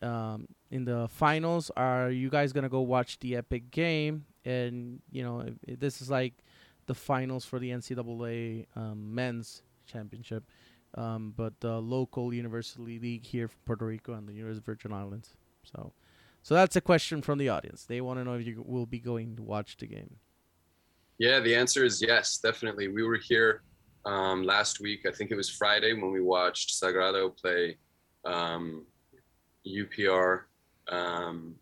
um, 0.03 0.49
in 0.70 0.85
the 0.85 1.09
finals. 1.09 1.70
Are 1.76 2.11
you 2.11 2.30
guys 2.30 2.53
gonna 2.53 2.68
go 2.68 2.80
watch 2.80 3.18
the 3.20 3.37
epic 3.37 3.70
game? 3.70 4.26
And 4.45 5.01
you 5.11 5.22
know, 5.22 5.41
if, 5.41 5.55
if 5.66 5.80
this 5.80 6.01
is 6.01 6.11
like 6.11 6.35
the 6.87 6.95
finals 6.95 7.45
for 7.45 7.59
the 7.59 7.70
NCAA 7.70 8.66
um, 8.76 9.14
men's 9.14 9.62
championship, 9.87 10.45
um, 10.97 11.32
but 11.37 11.61
the 11.61 11.80
local 11.80 12.32
university 12.32 12.99
league 12.99 13.24
here 13.24 13.49
from 13.49 13.59
Puerto 13.64 13.87
Rico 13.87 14.14
and 14.14 14.28
the 14.28 14.32
University 14.32 14.61
of 14.61 14.66
Virgin 14.66 14.93
Islands. 14.93 15.37
So, 15.62 15.93
so 16.45 16.51
that's 16.55 16.76
a 16.76 16.80
question 16.80 17.22
from 17.22 17.38
the 17.38 17.49
audience. 17.49 17.80
They 17.86 18.01
want 18.07 18.18
to 18.20 18.24
know 18.24 18.34
if 18.34 18.47
you 18.47 18.62
will 18.74 18.86
be 18.86 19.01
going 19.01 19.34
to 19.36 19.42
watch 19.42 19.70
the 19.78 19.86
game. 19.86 20.12
yeah, 21.18 21.38
the 21.40 21.55
answer 21.62 21.82
is 21.84 22.03
yes, 22.03 22.38
definitely. 22.38 22.86
We 22.88 23.03
were 23.03 23.16
here 23.32 23.62
um, 24.05 24.42
last 24.55 24.74
week. 24.86 25.01
I 25.09 25.12
think 25.16 25.30
it 25.30 25.36
was 25.42 25.49
Friday 25.49 25.92
when 26.01 26.11
we 26.12 26.20
watched 26.20 26.68
Sagrado 26.80 27.22
play 27.42 27.62
um, 28.34 28.84
UPR 29.66 30.42
um, 30.88 31.55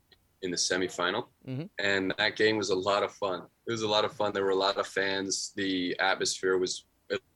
in 0.43 0.51
the 0.51 0.57
semifinal, 0.57 1.25
Mhm. 1.47 1.69
and 1.79 2.13
that 2.19 2.35
game 2.37 2.57
was 2.57 2.71
a 2.71 2.75
lot 2.91 3.03
of 3.05 3.13
fun. 3.15 3.41
It 3.69 3.71
was 3.77 3.83
a 3.83 3.89
lot 3.97 4.05
of 4.05 4.13
fun. 4.13 4.33
There 4.33 4.45
were 4.45 4.51
a 4.61 4.65
lot 4.69 4.77
of 4.79 4.87
fans. 4.87 5.53
The 5.55 5.97
atmosphere 6.01 6.57
was 6.59 6.85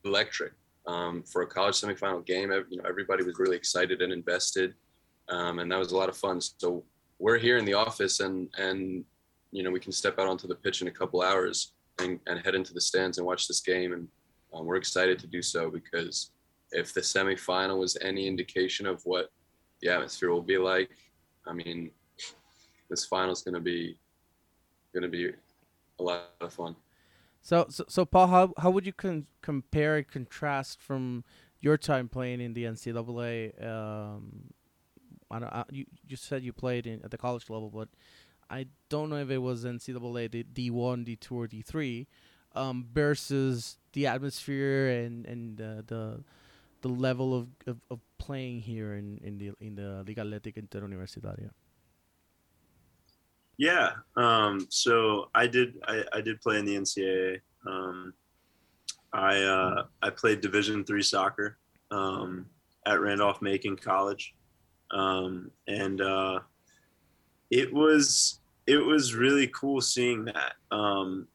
electric 0.05 0.53
um, 0.87 1.23
for 1.23 1.43
a 1.43 1.47
college 1.47 1.77
semifinal 1.77 2.25
game. 2.27 2.51
You 2.71 2.79
know, 2.79 2.89
everybody 2.89 3.23
was 3.25 3.39
really 3.39 3.57
excited 3.57 4.03
and 4.03 4.13
invested, 4.13 4.75
um, 5.29 5.59
and 5.61 5.71
that 5.71 5.79
was 5.79 5.93
a 5.93 5.97
lot 5.97 6.09
of 6.09 6.17
fun. 6.17 6.41
So 6.41 6.85
we're 7.19 7.39
here 7.39 7.57
in 7.59 7.65
the 7.65 7.75
office, 7.75 8.21
and 8.21 8.49
and 8.59 9.05
you 9.53 9.63
know 9.63 9.71
we 9.71 9.81
can 9.81 9.93
step 9.93 10.19
out 10.19 10.29
onto 10.29 10.47
the 10.47 10.55
pitch 10.55 10.83
in 10.83 10.89
a 10.89 10.93
couple 10.93 11.23
hours 11.23 11.73
and, 11.99 12.21
and 12.27 12.41
head 12.45 12.55
into 12.55 12.75
the 12.75 12.81
stands 12.81 13.19
and 13.19 13.27
watch 13.27 13.49
this 13.49 13.61
game, 13.61 13.93
and 13.93 14.09
um, 14.53 14.67
we're 14.67 14.77
excited 14.77 15.19
to 15.21 15.27
do 15.27 15.43
so 15.43 15.71
because 15.71 16.31
if 16.73 16.93
the 16.93 17.01
semifinal 17.01 17.79
was 17.79 17.97
any 18.01 18.27
indication 18.27 18.87
of 18.87 19.01
what 19.05 19.31
the 19.81 19.89
atmosphere 19.89 20.31
will 20.31 20.43
be 20.43 20.59
like, 20.59 20.91
I 21.47 21.53
mean, 21.53 21.91
this 22.91 23.07
final's 23.07 23.43
gonna 23.43 23.61
be 23.61 23.99
gonna 24.95 25.09
be 25.09 25.31
a 25.99 26.03
lot 26.03 26.31
of 26.41 26.53
fun. 26.53 26.77
So, 27.43 27.67
so, 27.71 27.85
so 27.89 28.05
Paul, 28.05 28.27
how 28.27 28.53
how 28.59 28.71
would 28.71 28.87
you 28.87 28.93
con- 28.93 29.27
compare 29.41 29.97
and 29.97 30.09
contrast 30.09 30.83
from 30.83 31.25
your 31.61 31.77
time 31.77 32.09
playing 32.09 32.41
in 32.41 32.55
the 32.55 32.65
NCAA? 32.65 33.65
Um, 33.65 34.53
I 35.31 35.39
don't. 35.39 35.53
I, 35.53 35.65
you 35.71 35.87
you 36.07 36.17
said 36.17 36.43
you 36.43 36.53
played 36.53 36.87
in 36.87 37.03
at 37.05 37.11
the 37.11 37.19
college 37.19 37.51
level, 37.51 37.71
but 37.71 37.89
I 38.49 38.67
don't 38.89 39.11
know 39.11 39.17
if 39.17 39.31
it 39.31 39.39
was 39.39 39.65
NCAA 39.65 40.45
D 40.53 40.71
one, 40.71 41.05
D 41.05 41.17
two, 41.17 41.41
or 41.41 41.47
D 41.47 41.63
three, 41.63 42.07
um, 42.55 42.87
versus 42.93 43.79
the 43.93 44.07
atmosphere 44.07 44.89
and 44.89 45.27
and 45.27 45.61
uh, 45.61 45.83
the 45.87 46.25
the 46.83 46.89
level 46.89 47.35
of, 47.35 47.49
of, 47.67 47.79
of 47.91 48.01
playing 48.19 48.61
here 48.61 48.95
in, 48.95 49.19
in 49.25 49.39
the 49.39 49.53
in 49.61 49.75
the 49.75 50.05
Liga 50.07 50.23
Atlética 50.23 50.63
Interuniversitaria. 50.63 51.51
Yeah. 53.57 53.93
Um, 54.17 54.67
so 54.71 55.31
I 55.35 55.47
did 55.47 55.79
I, 55.87 56.05
I 56.13 56.21
did 56.21 56.41
play 56.41 56.59
in 56.59 56.65
the 56.65 56.77
NCAA. 56.77 57.41
Um, 57.67 58.13
I 59.13 59.43
uh, 59.43 59.85
I 60.03 60.11
played 60.11 60.41
Division 60.41 60.85
three 60.85 61.03
soccer 61.03 61.59
um, 61.91 62.47
at 62.85 63.01
Randolph 63.01 63.41
Macon 63.41 63.77
College, 63.77 64.35
um, 64.91 65.51
and 65.67 66.01
uh, 66.01 66.41
it 67.51 67.73
was 67.73 68.41
it 68.67 68.79
was 68.79 69.15
really 69.15 69.49
cool 69.49 69.81
seeing 69.81 70.25
that. 70.27 70.55
Um, 70.71 71.29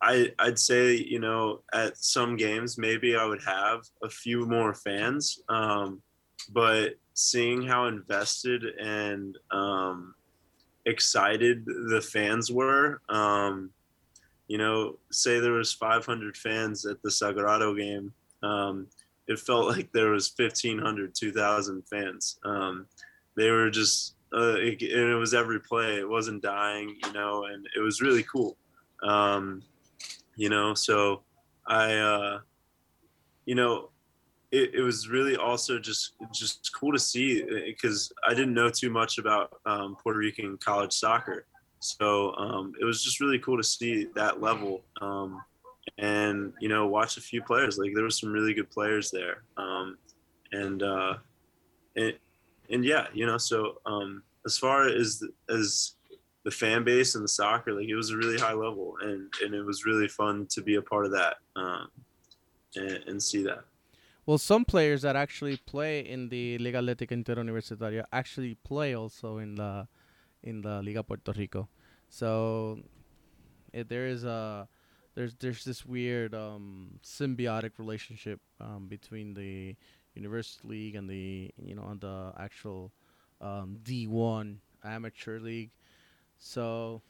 I 0.00 0.32
I'd 0.38 0.58
say 0.58 0.94
you 0.96 1.18
know 1.18 1.60
at 1.72 1.96
some 1.96 2.36
games 2.36 2.78
maybe 2.78 3.16
I 3.16 3.24
would 3.24 3.42
have 3.44 3.82
a 4.02 4.08
few 4.08 4.46
more 4.46 4.74
fans, 4.74 5.42
um, 5.48 6.02
but 6.52 6.94
seeing 7.14 7.62
how 7.62 7.86
invested 7.86 8.64
and 8.80 9.38
um, 9.50 10.14
excited 10.86 11.64
the 11.64 12.00
fans 12.00 12.50
were, 12.50 13.00
um, 13.08 13.70
you 14.48 14.58
know, 14.58 14.98
say 15.10 15.40
there 15.40 15.52
was 15.52 15.72
500 15.72 16.36
fans 16.36 16.84
at 16.86 17.02
the 17.02 17.10
Sagrado 17.10 17.76
game, 17.76 18.12
um, 18.42 18.86
it 19.32 19.40
felt 19.40 19.66
like 19.68 19.90
there 19.92 20.10
was 20.10 20.32
1,500, 20.36 21.14
2,000 21.14 21.82
fans. 21.88 22.38
Um, 22.44 22.86
they 23.36 23.50
were 23.50 23.70
just 23.70 24.14
uh, 24.34 24.56
it, 24.58 24.80
and 24.82 25.10
it 25.10 25.16
was 25.16 25.34
every 25.34 25.60
play. 25.60 25.98
It 25.98 26.08
wasn't 26.08 26.42
dying, 26.42 26.96
you 27.04 27.12
know, 27.12 27.44
and 27.44 27.66
it 27.76 27.80
was 27.80 28.00
really 28.00 28.22
cool. 28.22 28.56
Um, 29.02 29.62
you 30.36 30.48
know, 30.48 30.74
so 30.74 31.22
I, 31.66 31.94
uh, 31.94 32.40
you 33.44 33.54
know, 33.54 33.90
it, 34.50 34.74
it 34.74 34.80
was 34.82 35.08
really 35.08 35.36
also 35.36 35.78
just 35.78 36.12
just 36.32 36.70
cool 36.74 36.92
to 36.92 36.98
see 36.98 37.42
because 37.66 38.12
I 38.26 38.34
didn't 38.34 38.54
know 38.54 38.70
too 38.70 38.90
much 38.90 39.18
about 39.18 39.60
um, 39.66 39.96
Puerto 39.96 40.18
Rican 40.18 40.58
college 40.58 40.92
soccer, 40.92 41.46
so 41.80 42.34
um, 42.36 42.74
it 42.80 42.84
was 42.84 43.02
just 43.02 43.20
really 43.20 43.38
cool 43.38 43.56
to 43.56 43.64
see 43.64 44.06
that 44.14 44.40
level. 44.40 44.82
And 45.98 46.52
you 46.60 46.68
know, 46.68 46.86
watch 46.86 47.16
a 47.16 47.20
few 47.20 47.42
players. 47.42 47.78
Like 47.78 47.92
there 47.94 48.04
were 48.04 48.10
some 48.10 48.32
really 48.32 48.54
good 48.54 48.70
players 48.70 49.10
there, 49.10 49.42
um, 49.56 49.98
and 50.50 50.82
uh, 50.82 51.14
and 51.96 52.14
and 52.70 52.84
yeah, 52.84 53.06
you 53.12 53.26
know, 53.26 53.38
so 53.38 53.78
um, 53.86 54.22
as 54.46 54.58
far 54.58 54.88
as 54.88 55.22
as 55.48 55.94
the 56.44 56.50
fan 56.50 56.82
base 56.82 57.14
and 57.14 57.22
the 57.22 57.28
soccer, 57.28 57.72
like 57.72 57.88
it 57.88 57.94
was 57.94 58.10
a 58.10 58.16
really 58.16 58.38
high 58.38 58.54
level, 58.54 58.94
and 59.02 59.32
and 59.42 59.54
it 59.54 59.62
was 59.62 59.84
really 59.84 60.08
fun 60.08 60.46
to 60.50 60.62
be 60.62 60.76
a 60.76 60.82
part 60.82 61.04
of 61.04 61.12
that 61.12 61.36
um, 61.56 61.88
and, 62.74 63.04
and 63.06 63.22
see 63.22 63.42
that. 63.42 63.64
Well, 64.24 64.38
some 64.38 64.64
players 64.64 65.02
that 65.02 65.16
actually 65.16 65.56
play 65.56 66.00
in 66.00 66.28
the 66.28 66.56
Liga 66.58 66.78
Atlética 66.78 67.12
Interuniversitaria 67.12 68.04
actually 68.12 68.54
play 68.54 68.94
also 68.94 69.38
in 69.38 69.56
the 69.56 69.88
in 70.42 70.62
the 70.62 70.82
Liga 70.82 71.02
Puerto 71.02 71.32
Rico. 71.32 71.68
So 72.08 72.78
it, 73.72 73.88
there 73.88 74.06
is 74.06 74.24
a 74.24 74.68
there's 75.14 75.34
there's 75.36 75.64
this 75.64 75.84
weird 75.84 76.34
um, 76.34 76.98
symbiotic 77.02 77.72
relationship 77.78 78.40
um, 78.60 78.86
between 78.88 79.34
the 79.34 79.76
University 80.14 80.66
League 80.68 80.94
and 80.94 81.08
the 81.08 81.50
you 81.62 81.74
know 81.74 81.82
on 81.82 81.98
the 81.98 82.32
actual 82.38 82.92
um, 83.40 83.78
D1 83.82 84.56
amateur 84.84 85.38
league. 85.38 85.70
So 86.38 87.02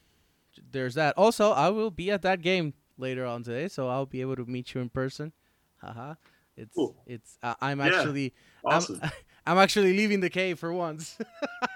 there's 0.70 0.94
that. 0.94 1.16
Also, 1.16 1.52
I 1.52 1.68
will 1.70 1.90
be 1.90 2.10
at 2.10 2.22
that 2.22 2.42
game 2.42 2.74
later 2.98 3.24
on 3.24 3.42
today, 3.42 3.68
so 3.68 3.88
I'll 3.88 4.06
be 4.06 4.20
able 4.20 4.36
to 4.36 4.44
meet 4.44 4.74
you 4.74 4.80
in 4.80 4.88
person. 4.88 5.32
Haha. 5.80 6.14
It's 6.56 6.74
Cool. 6.74 6.94
it's 7.06 7.38
uh, 7.42 7.54
I'm 7.60 7.80
Yeah. 7.80 7.86
actually 7.86 8.34
Awesome. 8.64 8.98
I'm, 9.02 9.10
I'm 9.46 9.58
actually 9.58 9.96
leaving 9.96 10.20
the 10.20 10.30
cave 10.30 10.58
for 10.58 10.72
once. 10.72 11.16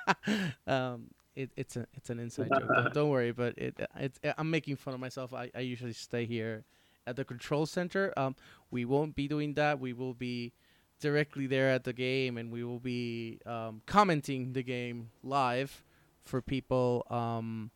um, 0.67 1.09
it, 1.37 1.51
it's 1.57 1.77
a 1.77 1.87
it's 1.95 2.11
an 2.11 2.19
inside 2.19 2.49
joke. 2.49 2.69
Don't, 2.69 2.95
don't 2.95 3.11
worry, 3.11 3.31
but 3.31 3.57
it 3.59 3.79
it's 3.97 4.19
I'm 4.37 4.51
making 4.51 4.77
fun 4.77 4.95
of 4.95 5.01
myself. 5.01 5.33
I, 5.33 5.51
I 5.55 5.61
usually 5.61 5.93
stay 5.93 6.25
here 6.25 6.65
at 7.07 7.15
the 7.17 7.25
control 7.25 7.67
center. 7.67 8.13
Um, 8.17 8.35
we 8.71 8.85
won't 8.85 9.15
be 9.15 9.29
doing 9.29 9.55
that. 9.55 9.79
We 9.79 9.93
will 9.93 10.15
be 10.15 10.53
directly 11.01 11.47
there 11.47 11.71
at 11.71 11.85
the 11.85 11.93
game, 11.93 12.39
and 12.39 12.51
we 12.51 12.65
will 12.65 12.81
be 12.81 13.39
um, 13.47 13.83
commenting 13.87 14.55
the 14.55 14.63
game 14.63 15.11
live 15.23 15.85
for 16.25 16.41
people 16.41 17.07
um, 17.11 17.71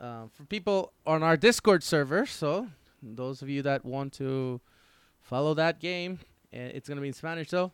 uh, 0.00 0.24
for 0.32 0.44
people 0.44 0.92
on 1.06 1.22
our 1.22 1.36
Discord 1.36 1.82
server. 1.82 2.26
So 2.26 2.68
those 3.02 3.42
of 3.42 3.48
you 3.48 3.62
that 3.62 3.84
want 3.84 4.14
to 4.14 4.60
follow 5.20 5.54
that 5.54 5.80
game, 5.80 6.18
it's 6.50 6.88
gonna 6.88 7.02
be 7.02 7.08
in 7.08 7.14
Spanish 7.14 7.50
though. 7.50 7.72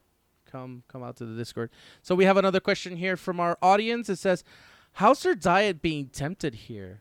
Come 0.50 0.82
come 0.88 1.02
out 1.02 1.16
to 1.16 1.26
the 1.26 1.36
Discord. 1.36 1.70
So 2.02 2.14
we 2.14 2.24
have 2.24 2.36
another 2.36 2.60
question 2.60 2.96
here 2.96 3.16
from 3.16 3.38
our 3.40 3.56
audience. 3.62 4.08
It 4.08 4.18
says, 4.18 4.44
"How's 4.96 5.24
your 5.24 5.34
diet 5.34 5.82
being 5.82 6.08
tempted 6.08 6.54
here?" 6.54 7.00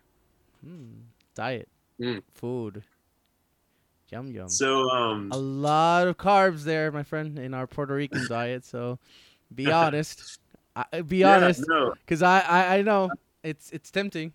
Hmm, 0.63 1.11
diet, 1.33 1.69
Mm. 1.99 2.23
food, 2.33 2.83
yum 4.09 4.31
yum. 4.31 4.49
So 4.49 4.89
um, 4.89 5.29
a 5.31 5.37
lot 5.37 6.07
of 6.07 6.17
carbs 6.17 6.63
there, 6.63 6.91
my 6.91 7.03
friend, 7.03 7.37
in 7.39 7.53
our 7.53 7.67
Puerto 7.67 7.93
Rican 7.95 8.27
diet. 8.29 8.65
So 8.65 8.99
be 9.53 9.71
honest. 9.71 10.39
I, 10.75 11.01
be 11.01 11.19
yeah, 11.19 11.37
honest, 11.37 11.63
no, 11.67 11.93
because 12.05 12.21
I, 12.21 12.39
I 12.41 12.77
I 12.77 12.81
know 12.81 13.11
it's 13.43 13.71
it's 13.71 13.91
tempting. 13.91 14.33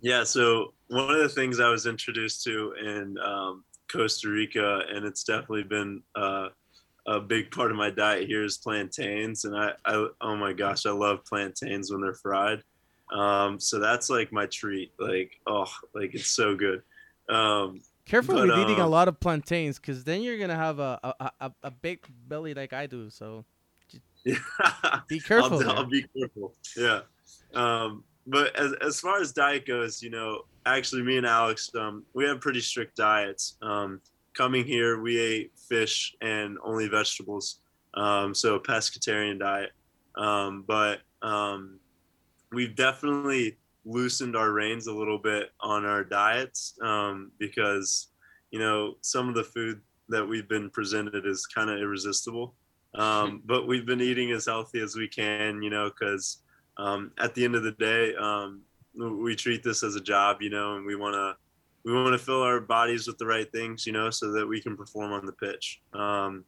Yeah, 0.00 0.24
so 0.24 0.74
one 0.88 1.10
of 1.10 1.18
the 1.20 1.28
things 1.28 1.58
I 1.58 1.70
was 1.70 1.86
introduced 1.86 2.44
to 2.44 2.72
in 2.74 3.16
um, 3.18 3.64
Costa 3.90 4.28
Rica, 4.28 4.82
and 4.92 5.06
it's 5.06 5.24
definitely 5.24 5.62
been 5.62 6.02
uh, 6.14 6.48
a 7.06 7.20
big 7.20 7.50
part 7.50 7.70
of 7.70 7.76
my 7.76 7.90
diet 7.90 8.26
here, 8.26 8.44
is 8.44 8.58
plantains. 8.58 9.44
And 9.44 9.56
I, 9.56 9.72
I 9.84 10.08
oh 10.20 10.36
my 10.36 10.52
gosh, 10.52 10.86
I 10.86 10.90
love 10.90 11.24
plantains 11.24 11.90
when 11.90 12.00
they're 12.00 12.14
fried. 12.14 12.62
Um, 13.12 13.60
so 13.60 13.78
that's 13.78 14.10
like 14.10 14.32
my 14.32 14.46
treat. 14.46 14.92
Like, 14.98 15.32
oh, 15.46 15.70
like 15.94 16.14
it's 16.14 16.30
so 16.30 16.54
good. 16.54 16.82
Um, 17.28 17.80
Careful 18.06 18.36
But, 18.36 18.48
with 18.48 18.58
eating 18.58 18.78
a 18.78 18.84
um, 18.84 18.90
lot 18.90 19.08
of 19.08 19.18
plantains, 19.18 19.80
because 19.80 20.04
then 20.04 20.22
you're 20.22 20.38
gonna 20.38 20.56
have 20.56 20.78
a 20.78 21.00
a, 21.02 21.30
a, 21.40 21.52
a 21.64 21.70
big 21.72 22.00
belly 22.28 22.54
like 22.54 22.72
I 22.72 22.86
do. 22.86 23.10
So 23.10 23.44
yeah. 24.24 24.38
be 25.08 25.20
careful. 25.20 25.60
I'll. 25.68 25.78
I'll 25.78 25.86
be 25.86 26.04
careful. 26.16 26.54
Yeah. 26.76 27.00
Um, 27.54 28.04
but 28.26 28.54
as, 28.56 28.72
as 28.80 29.00
far 29.00 29.20
as 29.20 29.32
diet 29.32 29.66
goes, 29.66 30.02
you 30.02 30.10
know, 30.10 30.42
actually, 30.66 31.02
me 31.02 31.16
and 31.16 31.26
Alex, 31.26 31.70
um, 31.74 32.04
we 32.12 32.24
have 32.24 32.40
pretty 32.40 32.60
strict 32.60 32.96
diets. 32.96 33.56
Um, 33.62 34.00
coming 34.34 34.64
here, 34.64 35.00
we 35.00 35.18
ate 35.18 35.52
fish 35.68 36.14
and 36.20 36.58
only 36.64 36.88
vegetables, 36.88 37.60
um, 37.94 38.34
so 38.34 38.54
a 38.54 38.60
pescatarian 38.60 39.38
diet. 39.38 39.70
Um, 40.16 40.64
but 40.66 41.00
um, 41.22 41.78
we've 42.52 42.74
definitely 42.74 43.58
loosened 43.84 44.36
our 44.36 44.50
reins 44.52 44.86
a 44.86 44.92
little 44.92 45.18
bit 45.18 45.50
on 45.60 45.84
our 45.84 46.02
diets 46.02 46.74
um, 46.82 47.30
because, 47.38 48.08
you 48.50 48.58
know, 48.58 48.94
some 49.02 49.28
of 49.28 49.34
the 49.34 49.44
food 49.44 49.80
that 50.08 50.26
we've 50.26 50.48
been 50.48 50.70
presented 50.70 51.26
is 51.26 51.46
kind 51.46 51.70
of 51.70 51.78
irresistible 51.78 52.54
um, 52.96 53.42
but 53.46 53.66
we've 53.66 53.86
been 53.86 54.00
eating 54.00 54.32
as 54.32 54.46
healthy 54.46 54.80
as 54.80 54.96
we 54.96 55.08
can, 55.08 55.62
you 55.62 55.70
know, 55.70 55.90
because 55.90 56.38
um, 56.78 57.12
at 57.18 57.34
the 57.34 57.44
end 57.44 57.54
of 57.54 57.62
the 57.62 57.72
day, 57.72 58.14
um, 58.16 58.62
we 58.94 59.36
treat 59.36 59.62
this 59.62 59.82
as 59.82 59.94
a 59.94 60.00
job, 60.00 60.40
you 60.40 60.50
know, 60.50 60.76
and 60.76 60.86
we 60.86 60.96
want 60.96 61.14
to 61.14 61.36
we 61.86 61.94
want 61.94 62.12
to 62.12 62.18
fill 62.18 62.42
our 62.42 62.58
bodies 62.58 63.06
with 63.06 63.16
the 63.16 63.24
right 63.24 63.50
things, 63.52 63.86
you 63.86 63.92
know, 63.92 64.10
so 64.10 64.32
that 64.32 64.44
we 64.44 64.60
can 64.60 64.76
perform 64.76 65.12
on 65.12 65.24
the 65.24 65.32
pitch. 65.32 65.80
Um, 65.92 66.44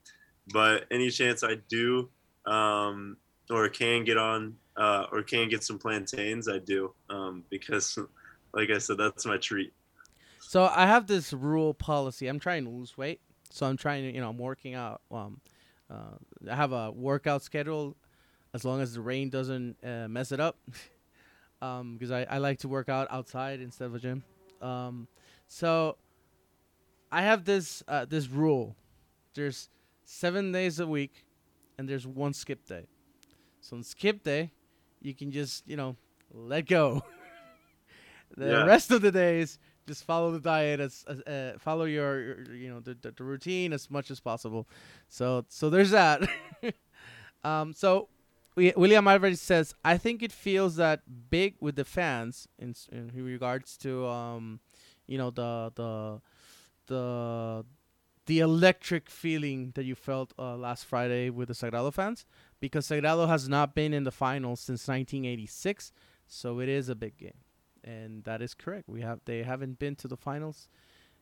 but 0.53 0.87
any 0.91 1.11
chance 1.11 1.45
I 1.45 1.59
do 1.69 2.09
um, 2.45 3.17
or 3.49 3.69
can 3.69 4.03
get 4.03 4.17
on 4.17 4.57
uh, 4.77 5.07
or 5.13 5.23
can 5.23 5.49
get 5.49 5.63
some 5.63 5.79
plantains, 5.79 6.49
I 6.49 6.59
do 6.59 6.93
um, 7.09 7.45
because, 7.51 7.97
like 8.53 8.71
I 8.71 8.79
said, 8.79 8.99
that's 8.99 9.27
my 9.27 9.37
treat. 9.37 9.73
So 10.41 10.65
I 10.65 10.87
have 10.87 11.07
this 11.07 11.33
rule 11.33 11.73
policy. 11.73 12.27
I'm 12.27 12.41
trying 12.41 12.65
to 12.65 12.71
lose 12.71 12.99
weight, 12.99 13.21
so 13.49 13.65
I'm 13.65 13.77
trying 13.77 14.03
to, 14.09 14.15
you 14.15 14.21
know, 14.21 14.31
I'm 14.31 14.39
working 14.39 14.75
out. 14.75 15.03
Um, 15.13 15.41
uh, 15.89 16.17
I 16.51 16.57
have 16.57 16.73
a 16.73 16.91
workout 16.91 17.45
schedule, 17.45 17.97
as 18.55 18.65
long 18.65 18.81
as 18.81 18.95
the 18.95 19.01
rain 19.01 19.31
doesn't 19.31 19.77
uh, 19.85 20.09
mess 20.09 20.33
it 20.33 20.41
up. 20.41 20.59
um, 21.63 21.93
because 21.97 22.11
I, 22.11 22.25
I 22.25 22.39
like 22.39 22.59
to 22.61 22.69
work 22.69 22.89
out 22.89 23.07
outside 23.13 23.61
instead 23.61 23.85
of 23.85 23.95
a 23.95 24.01
gym. 24.01 24.25
So 25.49 25.97
I 27.11 27.23
have 27.23 27.45
this 27.45 27.83
uh, 27.89 28.05
this 28.07 28.29
rule. 28.29 28.77
There's 29.35 29.69
seven 30.05 30.53
days 30.53 30.81
a 30.81 30.87
week, 30.87 31.25
and 31.79 31.89
there's 31.89 32.07
one 32.07 32.35
skip 32.35 32.67
day. 32.67 32.87
So 33.61 33.77
on 33.77 33.83
skip 33.85 34.23
day, 34.25 34.53
you 35.01 35.15
can 35.15 35.31
just 35.33 35.67
you 35.69 35.77
know 35.77 35.97
let 36.33 36.67
go. 36.67 37.03
the 38.37 38.47
Yeah. 38.47 38.63
rest 38.63 38.91
of 38.91 39.03
the 39.03 39.13
days, 39.13 39.59
just 39.87 40.05
follow 40.05 40.33
the 40.33 40.41
diet 40.41 40.81
as, 40.81 41.05
as 41.09 41.21
uh, 41.23 41.59
follow 41.59 41.85
your, 41.85 42.21
your 42.21 42.55
you 42.55 42.69
know 42.71 42.81
the, 42.81 42.97
the, 43.01 43.13
the 43.13 43.25
routine 43.25 43.73
as 43.73 43.91
much 43.91 44.11
as 44.11 44.21
possible. 44.21 44.69
So 45.09 45.45
so 45.49 45.71
there's 45.71 45.91
that. 45.91 46.23
um, 47.45 47.73
so 47.73 48.09
we, 48.57 48.73
William 48.77 49.07
Alvarez 49.09 49.41
says, 49.41 49.75
I 49.85 49.97
think 49.99 50.23
it 50.23 50.33
feels 50.33 50.77
that 50.77 51.03
big 51.31 51.57
with 51.61 51.77
the 51.77 51.85
fans 51.85 52.49
in 52.59 52.75
in 52.93 53.11
regards 53.15 53.77
to 53.79 54.07
um, 54.07 54.61
you 55.09 55.19
know 55.19 55.31
the 55.31 55.73
the 55.75 56.21
the 56.87 57.65
the 58.27 58.41
electric 58.41 59.09
feeling 59.09 59.73
that 59.75 59.85
you 59.85 59.95
felt 59.95 60.35
uh, 60.39 60.55
last 60.55 60.85
Friday 60.85 61.31
with 61.31 61.49
the 61.49 61.55
Sagrado 61.55 61.93
fans 61.93 62.27
because 62.61 62.87
Sagrado 62.87 63.27
has 63.27 63.49
not 63.49 63.75
been 63.75 63.95
in 63.95 64.05
the 64.05 64.11
finals 64.11 64.61
since 64.61 64.87
1986, 64.87 65.93
so 66.27 66.61
it 66.61 66.69
is 66.69 66.91
a 66.91 66.95
big 66.95 67.17
game, 67.17 67.39
and 67.83 68.23
that 68.25 68.43
is 68.43 68.53
correct. 68.55 68.89
We 68.89 69.01
have 69.01 69.21
they 69.25 69.43
haven't 69.43 69.79
been 69.79 69.97
to 69.97 70.09
the 70.09 70.17
finals 70.17 70.69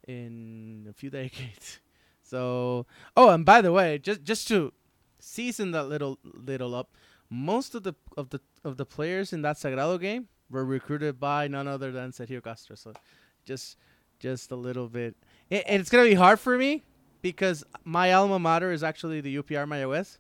in 0.07 0.87
a 0.91 0.93
few 0.93 1.11
decades. 1.20 1.80
So, 2.22 2.87
oh, 3.16 3.30
and 3.30 3.45
by 3.45 3.61
the 3.61 3.72
way, 3.72 3.99
just 3.99 4.24
just 4.24 4.49
to 4.49 4.72
season 5.20 5.70
that 5.70 5.84
little 5.84 6.18
little 6.24 6.74
up, 6.74 6.91
most 7.30 7.74
of 7.76 7.84
the 7.84 7.95
of 8.16 8.30
the 8.30 8.41
of 8.64 8.78
the 8.78 8.87
players 8.87 9.32
in 9.32 9.43
that 9.43 9.57
Sagrado 9.57 10.01
game 10.01 10.26
were 10.51 10.64
recruited 10.64 11.20
by 11.20 11.47
none 11.47 11.68
other 11.68 11.93
than 11.93 12.11
Sergio 12.11 12.43
Castro. 12.43 12.74
So, 12.74 12.93
just 13.47 13.78
just 14.18 14.51
a 14.51 14.57
little 14.57 14.88
bit, 14.88 15.16
and 15.51 15.62
and 15.66 15.80
it's 15.80 15.90
gonna 15.90 16.05
be 16.05 16.14
hard 16.14 16.38
for 16.38 16.59
me 16.59 16.82
because 17.22 17.64
my 17.84 18.12
alma 18.12 18.38
mater 18.38 18.70
is 18.72 18.82
actually 18.82 19.20
the 19.20 19.36
UPR 19.38 19.66
Mayagüez. 19.66 20.18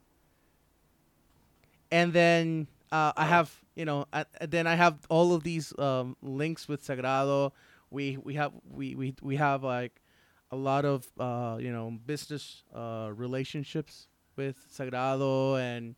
And 1.90 2.12
then 2.12 2.66
uh, 2.90 3.12
I 3.16 3.26
have, 3.26 3.54
you 3.74 3.84
know, 3.84 4.06
uh, 4.12 4.24
then 4.40 4.66
I 4.66 4.74
have 4.74 4.98
all 5.08 5.34
of 5.34 5.42
these 5.44 5.76
um, 5.78 6.16
links 6.22 6.68
with 6.68 6.84
Sagrado. 6.84 7.52
We 7.90 8.18
we 8.22 8.34
have 8.34 8.52
we 8.68 8.94
we 8.94 9.14
we 9.22 9.36
have 9.36 9.62
like 9.62 10.00
a 10.50 10.56
lot 10.56 10.84
of 10.84 11.06
uh, 11.18 11.58
you 11.60 11.72
know 11.72 11.98
business 12.06 12.64
uh, 12.74 13.10
relationships 13.14 14.08
with 14.36 14.56
Sagrado 14.76 15.60
and 15.60 15.94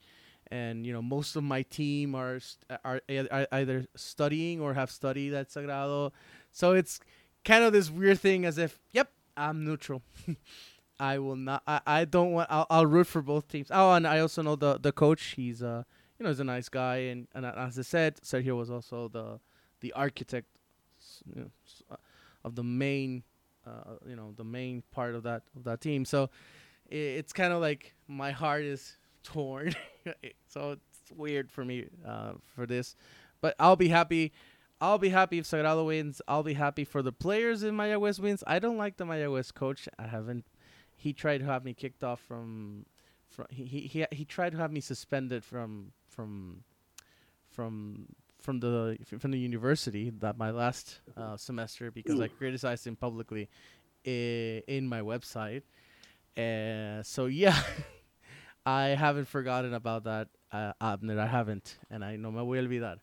and 0.51 0.87
you 0.87 0.93
know 0.93 1.03
most 1.03 1.37
of 1.37 1.45
my 1.45 1.63
team 1.63 2.15
are 2.15 2.41
st- 2.41 2.81
are, 2.85 3.01
are 3.31 3.47
either 3.53 3.87
studying 3.97 4.61
or 4.61 4.75
have 4.75 4.91
studied 4.91 5.35
at 5.35 5.49
Sagrado. 5.49 6.13
So 6.53 6.73
it's 6.73 7.01
kind 7.45 7.65
of 7.65 7.73
this 7.73 7.91
weird 7.91 8.21
thing 8.21 8.45
as 8.45 8.59
if, 8.59 8.79
yep, 8.93 9.11
I'm 9.37 9.65
neutral. 9.65 10.03
I 11.01 11.19
will 11.19 11.37
not. 11.37 11.63
I, 11.67 11.81
I 11.87 12.05
don't 12.05 12.33
want. 12.33 12.49
I'll, 12.51 12.67
I'll 12.71 12.87
root 12.87 13.07
for 13.07 13.23
both 13.23 13.49
teams. 13.49 13.69
Oh, 13.71 13.93
and 13.93 14.07
I 14.07 14.19
also 14.19 14.43
know 14.43 14.57
the 14.57 14.79
the 14.79 14.93
coach. 14.93 15.35
He's 15.37 15.63
uh 15.63 15.85
you 16.19 16.25
know 16.25 16.31
he's 16.31 16.41
a 16.41 16.45
nice 16.45 16.69
guy, 16.69 16.97
and 16.97 17.29
and 17.35 17.47
as 17.47 17.79
I 17.79 17.83
said, 17.83 18.17
Sergio 18.17 18.57
was 18.57 18.71
also 18.71 19.09
the 19.09 19.39
the 19.81 19.93
architect 19.93 20.49
you 21.33 21.43
know, 21.43 21.51
uh, 21.91 21.97
of 22.45 22.57
the 22.57 22.65
main 22.65 23.23
uh 23.67 23.95
you 24.09 24.17
know 24.17 24.33
the 24.37 24.45
main 24.45 24.83
part 24.91 25.15
of 25.15 25.23
that 25.23 25.43
of 25.57 25.65
that 25.65 25.81
team. 25.81 26.05
So 26.05 26.31
i 26.91 26.95
it's 26.95 27.33
kind 27.33 27.53
of 27.53 27.61
like 27.61 27.95
my 28.09 28.33
heart 28.33 28.63
is 28.65 28.97
torn. 29.23 29.75
so 30.49 30.73
it's 30.73 31.13
weird 31.17 31.51
for 31.53 31.65
me 31.65 31.87
uh 32.07 32.33
for 32.57 32.67
this, 32.67 32.97
but 33.41 33.55
I'll 33.61 33.77
be 33.77 33.89
happy. 33.89 34.33
I'll 34.81 34.99
be 34.99 35.09
happy 35.09 35.39
if 35.39 35.45
Sagrado 35.45 35.85
wins. 35.87 36.23
I'll 36.29 36.43
be 36.45 36.55
happy 36.55 36.85
for 36.85 37.03
the 37.03 37.13
players 37.13 37.63
in 37.63 37.75
Mayagüez 37.77 38.21
wins. 38.21 38.45
I 38.47 38.59
don't 38.59 38.77
like 38.77 38.97
the 38.97 39.05
Mayagüez 39.05 39.53
coach. 39.53 39.89
I 39.99 40.07
haven't. 40.07 40.45
He 40.95 41.13
tried 41.13 41.39
to 41.39 41.45
have 41.47 41.65
me 41.65 41.75
kicked 41.75 42.05
off 42.05 42.21
from. 42.21 42.87
from 43.29 43.47
he, 43.51 43.65
he 43.65 43.81
he 43.83 44.07
he 44.13 44.25
tried 44.25 44.53
to 44.53 44.59
have 44.59 44.71
me 44.73 44.81
suspended 44.81 45.45
from 45.45 45.93
from 46.09 46.63
from 47.51 48.07
from 48.41 48.61
the 48.61 48.97
from 49.19 49.31
the 49.33 49.39
university 49.39 50.11
that 50.21 50.39
my 50.39 50.51
last 50.51 51.01
uh, 51.17 51.37
semester 51.37 51.91
because 51.91 52.21
I 52.21 52.29
criticized 52.29 52.87
him 52.87 52.95
publicly 52.97 53.49
i- 54.07 54.63
in 54.69 54.87
my 54.89 55.01
website. 55.01 55.63
Uh, 56.37 57.03
so 57.03 57.27
yeah, 57.27 57.59
I 58.67 58.89
haven't 58.89 59.27
forgotten 59.27 59.75
about 59.75 60.05
that, 60.05 60.29
uh, 60.53 60.73
Abner. 60.81 61.19
I 61.19 61.27
haven't, 61.27 61.79
and 61.91 62.05
I 62.05 62.17
no 62.17 62.31
me 62.31 62.39
voy 62.45 62.59
a 62.59 62.63
olvidar 62.63 62.99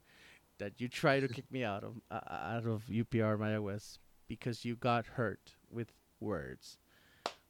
that 0.58 0.80
you 0.80 0.88
try 0.88 1.20
to 1.20 1.28
kick 1.36 1.52
me 1.52 1.64
out 1.64 1.84
of 1.84 1.96
uh, 2.12 2.20
out 2.30 2.66
of 2.66 2.84
UPR 2.90 3.38
Mayagüez 3.38 4.00
because 4.28 4.66
you 4.66 4.76
got 4.76 5.06
hurt 5.06 5.56
with 5.70 5.92
words. 6.20 6.78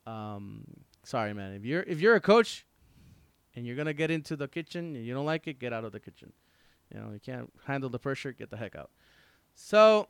Um, 0.05 0.63
sorry, 1.03 1.33
man. 1.33 1.53
If 1.53 1.65
you're 1.65 1.83
if 1.83 2.01
you're 2.01 2.15
a 2.15 2.21
coach 2.21 2.65
and 3.55 3.65
you're 3.65 3.75
gonna 3.75 3.93
get 3.93 4.11
into 4.11 4.35
the 4.35 4.47
kitchen 4.47 4.95
and 4.95 5.05
you 5.05 5.13
don't 5.13 5.25
like 5.25 5.47
it, 5.47 5.59
get 5.59 5.73
out 5.73 5.85
of 5.85 5.91
the 5.91 5.99
kitchen. 5.99 6.33
You 6.93 6.99
know 6.99 7.11
you 7.13 7.19
can't 7.19 7.51
handle 7.65 7.89
the 7.89 7.99
pressure. 7.99 8.31
Get 8.31 8.51
the 8.51 8.57
heck 8.57 8.75
out. 8.75 8.91
So, 9.55 10.07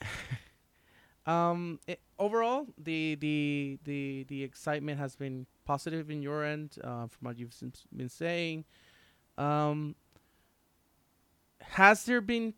um, 1.26 1.80
i 1.88 1.96
overall, 2.18 2.66
the 2.76 3.14
the 3.14 3.78
the 3.84 4.24
the 4.28 4.42
excitement 4.42 4.98
has 4.98 5.16
been 5.16 5.46
positive 5.64 6.10
in 6.10 6.22
your 6.22 6.44
end, 6.44 6.76
uh, 6.82 7.06
from 7.06 7.28
what 7.28 7.38
you've 7.38 7.54
been 7.94 8.08
saying. 8.08 8.64
Um, 9.38 9.94
has 11.60 12.04
there 12.04 12.20
been 12.20 12.54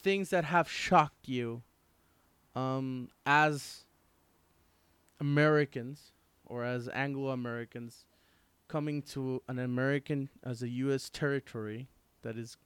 things 0.00 0.30
that 0.30 0.44
have 0.44 0.68
shocked 0.70 1.28
you 1.28 1.62
um, 2.54 3.08
as 3.26 3.84
Americans 5.20 6.12
or 6.46 6.64
as 6.64 6.88
Anglo 6.88 7.30
Americans 7.30 8.04
coming 8.68 9.02
to 9.02 9.42
an 9.48 9.58
American 9.58 10.28
as 10.42 10.62
a 10.62 10.68
U.S. 10.68 11.08
territory 11.08 11.88
that 12.22 12.36
is 12.36 12.56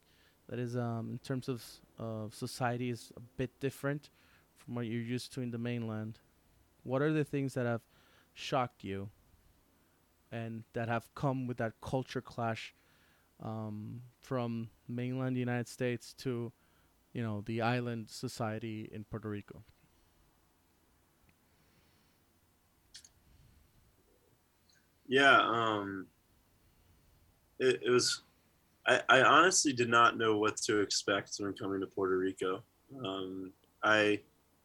that 0.49 0.59
is 0.59 0.77
um, 0.77 1.11
in 1.13 1.19
terms 1.19 1.49
of 1.49 1.65
of 1.99 2.35
society 2.35 2.91
is 2.91 3.13
a 3.17 3.21
bit 3.37 3.51
different 3.61 4.11
from 4.57 4.75
what 4.75 4.87
you're 4.87 5.03
used 5.03 5.33
to 5.35 5.41
in 5.41 5.51
the 5.51 5.59
mainland? 5.59 6.19
What 6.83 7.03
are 7.03 7.13
the 7.13 7.25
things 7.25 7.55
that 7.55 7.67
have 7.67 7.83
shocked 8.35 8.85
you 8.85 9.11
and 10.31 10.65
that 10.73 10.89
have 10.89 11.13
come 11.15 11.47
with 11.47 11.57
that 11.59 11.75
culture 11.81 12.21
clash 12.21 12.75
um, 13.43 14.03
from 14.23 14.71
mainland 14.89 15.37
United 15.37 15.69
States 15.69 16.13
to, 16.19 16.53
you 17.13 17.23
know, 17.23 17.43
the 17.47 17.61
island 17.63 18.11
society 18.11 18.89
in 18.93 19.05
Puerto 19.05 19.29
Rico. 19.29 19.63
Yeah, 25.09 25.41
um, 25.41 26.07
it, 27.59 27.81
it 27.83 27.91
was. 27.91 28.23
I, 28.87 29.01
I 29.09 29.23
honestly 29.23 29.73
did 29.73 29.89
not 29.89 30.17
know 30.17 30.37
what 30.37 30.57
to 30.59 30.81
expect 30.81 31.37
when 31.39 31.53
coming 31.55 31.81
to 31.81 31.87
Puerto 31.87 32.17
Rico. 32.17 32.63
Um, 33.05 33.53
I 33.83 34.21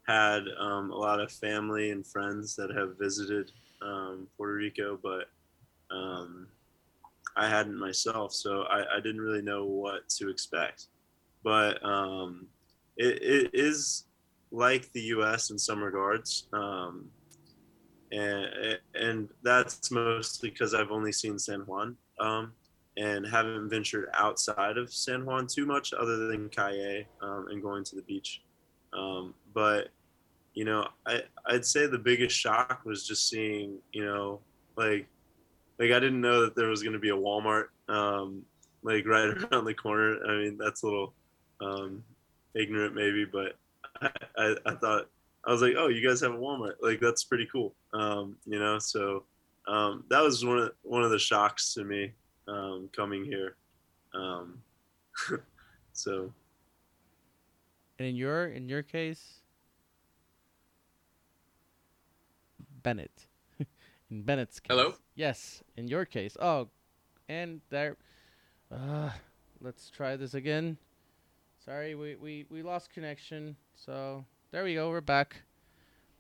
had 0.08 0.44
um, 0.60 0.92
a 0.92 0.96
lot 0.96 1.20
of 1.20 1.32
family 1.32 1.92
and 1.92 2.06
friends 2.06 2.56
that 2.56 2.72
have 2.72 2.98
visited 2.98 3.52
um, 3.82 4.28
Puerto 4.38 4.54
Rico, 4.54 5.00
but 5.02 5.30
um, 5.94 6.48
I 7.36 7.48
hadn't 7.48 7.78
myself, 7.78 8.34
so 8.34 8.64
I, 8.64 8.98
I 8.98 9.00
didn't 9.00 9.22
really 9.22 9.42
know 9.42 9.66
what 9.66 10.08
to 10.18 10.30
expect. 10.30 10.88
But 11.44 11.84
um, 11.86 12.48
it, 12.98 13.22
it 13.22 13.50
is 13.54 14.06
like 14.52 14.92
the 14.92 15.02
U.S. 15.02 15.50
in 15.50 15.58
some 15.58 15.84
regards. 15.84 16.48
Um, 16.54 17.10
and 18.12 18.80
and 18.94 19.30
that's 19.42 19.92
mostly 19.92 20.50
because 20.52 20.74
I've 20.74 20.92
only 20.92 21.12
seen 21.12 21.40
San 21.40 21.62
Juan 21.62 21.98
um, 22.20 22.54
and 22.96 23.26
haven't 23.26 23.70
ventured 23.70 24.10
outside 24.14 24.78
of 24.78 24.94
San 24.94 25.26
Juan 25.26 25.48
too 25.48 25.66
much, 25.66 25.94
other 25.94 26.28
than 26.28 26.50
Cayey 26.50 27.08
um, 27.22 27.48
and 27.50 27.62
going 27.62 27.84
to 27.86 27.96
the 27.96 28.04
beach. 28.04 28.42
Um, 28.94 29.34
but 29.54 29.90
you 30.54 30.66
know, 30.66 30.88
I 31.08 31.24
I'd 31.48 31.66
say 31.66 31.88
the 31.88 31.98
biggest 31.98 32.38
shock 32.38 32.82
was 32.86 33.08
just 33.08 33.28
seeing 33.28 33.80
you 33.92 34.06
know 34.06 34.40
like 34.78 35.08
like 35.80 35.92
I 35.92 36.00
didn't 36.00 36.22
know 36.22 36.42
that 36.42 36.56
there 36.56 36.68
was 36.68 36.84
going 36.84 36.94
to 36.94 37.00
be 37.00 37.10
a 37.10 37.16
Walmart 37.16 37.68
um, 37.90 38.44
like 38.84 39.06
right 39.06 39.30
around 39.52 39.66
the 39.66 39.74
corner. 39.74 40.18
I 40.26 40.38
mean, 40.38 40.58
that's 40.58 40.84
a 40.84 40.86
little 40.86 41.14
um, 41.62 42.04
ignorant 42.56 42.96
maybe, 42.96 43.26
but 43.26 43.56
I, 44.02 44.10
I, 44.38 44.56
I 44.66 44.76
thought 44.76 45.10
I 45.46 45.52
was 45.52 45.62
like, 45.62 45.74
oh, 45.78 45.88
you 45.88 46.08
guys 46.08 46.22
have 46.22 46.34
a 46.34 46.38
Walmart. 46.38 46.76
Like 46.82 47.00
that's 47.00 47.24
pretty 47.24 47.48
cool. 47.52 47.74
Um, 47.94 48.38
you 48.46 48.60
know, 48.60 48.80
so 48.80 49.24
um, 49.68 50.04
that 50.10 50.22
was 50.22 50.46
one 50.46 50.60
of 50.60 50.72
one 50.84 51.04
of 51.04 51.12
the 51.12 51.20
shocks 51.20 51.74
to 51.74 51.84
me 51.84 52.14
um, 52.48 52.90
coming 52.96 53.26
here. 53.26 53.56
Um, 54.14 54.62
so 55.94 56.32
And 58.00 58.08
in 58.08 58.16
your 58.16 58.48
in 58.48 58.70
your 58.70 58.84
case, 58.84 59.40
Bennet. 62.84 63.28
In 64.14 64.22
Bennet's 64.22 64.60
case. 64.60 64.78
Hello? 64.78 64.94
Yes, 65.16 65.64
in 65.76 65.88
your 65.88 66.06
case. 66.06 66.38
Oh, 66.40 66.70
and 67.28 67.62
there. 67.72 67.98
Uh, 68.72 69.10
let's 69.60 69.90
try 69.90 70.16
this 70.16 70.36
again. 70.36 70.78
Sorry, 71.66 71.96
we, 71.96 72.16
we, 72.18 72.46
we 72.52 72.62
lost 72.62 72.92
connection. 72.94 73.56
So 73.74 74.24
there 74.52 74.64
we 74.64 74.76
go. 74.76 74.92
We're 74.92 75.02
back. 75.02 75.42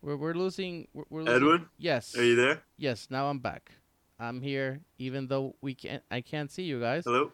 We're 0.01 0.17
we're 0.17 0.33
losing. 0.33 0.87
We're, 0.95 1.03
we're 1.11 1.21
losing. 1.21 1.35
Edwin, 1.35 1.65
Yes. 1.77 2.17
are 2.17 2.23
you 2.23 2.35
there? 2.35 2.63
Yes. 2.77 3.09
Now 3.11 3.27
I'm 3.29 3.37
back. 3.37 3.71
I'm 4.19 4.41
here, 4.41 4.79
even 4.97 5.27
though 5.27 5.53
we 5.61 5.75
can't. 5.75 6.01
I 6.09 6.21
can't 6.21 6.49
see 6.49 6.63
you 6.63 6.79
guys. 6.79 7.03
Hello. 7.05 7.31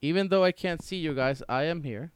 even 0.00 0.28
though 0.28 0.44
I 0.44 0.52
can't 0.52 0.80
see 0.80 0.98
you 0.98 1.12
guys, 1.12 1.42
I 1.48 1.64
am 1.64 1.82
here, 1.82 2.12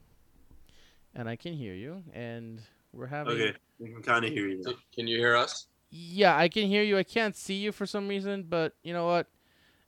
and 1.13 1.27
I 1.27 1.35
can 1.35 1.51
hear 1.53 1.73
you, 1.73 2.01
and 2.13 2.61
we're 2.93 3.07
having. 3.07 3.33
Okay, 3.33 3.53
we 3.77 3.89
can 3.89 4.01
kind 4.01 4.23
of 4.23 4.31
hear 4.31 4.47
you. 4.47 4.61
Now. 4.63 4.71
Can 4.95 5.05
you 5.05 5.17
hear 5.17 5.35
us? 5.35 5.67
Yeah, 5.89 6.35
I 6.35 6.49
can 6.49 6.67
hear 6.67 6.83
you. 6.83 6.97
I 6.97 7.03
can't 7.03 7.35
see 7.35 7.55
you 7.55 7.71
for 7.71 7.85
some 7.85 8.07
reason, 8.07 8.43
but 8.49 8.73
you 8.83 8.93
know 8.93 9.05
what? 9.07 9.27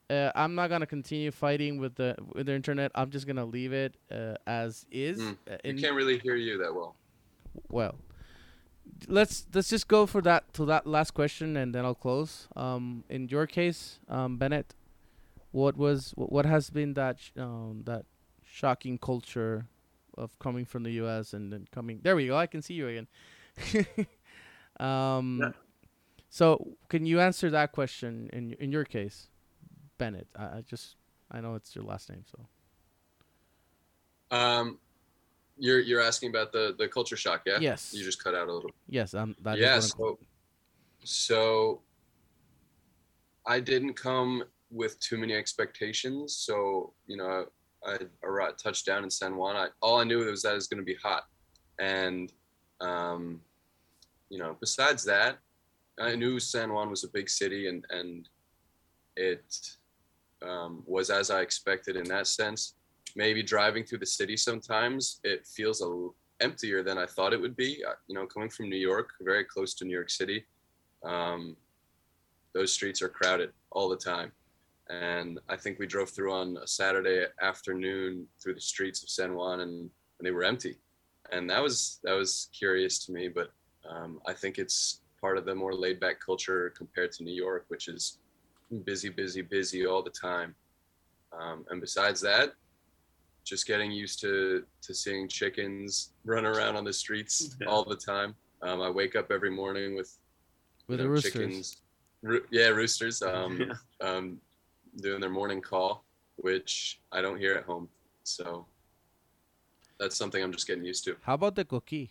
Uh, 0.09 0.31
I'm 0.35 0.55
not 0.55 0.69
gonna 0.69 0.87
continue 0.87 1.31
fighting 1.31 1.77
with 1.77 1.95
the 1.95 2.15
with 2.33 2.47
the 2.47 2.53
internet. 2.53 2.91
I'm 2.95 3.09
just 3.11 3.27
gonna 3.27 3.45
leave 3.45 3.73
it 3.73 3.95
uh, 4.11 4.35
as 4.47 4.85
is. 4.91 5.19
Mm, 5.19 5.37
uh, 5.51 5.57
We 5.65 5.73
can't 5.73 5.95
really 5.95 6.17
hear 6.19 6.35
you 6.35 6.57
that 6.59 6.73
well. 6.73 6.95
well, 7.69 7.95
let's 9.07 9.45
let's 9.53 9.69
just 9.69 9.87
go 9.87 10.05
for 10.05 10.21
that 10.21 10.53
to 10.53 10.65
that 10.65 10.87
last 10.87 11.11
question, 11.13 11.57
and 11.57 11.73
then 11.75 11.85
I'll 11.85 11.95
close. 11.95 12.47
Um, 12.55 13.03
in 13.09 13.27
your 13.29 13.45
case, 13.45 13.99
um, 14.09 14.37
Bennet, 14.37 14.73
what 15.51 15.77
was 15.77 16.13
what 16.15 16.45
has 16.45 16.69
been 16.69 16.93
that 16.95 17.19
sh- 17.19 17.31
um 17.37 17.83
that 17.85 18.05
shocking 18.43 18.97
culture 18.97 19.67
of 20.17 20.37
coming 20.39 20.65
from 20.65 20.83
the 20.83 20.91
U.S. 20.93 21.33
and 21.33 21.51
then 21.51 21.67
coming? 21.71 21.99
There 22.03 22.15
we 22.15 22.27
go. 22.27 22.37
I 22.37 22.47
can 22.47 22.61
see 22.61 22.73
you 22.73 22.87
again. 22.87 23.07
um, 24.79 25.39
Yeah. 25.41 25.51
So 26.29 26.75
can 26.89 27.05
you 27.05 27.19
answer 27.19 27.49
that 27.49 27.71
question 27.71 28.29
in 28.31 28.53
in 28.53 28.71
your 28.71 28.85
case, 28.85 29.29
Bennet? 29.97 30.27
I, 30.35 30.43
I 30.43 30.63
just 30.67 30.95
I 31.31 31.41
know 31.41 31.55
it's 31.55 31.75
your 31.75 31.83
last 31.83 32.09
name, 32.09 32.23
so 32.25 32.47
Um, 34.35 34.79
you're 35.57 35.79
you're 35.79 36.01
asking 36.01 36.29
about 36.29 36.51
the 36.51 36.75
the 36.77 36.87
culture 36.87 37.17
shock, 37.17 37.41
yeah? 37.45 37.57
Yes. 37.59 37.93
You 37.93 38.03
just 38.03 38.23
cut 38.23 38.35
out 38.35 38.47
a 38.47 38.53
little. 38.53 38.71
yes, 38.87 39.13
um, 39.13 39.35
that 39.41 39.57
yeah. 39.57 39.79
So, 39.79 40.19
so 41.03 41.81
I 43.45 43.59
didn't 43.59 43.93
come 43.93 44.43
with 44.71 44.99
too 44.99 45.17
many 45.17 45.33
expectations. 45.33 46.35
So 46.35 46.93
you 47.07 47.17
know, 47.17 47.45
I 47.83 47.97
arrived, 48.23 48.59
touched 48.59 48.85
down 48.85 49.03
in 49.03 49.09
San 49.09 49.35
Juan. 49.35 49.55
I, 49.55 49.67
all 49.81 49.99
I 49.99 50.03
knew 50.03 50.19
was 50.19 50.43
that 50.43 50.51
it 50.51 50.55
was 50.55 50.67
going 50.67 50.79
to 50.79 50.85
be 50.85 50.97
hot, 51.01 51.25
and 51.79 52.31
um, 52.81 53.41
you 54.29 54.37
know, 54.37 54.55
besides 54.59 55.03
that, 55.05 55.39
I 55.99 56.15
knew 56.15 56.39
San 56.39 56.71
Juan 56.71 56.89
was 56.89 57.03
a 57.03 57.09
big 57.09 57.29
city, 57.29 57.67
and 57.67 57.85
and 57.89 58.27
it 59.15 59.43
um, 60.41 60.83
was 60.85 61.09
as 61.09 61.29
I 61.29 61.41
expected 61.41 61.95
in 61.95 62.05
that 62.05 62.27
sense. 62.27 62.75
Maybe 63.15 63.41
driving 63.41 63.83
through 63.83 63.99
the 63.99 64.05
city 64.05 64.37
sometimes 64.37 65.19
it 65.23 65.47
feels 65.47 65.81
a 65.81 66.09
emptier 66.41 66.83
than 66.83 66.97
I 66.97 67.05
thought 67.05 67.33
it 67.33 67.41
would 67.41 67.55
be. 67.55 67.83
You 68.07 68.15
know, 68.15 68.25
coming 68.25 68.49
from 68.49 68.69
New 68.69 68.77
York, 68.77 69.09
very 69.21 69.43
close 69.43 69.73
to 69.75 69.85
New 69.85 69.93
York 69.93 70.09
City, 70.09 70.45
um, 71.03 71.55
those 72.53 72.71
streets 72.71 73.01
are 73.01 73.09
crowded 73.09 73.51
all 73.71 73.89
the 73.89 73.97
time. 73.97 74.31
And 74.89 75.39
I 75.49 75.55
think 75.55 75.77
we 75.77 75.85
drove 75.85 76.09
through 76.09 76.33
on 76.33 76.57
a 76.57 76.67
Saturday 76.67 77.25
afternoon 77.41 78.25
through 78.41 78.55
the 78.55 78.61
streets 78.61 79.03
of 79.03 79.09
San 79.09 79.35
Juan, 79.35 79.59
and, 79.59 79.81
and 79.81 80.23
they 80.23 80.31
were 80.31 80.43
empty. 80.43 80.77
And 81.31 81.49
that 81.49 81.61
was 81.61 81.99
that 82.03 82.13
was 82.13 82.49
curious 82.57 83.05
to 83.05 83.11
me, 83.11 83.27
but 83.27 83.51
um, 83.87 84.19
I 84.25 84.33
think 84.33 84.57
it's 84.57 85.01
part 85.19 85.37
of 85.37 85.45
the 85.45 85.53
more 85.55 85.73
laid 85.73 85.99
back 85.99 86.19
culture 86.19 86.71
compared 86.75 87.11
to 87.13 87.23
New 87.23 87.33
York, 87.33 87.65
which 87.67 87.87
is 87.87 88.17
busy, 88.85 89.09
busy, 89.09 89.41
busy 89.41 89.85
all 89.85 90.01
the 90.03 90.09
time. 90.11 90.55
Um, 91.37 91.65
and 91.69 91.79
besides 91.81 92.21
that, 92.21 92.53
just 93.43 93.65
getting 93.67 93.91
used 93.91 94.19
to 94.21 94.63
to 94.81 94.93
seeing 94.93 95.27
chickens 95.27 96.11
run 96.25 96.45
around 96.45 96.75
on 96.75 96.83
the 96.83 96.93
streets 96.93 97.55
Yeah. 97.59 97.67
all 97.67 97.83
the 97.83 97.95
time. 97.95 98.35
Um, 98.61 98.81
I 98.81 98.89
wake 98.89 99.15
up 99.15 99.31
every 99.31 99.49
morning 99.49 99.95
with 99.95 100.17
with 100.87 100.99
you 100.99 101.05
know, 101.05 101.11
roosters. 101.11 101.33
chickens. 101.33 101.81
Roo- 102.21 102.45
yeah, 102.51 102.67
roosters. 102.67 103.21
Um, 103.21 103.59
Yeah. 103.61 103.73
um, 104.01 104.41
doing 104.97 105.21
their 105.21 105.29
morning 105.29 105.61
call, 105.61 106.03
which 106.37 106.99
I 107.11 107.21
don't 107.21 107.37
hear 107.37 107.53
at 107.55 107.63
home. 107.63 107.87
So 108.23 108.65
that's 109.99 110.15
something 110.15 110.41
I'm 110.43 110.51
just 110.51 110.67
getting 110.67 110.83
used 110.83 111.03
to. 111.05 111.15
How 111.21 111.35
about 111.35 111.55
the 111.55 111.65
coquí? 111.65 112.09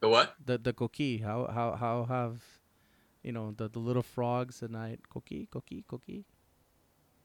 The 0.00 0.08
what? 0.08 0.34
the 0.44 0.58
the 0.58 0.72
coquí. 0.72 1.22
How 1.22 1.46
how 1.52 1.76
how 1.76 2.04
have 2.04 2.42
you 3.22 3.32
know 3.32 3.52
the, 3.52 3.68
the 3.68 3.78
little 3.78 4.02
frogs 4.02 4.62
at 4.62 4.70
night? 4.70 5.00
Coquí, 5.14 5.48
coquí, 5.48 5.84
coquí. 5.84 6.24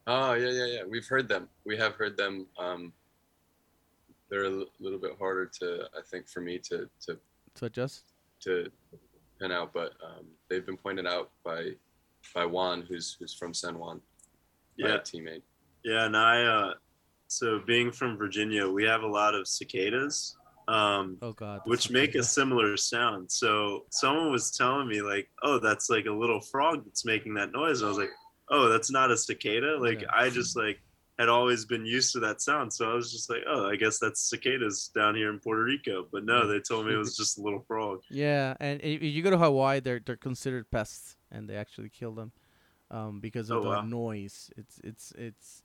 Oh 0.07 0.33
yeah, 0.33 0.49
yeah, 0.51 0.65
yeah. 0.65 0.83
We've 0.87 1.07
heard 1.07 1.27
them. 1.29 1.47
We 1.65 1.77
have 1.77 1.95
heard 1.95 2.17
them. 2.17 2.47
Um, 2.59 2.93
they're 4.29 4.45
a 4.45 4.51
l- 4.51 4.65
little 4.79 4.99
bit 4.99 5.11
harder 5.19 5.45
to, 5.59 5.85
I 5.97 6.01
think, 6.09 6.27
for 6.27 6.41
me 6.41 6.57
to 6.69 6.89
to 7.05 7.17
To 7.55 7.65
adjust. 7.65 8.13
to 8.41 8.69
pin 9.39 9.51
out, 9.51 9.73
but 9.73 9.93
um, 10.05 10.25
they've 10.49 10.65
been 10.65 10.77
pointed 10.77 11.07
out 11.07 11.31
by 11.43 11.71
by 12.33 12.45
Juan, 12.45 12.81
who's 12.81 13.15
who's 13.19 13.33
from 13.33 13.53
San 13.53 13.77
Juan, 13.79 14.01
my 14.77 14.89
Yeah, 14.89 14.97
teammate. 14.97 15.43
yeah, 15.83 16.05
and 16.05 16.17
I. 16.17 16.43
Uh, 16.43 16.73
so 17.27 17.59
being 17.65 17.91
from 17.91 18.17
Virginia, 18.17 18.69
we 18.69 18.83
have 18.83 19.01
a 19.01 19.07
lot 19.07 19.33
of 19.33 19.47
cicadas. 19.47 20.37
Um, 20.67 21.17
Oh 21.21 21.33
God. 21.33 21.61
which 21.65 21.89
make 21.91 22.15
a 22.15 22.23
similar 22.23 22.75
sound. 22.77 23.31
So 23.31 23.85
someone 23.91 24.31
was 24.31 24.51
telling 24.51 24.87
me 24.87 25.01
like, 25.01 25.29
"Oh, 25.43 25.59
that's 25.59 25.89
like 25.89 26.05
a 26.07 26.11
little 26.11 26.41
frog 26.41 26.83
that's 26.85 27.05
making 27.05 27.35
that 27.35 27.51
noise." 27.51 27.83
I 27.83 27.87
was 27.87 27.97
like, 27.97 28.11
"Oh, 28.49 28.67
that's 28.69 28.89
not 28.91 29.11
a 29.11 29.17
cicada." 29.17 29.77
Like 29.79 30.01
Yeah. 30.01 30.07
I 30.13 30.29
just 30.29 30.55
like 30.57 30.79
had 31.19 31.29
always 31.29 31.63
been 31.65 31.85
used 31.85 32.11
to 32.13 32.19
that 32.19 32.41
sound, 32.41 32.73
so 32.73 32.91
I 32.91 32.93
was 32.95 33.11
just 33.11 33.29
like, 33.29 33.43
"Oh, 33.47 33.69
I 33.69 33.75
guess 33.75 33.99
that's 33.99 34.21
cicadas 34.29 34.89
down 34.93 35.15
here 35.15 35.29
in 35.29 35.39
Puerto 35.39 35.63
Rico." 35.63 36.07
But 36.11 36.25
no, 36.25 36.47
they 36.47 36.59
told 36.59 36.87
me 36.87 36.93
it 36.93 36.97
was 36.97 37.15
just 37.21 37.37
a 37.37 37.41
little 37.41 37.63
frog. 37.67 38.01
Yeah, 38.09 38.55
and 38.59 38.81
if 38.81 39.01
you 39.03 39.21
go 39.21 39.29
to 39.29 39.37
Hawaii, 39.37 39.79
they're 39.81 40.01
they're 40.03 40.17
considered 40.17 40.69
pests, 40.71 41.15
and 41.31 41.47
they 41.49 41.55
actually 41.55 41.89
kill 41.89 42.13
them, 42.13 42.31
um, 42.91 43.19
because 43.21 43.49
of 43.49 43.57
Oh, 43.57 43.61
the 43.61 43.69
wow. 43.69 43.81
noise. 43.81 44.49
It's 44.57 44.79
it's 44.83 45.13
it's. 45.17 45.61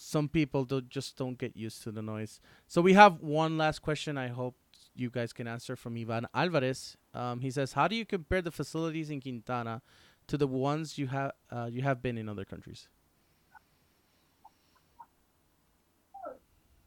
Some 0.00 0.28
people 0.28 0.64
don't 0.64 0.88
just 0.88 1.16
don't 1.18 1.36
get 1.36 1.56
used 1.56 1.82
to 1.82 1.90
the 1.90 2.02
noise. 2.02 2.40
So 2.68 2.80
we 2.80 2.92
have 2.92 3.20
one 3.20 3.58
last 3.58 3.80
question. 3.80 4.16
I 4.16 4.28
hope 4.28 4.54
you 4.94 5.10
guys 5.10 5.32
can 5.32 5.48
answer 5.48 5.74
from 5.74 5.96
Ivan 5.96 6.28
Alvarez. 6.32 6.96
Um, 7.12 7.40
he 7.40 7.50
says, 7.50 7.72
"How 7.72 7.88
do 7.88 7.96
you 7.96 8.06
compare 8.06 8.40
the 8.40 8.52
facilities 8.52 9.10
in 9.10 9.20
Quintana 9.20 9.82
to 10.28 10.38
the 10.38 10.46
ones 10.46 10.98
you 10.98 11.08
have 11.08 11.32
uh, 11.50 11.68
you 11.70 11.82
have 11.82 12.00
been 12.00 12.16
in 12.16 12.28
other 12.28 12.44
countries?" 12.44 12.86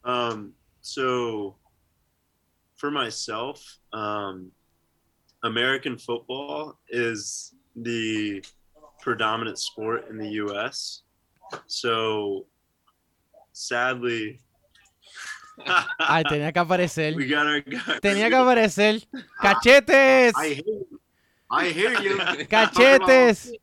Um, 0.06 0.54
so 0.80 1.58
for 2.76 2.92
myself, 2.92 3.78
um, 3.92 4.54
American 5.44 5.98
football 5.98 6.80
is 6.90 7.54
the 7.76 8.42
predominant 9.02 9.60
sport 9.60 10.08
in 10.10 10.18
the 10.18 10.30
U.S. 10.46 11.02
So 11.68 12.46
sadly, 13.52 14.40
Ay, 16.00 16.24
tenía 16.24 16.52
que 16.52 16.60
aparecer. 16.60 17.16
we 17.16 17.28
got 17.28 17.46
our 17.46 17.62
guy. 17.62 18.00
Tenía 18.02 18.30
que 18.30 18.36
aparecer. 18.36 19.08
¡Cachetes! 19.42 20.34
I 20.38 20.56
hear 20.56 20.64
you. 20.66 21.00
I 21.50 21.70
hear 21.70 22.02
you. 22.02 22.18
¡Cachetes! 22.50 23.54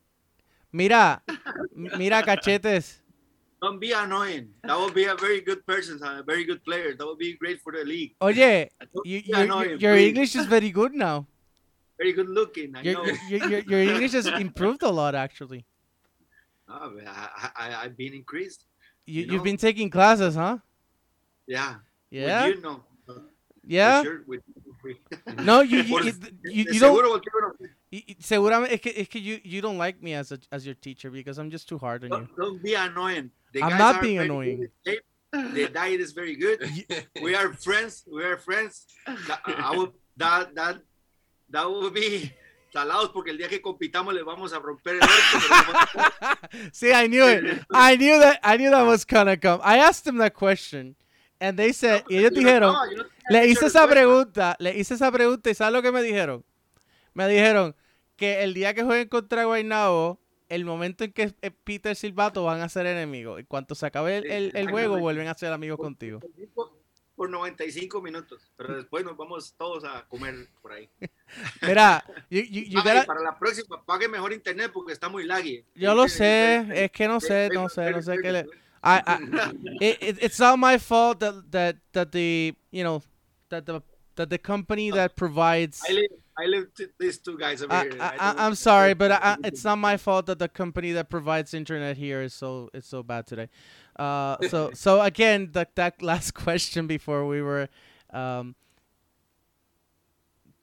Mira, 0.71 1.23
mira, 1.75 2.23
cachetes. 2.23 3.03
Don't 3.61 3.81
be 3.81 3.93
annoying. 3.93 4.55
That 4.63 4.79
would 4.79 4.95
be 4.95 5.05
a 5.07 5.17
very 5.17 5.41
good 5.41 5.67
person, 5.67 5.99
a 6.03 6.23
very 6.23 6.45
good 6.45 6.63
player. 6.63 6.95
That 6.95 7.07
would 7.07 7.19
be 7.19 7.37
great 7.37 7.61
for 7.61 7.73
the 7.73 7.85
league. 7.85 8.15
Oye, 8.23 8.69
Don't 8.95 9.07
you, 9.07 9.23
be 9.23 9.29
your, 9.29 9.39
your, 9.39 9.45
annoying, 9.45 9.81
your 9.81 9.95
please. 9.95 10.09
English 10.09 10.37
is 10.37 10.47
very 10.47 10.71
good 10.71 10.95
now. 10.95 11.27
Very 11.97 12.13
good 12.13 12.29
looking. 12.29 12.77
I 12.77 12.83
know. 12.83 13.05
Your, 13.05 13.17
your, 13.29 13.49
your, 13.49 13.61
your 13.61 13.81
English 13.81 14.13
has 14.13 14.27
improved 14.27 14.83
a 14.83 14.91
lot, 14.91 15.15
actually. 15.15 15.65
Ah, 16.71 16.91
but 16.95 17.03
I, 17.09 17.49
I, 17.57 17.85
I've 17.85 17.97
been 17.97 18.13
increased. 18.13 18.67
You, 19.09 19.23
You 19.23 19.27
you've 19.33 19.41
know. 19.41 19.45
been 19.45 19.57
taking 19.57 19.89
classes, 19.91 20.35
huh? 20.35 20.59
Yeah. 21.47 21.77
Yeah? 22.11 22.47
With 22.47 22.57
you 22.57 22.63
know. 22.63 22.85
Yeah? 23.67 24.03
sure, 24.03 24.23
with- 24.27 24.43
with- 24.83 25.45
No, 25.45 25.61
you, 25.63 25.81
you, 25.83 25.99
you, 26.05 26.13
you, 26.45 26.65
you 26.73 26.81
don't. 26.81 26.95
seguro 26.97 27.09
cualquier 27.11 27.33
uno- 27.39 27.55
y- 27.93 28.05
y- 28.09 28.17
Seguramente, 28.21 28.73
es 28.75 28.81
que, 28.81 28.93
es 28.97 29.09
que 29.09 29.21
you, 29.21 29.41
you 29.45 29.61
don't 29.61 29.77
like 29.79 30.03
me 30.03 30.15
as 30.15 30.33
a, 30.33 30.39
as 30.53 30.65
your 30.65 30.75
teacher 30.75 31.11
because 31.11 31.39
I'm 31.39 31.51
just 31.51 31.69
too 31.69 31.79
hard 31.79 32.05
on 32.05 32.11
you. 32.11 32.17
Don't, 32.17 32.37
don't 32.37 32.63
be 32.63 32.75
annoying. 32.75 33.31
The 33.53 33.63
I'm 33.63 33.77
not 33.79 34.01
being 34.03 34.19
annoying. 34.19 34.59
good 34.61 34.71
in 34.87 34.93
shape. 34.95 35.55
The 35.55 35.69
diet 35.69 36.01
is 36.01 36.13
very 36.13 36.37
good. 36.37 36.61
We 37.23 37.35
are 37.35 37.53
friends. 37.53 38.05
We 38.11 38.25
are 38.25 38.37
friends. 38.39 38.87
That, 39.07 39.41
I 39.47 39.77
would, 39.77 39.93
that, 40.17 40.55
that, 40.55 40.79
that 41.51 41.71
would 41.71 41.93
be 41.95 42.33
salados 42.73 43.11
porque 43.11 43.31
el 43.31 43.39
día 43.39 43.49
que 43.49 43.61
compitamos 43.61 44.15
le 44.15 44.23
vamos 44.23 44.53
a 44.53 44.59
romper 44.59 44.95
el 44.97 45.01
orto. 45.03 46.13
See, 46.73 46.91
I 46.93 47.09
knew 47.09 47.27
it. 47.27 47.63
I 47.73 47.97
knew 47.97 48.19
that. 48.21 48.39
I 48.43 48.57
knew 48.57 48.71
that 48.71 48.87
was 48.87 49.05
gonna 49.07 49.37
come. 49.39 49.61
I 49.65 49.79
asked 49.79 50.05
them 50.05 50.19
that 50.19 50.33
question, 50.35 50.97
and 51.41 51.57
they 51.59 51.73
said, 51.73 52.03
y 52.09 52.19
ellos 52.19 52.33
dijeron, 52.33 52.73
No, 52.73 52.85
no 52.87 53.05
le 53.31 53.47
hice 53.49 53.67
esa 53.67 53.87
pregunta, 53.89 54.57
le 54.59 54.79
hice 54.79 54.95
esa 54.95 55.11
pregunta 55.13 55.51
y 55.51 55.55
¿sabes 55.55 55.73
lo 55.73 55.83
que 55.83 55.93
me 55.93 56.03
dijeron? 56.03 56.45
Me 57.15 57.27
dijeron 57.29 57.75
que 58.17 58.43
el 58.43 58.55
día 58.55 58.75
que 58.75 58.83
jueguen 58.85 59.09
contra 59.09 59.45
Guaynabo, 59.45 60.21
el 60.49 60.65
momento 60.65 61.05
en 61.05 61.13
que 61.13 61.35
eh, 61.43 61.51
Peter 61.51 61.95
Silvato 61.95 62.43
van 62.45 62.61
a 62.63 62.69
ser 62.69 62.87
enemigos. 62.87 63.39
En 63.39 63.47
cuanto 63.47 63.75
se 63.75 63.85
acabe 63.87 64.19
el, 64.19 64.31
el- 64.31 64.53
el 64.57 64.71
juego, 64.71 64.99
vuelven 64.99 65.29
a 65.29 65.35
ser 65.35 65.53
amigos 65.53 65.79
contigo. 65.79 66.21
Por 67.19 67.29
95 67.31 68.01
minutos, 68.01 68.49
pero 68.57 68.77
después 68.77 69.05
nos 69.05 69.17
vamos 69.17 69.53
todos 69.59 69.83
a 69.83 70.07
comer 70.07 70.49
por 70.63 70.73
ahí. 70.73 70.89
Mira, 71.63 72.05
you, 72.31 72.43
you, 72.43 72.63
you 72.63 72.79
Ay, 72.79 72.85
gotta- 72.85 73.07
para 73.07 73.21
la 73.21 73.37
próxima, 73.37 73.85
pague 73.85 74.07
mejor 74.07 74.33
internet 74.33 74.71
porque 74.73 74.93
está 74.93 75.09
muy 75.09 75.25
laggy. 75.25 75.65
yo 75.75 75.97
lo 75.97 76.09
sé, 76.09 76.65
es 76.85 76.93
que 76.93 77.09
no 77.09 77.19
sé, 77.19 77.51
no 77.53 77.69
sé, 77.69 77.91
no 77.91 78.03
sé 78.03 78.19
qué 78.23 78.31
le... 78.33 78.47
I, 78.85 79.03
I 79.05 79.53
it, 79.81 79.99
it, 80.01 80.19
it's 80.23 80.39
not 80.39 80.61
my 80.61 80.79
fault 80.79 81.19
that 81.19 81.51
that 81.51 81.77
that 81.93 82.13
the 82.13 82.55
you 82.71 82.85
know 82.85 83.03
that 83.49 83.67
the 83.67 83.83
that 84.15 84.31
the 84.31 84.39
company 84.39 84.93
that 84.93 85.17
provides. 85.17 85.83
I 85.89 85.93
live, 85.93 86.11
I 86.39 86.47
live 86.47 86.67
these 86.99 87.19
two 87.19 87.37
guys 87.37 87.63
over 87.63 87.73
I, 87.73 87.83
here. 87.83 87.99
I, 88.01 88.47
am 88.47 88.55
sorry, 88.55 88.95
but 88.95 89.21
it's 89.45 89.65
not 89.65 89.79
my 89.79 89.97
fault 89.97 90.27
that 90.27 90.39
the 90.39 90.49
company 90.49 90.93
that 90.93 91.11
provides 91.11 91.55
internet 91.55 91.97
here 91.97 92.23
is 92.23 92.35
so 92.35 92.71
it's 92.73 92.87
so 92.87 93.03
bad 93.03 93.27
today. 93.27 93.49
Uh, 93.99 94.37
so 94.49 94.71
so 94.73 95.01
again, 95.01 95.51
that 95.53 95.75
that 95.77 96.03
last 96.13 96.33
question 96.33 96.87
before 96.87 97.27
we 97.27 97.43
were, 97.43 97.69
um, 98.11 98.55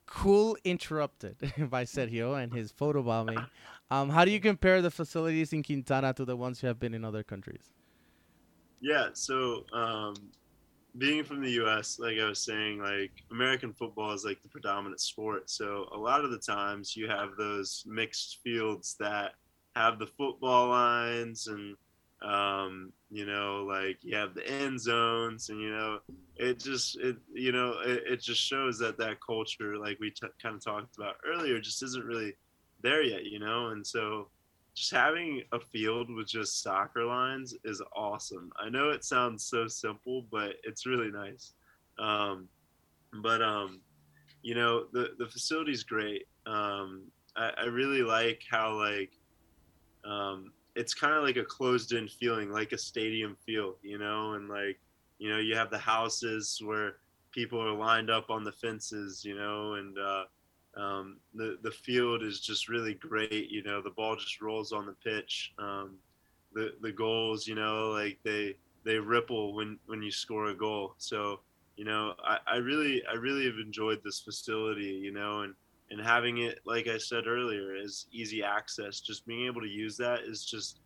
cool 0.05 0.57
interrupted 0.63 1.35
by 1.69 1.83
Sergio 1.83 2.41
and 2.41 2.53
his 2.53 2.71
photobombing. 2.71 3.45
Um, 3.91 4.09
how 4.09 4.25
do 4.25 4.31
you 4.31 4.39
compare 4.39 4.81
the 4.81 4.89
facilities 4.89 5.53
in 5.53 5.61
Quintana 5.61 6.13
to 6.13 6.25
the 6.25 6.35
ones 6.35 6.63
you 6.63 6.67
have 6.67 6.79
been 6.79 6.93
in 6.93 7.05
other 7.05 7.21
countries? 7.23 7.69
Yeah, 8.81 9.09
so 9.13 9.65
um, 9.73 10.15
being 10.97 11.23
from 11.23 11.41
the 11.41 11.51
U.S., 11.51 11.99
like 11.99 12.17
I 12.17 12.27
was 12.27 12.39
saying, 12.39 12.79
like 12.79 13.11
American 13.31 13.73
football 13.73 14.13
is 14.13 14.25
like 14.25 14.41
the 14.41 14.49
predominant 14.49 15.01
sport. 15.01 15.49
So 15.49 15.87
a 15.93 15.97
lot 15.97 16.23
of 16.23 16.31
the 16.31 16.39
times 16.39 16.95
you 16.95 17.07
have 17.07 17.35
those 17.37 17.83
mixed 17.87 18.39
fields 18.43 18.95
that 18.99 19.33
have 19.75 19.99
the 19.99 20.07
football 20.07 20.69
lines 20.69 21.47
and 21.47 21.75
um, 22.21 22.91
you 23.09 23.25
know, 23.25 23.65
like 23.67 23.97
you 24.01 24.15
have 24.15 24.33
the 24.33 24.47
end 24.49 24.79
zones, 24.79 25.49
and 25.49 25.61
you 25.61 25.69
know, 25.69 25.99
it 26.35 26.59
just 26.59 26.97
it 26.97 27.17
you 27.33 27.51
know 27.51 27.75
it, 27.85 28.03
it 28.07 28.21
just 28.21 28.41
shows 28.41 28.77
that 28.79 28.97
that 28.97 29.17
culture, 29.25 29.77
like 29.77 29.99
we 29.99 30.11
t- 30.11 30.27
kind 30.41 30.55
of 30.55 30.63
talked 30.63 30.97
about 30.97 31.15
earlier, 31.25 31.59
just 31.59 31.83
isn't 31.83 32.05
really 32.05 32.35
there 32.81 33.03
yet, 33.03 33.25
you 33.25 33.39
know, 33.39 33.67
and 33.67 33.85
so 33.85 34.29
just 34.75 34.91
having 34.91 35.41
a 35.53 35.59
field 35.59 36.13
with 36.13 36.27
just 36.27 36.61
soccer 36.61 37.05
lines 37.05 37.55
is 37.63 37.81
awesome. 37.95 38.51
I 38.59 38.69
know 38.69 38.89
it 38.89 39.05
sounds 39.05 39.45
so 39.45 39.67
simple, 39.67 40.25
but 40.31 40.55
it's 40.63 40.85
really 40.85 41.09
nice. 41.09 41.53
Um, 41.97 42.49
but 43.23 43.41
um, 43.41 43.81
you 44.41 44.53
know, 44.55 44.85
the 44.91 45.11
the 45.17 45.25
facility's 45.25 45.83
great. 45.83 46.27
Um, 46.45 47.03
I, 47.35 47.51
I 47.57 47.65
really 47.65 48.01
like 48.01 48.41
how 48.49 48.77
like 48.77 49.11
um, 50.05 50.51
it's 50.75 50.93
kind 50.93 51.13
of 51.13 51.23
like 51.23 51.37
a 51.37 51.43
closed-in 51.43 52.07
feeling, 52.07 52.51
like 52.51 52.71
a 52.71 52.77
stadium 52.77 53.35
feel, 53.45 53.75
you 53.81 53.97
know, 53.97 54.33
and 54.33 54.49
like 54.49 54.79
you 55.17 55.29
know, 55.29 55.39
you 55.39 55.55
have 55.55 55.69
the 55.69 55.77
houses 55.77 56.61
where 56.63 56.97
people 57.31 57.61
are 57.61 57.73
lined 57.73 58.09
up 58.09 58.29
on 58.29 58.43
the 58.43 58.51
fences, 58.51 59.23
you 59.23 59.35
know, 59.35 59.73
and 59.75 59.97
uh, 59.97 60.23
um, 60.79 61.17
the 61.33 61.57
the 61.61 61.71
field 61.71 62.23
is 62.23 62.39
just 62.39 62.67
really 62.67 62.95
great. 62.95 63.49
You 63.49 63.63
know, 63.63 63.81
the 63.81 63.91
ball 63.91 64.15
just 64.15 64.41
rolls 64.41 64.71
on 64.71 64.85
the 64.85 64.93
pitch. 64.93 65.53
Um, 65.57 65.95
the 66.53 66.73
the 66.81 66.91
goals, 66.91 67.47
you 67.47 67.55
know, 67.55 67.91
like 67.91 68.19
they 68.23 68.55
they 68.83 68.97
ripple 68.97 69.53
when 69.53 69.79
when 69.85 70.01
you 70.01 70.11
score 70.11 70.47
a 70.47 70.53
goal. 70.53 70.95
So 70.97 71.39
you 71.77 71.85
know, 71.85 72.13
I, 72.23 72.37
I 72.47 72.55
really 72.57 73.03
I 73.09 73.15
really 73.15 73.45
have 73.45 73.59
enjoyed 73.59 74.01
this 74.03 74.19
facility. 74.19 74.99
You 75.01 75.11
know, 75.11 75.41
and 75.41 75.53
and 75.91 76.01
having 76.01 76.39
it, 76.39 76.59
like 76.65 76.87
I 76.87 76.97
said 76.97 77.27
earlier, 77.27 77.75
is 77.75 78.07
easy 78.11 78.43
access. 78.43 78.99
Just 78.99 79.25
being 79.25 79.45
able 79.45 79.61
to 79.61 79.67
use 79.67 79.97
that 79.97 80.21
is 80.21 80.43
just 80.45 80.79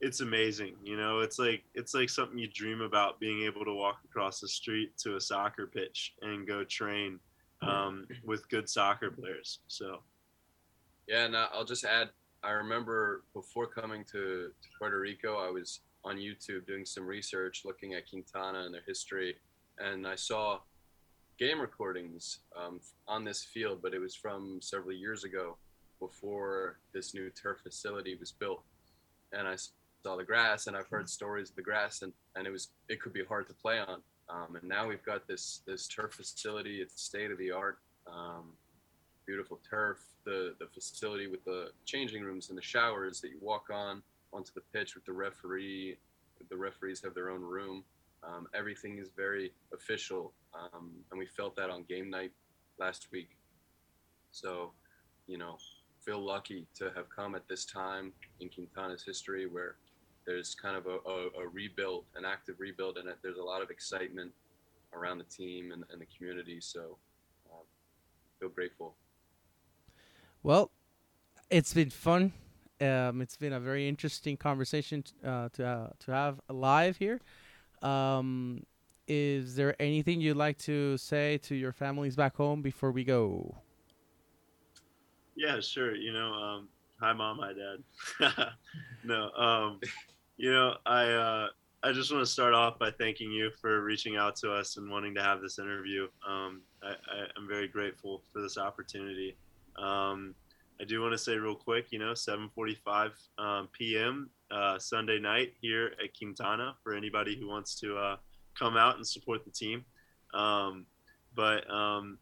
it's 0.00 0.20
amazing. 0.20 0.74
You 0.82 0.96
know, 0.96 1.20
it's 1.20 1.38
like 1.38 1.62
it's 1.74 1.94
like 1.94 2.10
something 2.10 2.36
you 2.36 2.48
dream 2.48 2.80
about 2.80 3.20
being 3.20 3.44
able 3.44 3.64
to 3.64 3.72
walk 3.72 3.98
across 4.04 4.40
the 4.40 4.48
street 4.48 4.96
to 4.98 5.16
a 5.16 5.20
soccer 5.20 5.66
pitch 5.66 6.14
and 6.22 6.46
go 6.46 6.64
train 6.64 7.18
um, 7.62 8.06
with 8.24 8.48
good 8.48 8.68
soccer 8.68 9.10
players. 9.10 9.60
So 9.68 10.00
Yeah, 11.06 11.24
and 11.26 11.36
I'll 11.36 11.64
just 11.64 11.84
add. 11.84 12.10
I 12.44 12.50
remember 12.50 13.22
before 13.34 13.68
coming 13.68 14.04
to, 14.10 14.50
to 14.50 14.68
Puerto 14.76 14.98
Rico, 14.98 15.36
I 15.36 15.48
was 15.48 15.80
on 16.04 16.16
YouTube 16.16 16.66
doing 16.66 16.84
some 16.84 17.06
research, 17.06 17.62
looking 17.64 17.94
at 17.94 18.10
Quintana 18.10 18.64
and 18.64 18.74
their 18.74 18.82
history, 18.84 19.36
and 19.78 20.04
I 20.04 20.16
saw 20.16 20.58
game 21.42 21.60
recordings 21.60 22.38
um, 22.56 22.80
on 23.08 23.24
this 23.24 23.42
field, 23.42 23.80
but 23.82 23.94
it 23.94 23.98
was 23.98 24.14
from 24.14 24.60
several 24.62 24.92
years 24.92 25.24
ago, 25.24 25.56
before 25.98 26.78
this 26.92 27.14
new 27.14 27.30
turf 27.30 27.58
facility 27.62 28.16
was 28.18 28.30
built. 28.30 28.62
And 29.32 29.48
I 29.48 29.56
saw 30.04 30.16
the 30.16 30.24
grass, 30.24 30.68
and 30.68 30.76
I've 30.76 30.88
heard 30.88 31.08
stories 31.08 31.50
of 31.50 31.56
the 31.56 31.62
grass, 31.62 32.02
and, 32.02 32.12
and 32.36 32.46
it 32.46 32.50
was 32.50 32.68
it 32.88 33.00
could 33.00 33.12
be 33.12 33.24
hard 33.24 33.48
to 33.48 33.54
play 33.54 33.78
on. 33.80 34.02
Um, 34.28 34.56
and 34.56 34.68
now 34.68 34.88
we've 34.88 35.04
got 35.04 35.26
this 35.26 35.62
this 35.66 35.88
turf 35.88 36.14
facility. 36.14 36.80
It's 36.80 37.02
state 37.02 37.30
of 37.32 37.38
the 37.38 37.50
art. 37.50 37.78
Um, 38.06 38.52
beautiful 39.26 39.58
turf, 39.68 39.98
the 40.24 40.54
the 40.60 40.66
facility 40.66 41.26
with 41.26 41.44
the 41.44 41.70
changing 41.86 42.22
rooms 42.22 42.50
and 42.50 42.58
the 42.58 42.62
showers 42.62 43.20
that 43.20 43.30
you 43.30 43.38
walk 43.40 43.66
on 43.72 44.02
onto 44.32 44.52
the 44.54 44.62
pitch 44.72 44.94
with 44.94 45.04
the 45.06 45.12
referee. 45.12 45.98
The 46.50 46.56
referees 46.56 47.00
have 47.02 47.14
their 47.14 47.30
own 47.30 47.42
room. 47.42 47.84
Um, 48.24 48.46
everything 48.54 48.98
is 48.98 49.08
very 49.16 49.52
official, 49.74 50.32
um, 50.54 50.90
and 51.10 51.18
we 51.18 51.26
felt 51.26 51.56
that 51.56 51.70
on 51.70 51.84
game 51.88 52.08
night 52.08 52.32
last 52.78 53.08
week. 53.12 53.30
So, 54.30 54.72
you 55.26 55.38
know, 55.38 55.58
feel 56.00 56.24
lucky 56.24 56.66
to 56.74 56.92
have 56.94 57.06
come 57.10 57.34
at 57.34 57.46
this 57.48 57.64
time 57.64 58.12
in 58.40 58.48
Quintana's 58.48 59.04
history 59.04 59.46
where 59.46 59.76
there's 60.24 60.54
kind 60.54 60.76
of 60.76 60.86
a, 60.86 60.98
a, 61.08 61.44
a 61.44 61.48
rebuild, 61.52 62.04
an 62.14 62.24
active 62.24 62.56
rebuild, 62.58 62.96
and 62.98 63.08
there's 63.22 63.38
a 63.38 63.42
lot 63.42 63.60
of 63.62 63.70
excitement 63.70 64.30
around 64.94 65.18
the 65.18 65.24
team 65.24 65.72
and, 65.72 65.84
and 65.90 66.00
the 66.00 66.06
community. 66.16 66.60
So, 66.60 66.96
uh, 67.50 67.64
feel 68.38 68.50
grateful. 68.50 68.94
Well, 70.42 70.70
it's 71.50 71.74
been 71.74 71.90
fun. 71.90 72.32
Um, 72.80 73.20
it's 73.20 73.36
been 73.36 73.52
a 73.52 73.60
very 73.60 73.88
interesting 73.88 74.36
conversation 74.36 75.04
uh, 75.24 75.48
to 75.52 75.66
uh, 75.66 75.88
to 76.00 76.10
have 76.10 76.40
live 76.48 76.96
here. 76.96 77.20
Um, 77.82 78.64
is 79.08 79.56
there 79.56 79.74
anything 79.80 80.20
you'd 80.20 80.36
like 80.36 80.58
to 80.58 80.96
say 80.96 81.38
to 81.38 81.54
your 81.54 81.72
families 81.72 82.16
back 82.16 82.36
home 82.36 82.62
before 82.62 82.92
we 82.92 83.04
go? 83.04 83.62
yeah, 85.34 85.60
sure. 85.60 85.94
You 85.94 86.12
know, 86.12 86.32
um, 86.32 86.68
hi 87.00 87.12
mom, 87.12 87.40
hi 87.40 87.52
dad. 87.52 88.48
no, 89.04 89.30
um, 89.32 89.80
you 90.36 90.52
know, 90.52 90.76
I 90.86 91.04
uh, 91.04 91.46
I 91.82 91.92
just 91.92 92.12
want 92.12 92.24
to 92.24 92.30
start 92.30 92.54
off 92.54 92.78
by 92.78 92.90
thanking 92.90 93.30
you 93.30 93.50
for 93.60 93.82
reaching 93.82 94.16
out 94.16 94.36
to 94.36 94.52
us 94.52 94.76
and 94.76 94.90
wanting 94.90 95.14
to 95.14 95.22
have 95.22 95.40
this 95.40 95.58
interview. 95.58 96.08
Um, 96.26 96.62
I, 96.82 96.94
I'm 97.36 97.48
very 97.48 97.68
grateful 97.68 98.22
for 98.32 98.40
this 98.40 98.58
opportunity. 98.58 99.36
Um, 99.76 100.34
I 100.80 100.84
do 100.84 101.00
want 101.00 101.12
to 101.12 101.18
say 101.18 101.36
real 101.36 101.54
quick, 101.54 101.86
you 101.90 101.98
know, 101.98 102.12
7:45 102.12 103.12
um, 103.38 103.68
p.m. 103.72 104.30
Uh, 104.50 104.78
Sunday 104.78 105.18
night 105.18 105.52
here 105.60 105.92
at 106.02 106.16
Quintana 106.16 106.74
for 106.82 106.94
anybody 106.94 107.38
who 107.38 107.48
wants 107.48 107.78
to 107.80 107.96
uh, 107.96 108.16
come 108.58 108.76
out 108.76 108.96
and 108.96 109.06
support 109.06 109.44
the 109.44 109.50
team. 109.50 109.84
Um, 110.34 110.86
but 111.34 111.68
um, 111.70 112.18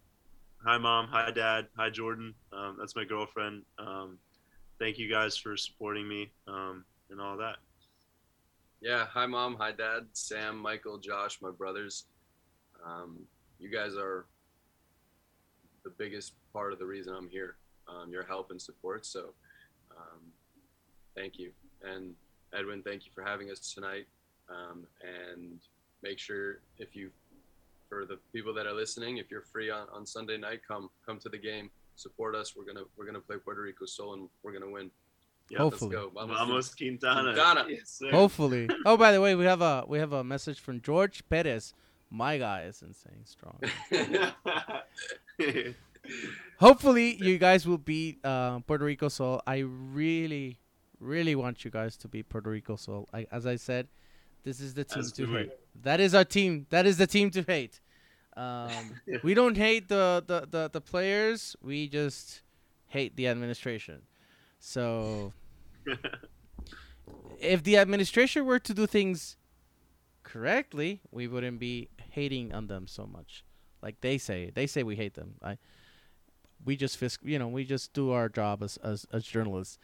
hi, 0.64 0.78
mom. 0.78 1.08
Hi, 1.08 1.30
dad. 1.30 1.66
Hi, 1.76 1.90
Jordan. 1.90 2.34
Um, 2.52 2.76
that's 2.78 2.94
my 2.94 3.04
girlfriend. 3.04 3.62
Um, 3.78 4.18
thank 4.78 4.98
you 4.98 5.10
guys 5.10 5.36
for 5.36 5.56
supporting 5.56 6.06
me 6.06 6.30
um, 6.46 6.84
and 7.10 7.20
all 7.20 7.36
that. 7.38 7.56
Yeah. 8.80 9.06
Hi, 9.12 9.26
mom. 9.26 9.56
Hi, 9.58 9.72
dad. 9.72 10.06
Sam, 10.12 10.56
Michael, 10.58 10.98
Josh, 10.98 11.40
my 11.42 11.50
brothers. 11.50 12.06
You 13.60 13.68
guys 13.68 13.94
are 13.94 14.24
the 15.84 15.90
biggest 15.90 16.32
part 16.50 16.72
of 16.72 16.78
the 16.78 16.86
reason 16.86 17.14
I'm 17.14 17.28
here. 17.28 17.56
Um, 17.90 18.12
your 18.12 18.24
help 18.24 18.50
and 18.50 18.60
support. 18.60 19.04
So, 19.04 19.34
um, 19.90 20.20
thank 21.16 21.38
you. 21.38 21.50
And 21.82 22.14
Edwin, 22.56 22.82
thank 22.82 23.04
you 23.04 23.12
for 23.14 23.22
having 23.22 23.50
us 23.50 23.72
tonight. 23.72 24.06
Um, 24.48 24.86
and 25.02 25.58
make 26.02 26.18
sure 26.18 26.60
if 26.78 26.94
you, 26.94 27.10
for 27.88 28.04
the 28.04 28.18
people 28.32 28.54
that 28.54 28.66
are 28.66 28.72
listening, 28.72 29.18
if 29.18 29.30
you're 29.30 29.42
free 29.42 29.70
on, 29.70 29.86
on 29.92 30.06
Sunday 30.06 30.36
night, 30.36 30.60
come 30.66 30.90
come 31.06 31.18
to 31.20 31.28
the 31.28 31.38
game. 31.38 31.70
Support 31.96 32.34
us. 32.34 32.54
We're 32.56 32.64
gonna 32.64 32.84
we're 32.96 33.06
gonna 33.06 33.20
play 33.20 33.36
Puerto 33.36 33.62
Rico 33.62 33.86
Sol 33.86 34.14
and 34.14 34.28
we're 34.42 34.52
gonna 34.52 34.70
win. 34.70 34.90
Yeah, 35.50 35.58
Hopefully. 35.58 35.96
Let's 35.96 36.06
go. 36.06 36.12
Vamos, 36.14 36.38
Vamos 36.38 36.74
Quintana. 36.74 37.32
Quintana. 37.34 37.66
Yes. 37.68 38.00
Hopefully. 38.10 38.68
oh, 38.86 38.96
by 38.96 39.10
the 39.12 39.20
way, 39.20 39.34
we 39.34 39.44
have 39.44 39.60
a 39.60 39.84
we 39.86 39.98
have 39.98 40.12
a 40.12 40.22
message 40.22 40.60
from 40.60 40.80
George 40.80 41.22
Perez. 41.28 41.74
My 42.08 42.38
guy 42.38 42.62
is 42.62 42.82
insane 42.82 43.24
strong. 43.24 43.60
Hopefully, 46.58 47.16
you 47.22 47.38
guys 47.38 47.66
will 47.66 47.78
beat 47.78 48.24
uh, 48.24 48.60
Puerto 48.60 48.84
Rico 48.84 49.08
Sol. 49.08 49.42
I 49.46 49.58
really, 49.58 50.58
really 50.98 51.34
want 51.34 51.64
you 51.64 51.70
guys 51.70 51.96
to 51.98 52.08
beat 52.08 52.28
Puerto 52.28 52.50
Rico 52.50 52.76
Sol. 52.76 53.08
I, 53.12 53.26
as 53.32 53.46
I 53.46 53.56
said, 53.56 53.88
this 54.44 54.60
is 54.60 54.74
the 54.74 54.84
team 54.84 55.00
As 55.00 55.12
to 55.12 55.26
hate. 55.26 55.50
That 55.82 56.00
is 56.00 56.14
our 56.14 56.24
team. 56.24 56.66
That 56.70 56.86
is 56.86 56.98
the 56.98 57.06
team 57.06 57.30
to 57.30 57.42
hate. 57.42 57.80
Um, 58.36 58.94
we 59.22 59.34
don't 59.34 59.56
hate 59.56 59.88
the, 59.88 60.22
the, 60.26 60.46
the, 60.50 60.70
the 60.72 60.80
players. 60.80 61.56
We 61.62 61.88
just 61.88 62.42
hate 62.88 63.16
the 63.16 63.28
administration. 63.28 64.02
So 64.58 65.32
if 67.40 67.62
the 67.62 67.76
administration 67.78 68.44
were 68.44 68.58
to 68.58 68.74
do 68.74 68.86
things 68.86 69.36
correctly, 70.22 71.00
we 71.10 71.26
wouldn't 71.26 71.58
be 71.58 71.88
hating 72.10 72.52
on 72.52 72.66
them 72.66 72.86
so 72.86 73.06
much. 73.06 73.44
Like 73.82 74.00
they 74.00 74.18
say, 74.18 74.50
they 74.54 74.66
say 74.66 74.82
we 74.82 74.96
hate 74.96 75.14
them. 75.14 75.34
I, 75.42 75.58
we 76.64 76.76
just 76.76 77.00
fisc, 77.00 77.18
you 77.22 77.38
know, 77.38 77.48
we 77.48 77.64
just 77.64 77.92
do 77.92 78.10
our 78.10 78.28
job 78.28 78.62
as 78.62 78.76
as, 78.78 79.06
as 79.12 79.24
journalists. 79.24 79.78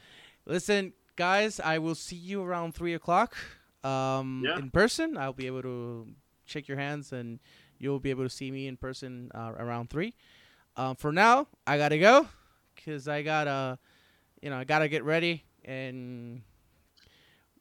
Listen, 0.47 0.93
guys, 1.17 1.59
I 1.61 1.79
will 1.79 1.95
see 1.95 2.17
you 2.17 2.43
around 2.43 2.75
three 2.75 2.95
o'clock. 2.95 3.37
um, 3.85 4.43
Yeah. 4.45 4.59
in 4.59 4.71
person. 4.71 5.17
I'll 5.17 5.33
be 5.33 5.47
able 5.47 5.63
to 5.63 6.09
shake 6.45 6.67
your 6.69 6.77
hands 6.79 7.13
and 7.13 7.39
you'll 7.79 8.01
be 8.01 8.11
able 8.11 8.25
to 8.25 8.31
see 8.31 8.51
me 8.51 8.67
in 8.67 8.77
person 8.77 9.31
uh, 9.35 9.53
around 9.57 9.91
three. 9.91 10.15
Um, 10.77 10.97
for 10.97 11.13
now, 11.13 11.47
I 11.67 11.79
gotta 11.79 11.99
go 11.99 12.27
because 12.75 13.07
I 13.09 13.23
gotta, 13.23 13.79
you 14.43 14.51
know, 14.51 14.57
I 14.59 14.65
gotta 14.65 14.89
get 14.89 15.05
ready 15.05 15.45
and 15.65 16.43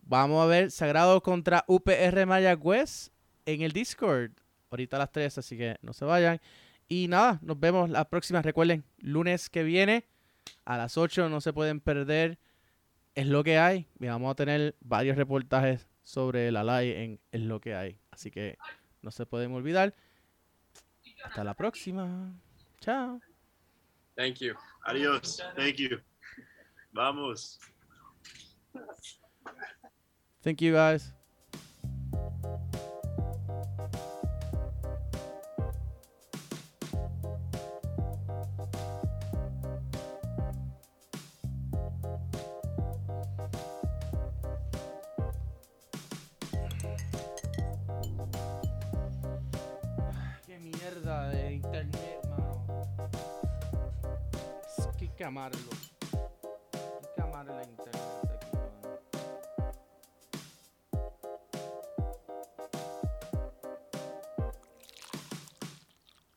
vamos 0.07 0.43
a 0.43 0.47
ver 0.47 0.67
Sagrado 0.71 1.21
contra 1.21 1.63
UPR 1.67 2.25
Mayagüez 2.25 3.09
en 3.45 3.61
el 3.61 3.71
Discord 3.71 4.31
ahorita 4.71 4.97
a 4.97 4.99
las 4.99 5.11
3, 5.11 5.37
así 5.37 5.57
que 5.57 5.75
no 5.81 5.93
se 5.93 6.05
vayan. 6.05 6.39
Y 6.87 7.07
nada, 7.07 7.39
nos 7.41 7.59
vemos 7.59 7.89
la 7.89 8.09
próxima. 8.09 8.41
Recuerden, 8.41 8.85
lunes 8.97 9.49
que 9.49 9.63
viene 9.63 10.07
a 10.65 10.77
las 10.77 10.97
8 10.97 11.29
no 11.29 11.41
se 11.41 11.53
pueden 11.53 11.79
perder. 11.79 12.37
Es 13.15 13.27
lo 13.27 13.43
que 13.43 13.57
hay. 13.57 13.87
Y 13.99 14.07
vamos 14.07 14.31
a 14.31 14.35
tener 14.35 14.75
varios 14.81 15.17
reportajes 15.17 15.87
sobre 16.03 16.51
la 16.51 16.63
live 16.63 17.03
en 17.03 17.19
Es 17.31 17.41
lo 17.41 17.59
que 17.59 17.75
hay. 17.75 17.99
Así 18.11 18.29
que 18.29 18.57
no 19.01 19.11
se 19.11 19.25
pueden 19.25 19.53
olvidar. 19.53 19.95
Hasta 21.23 21.43
la 21.43 21.53
próxima. 21.53 22.33
Chao. 22.79 23.19
Thank 24.15 24.35
you. 24.39 24.55
Adios. 24.83 25.43
Thank 25.55 25.75
you. 25.75 25.97
Vamos. 26.91 27.59
Thank 30.41 30.61
you 30.61 30.73
guys. 30.73 31.13
que 55.15 55.23
amarlo. 55.23 55.69
Hay 56.73 57.09
que 57.15 57.21
amar 57.21 57.45
la 57.45 57.63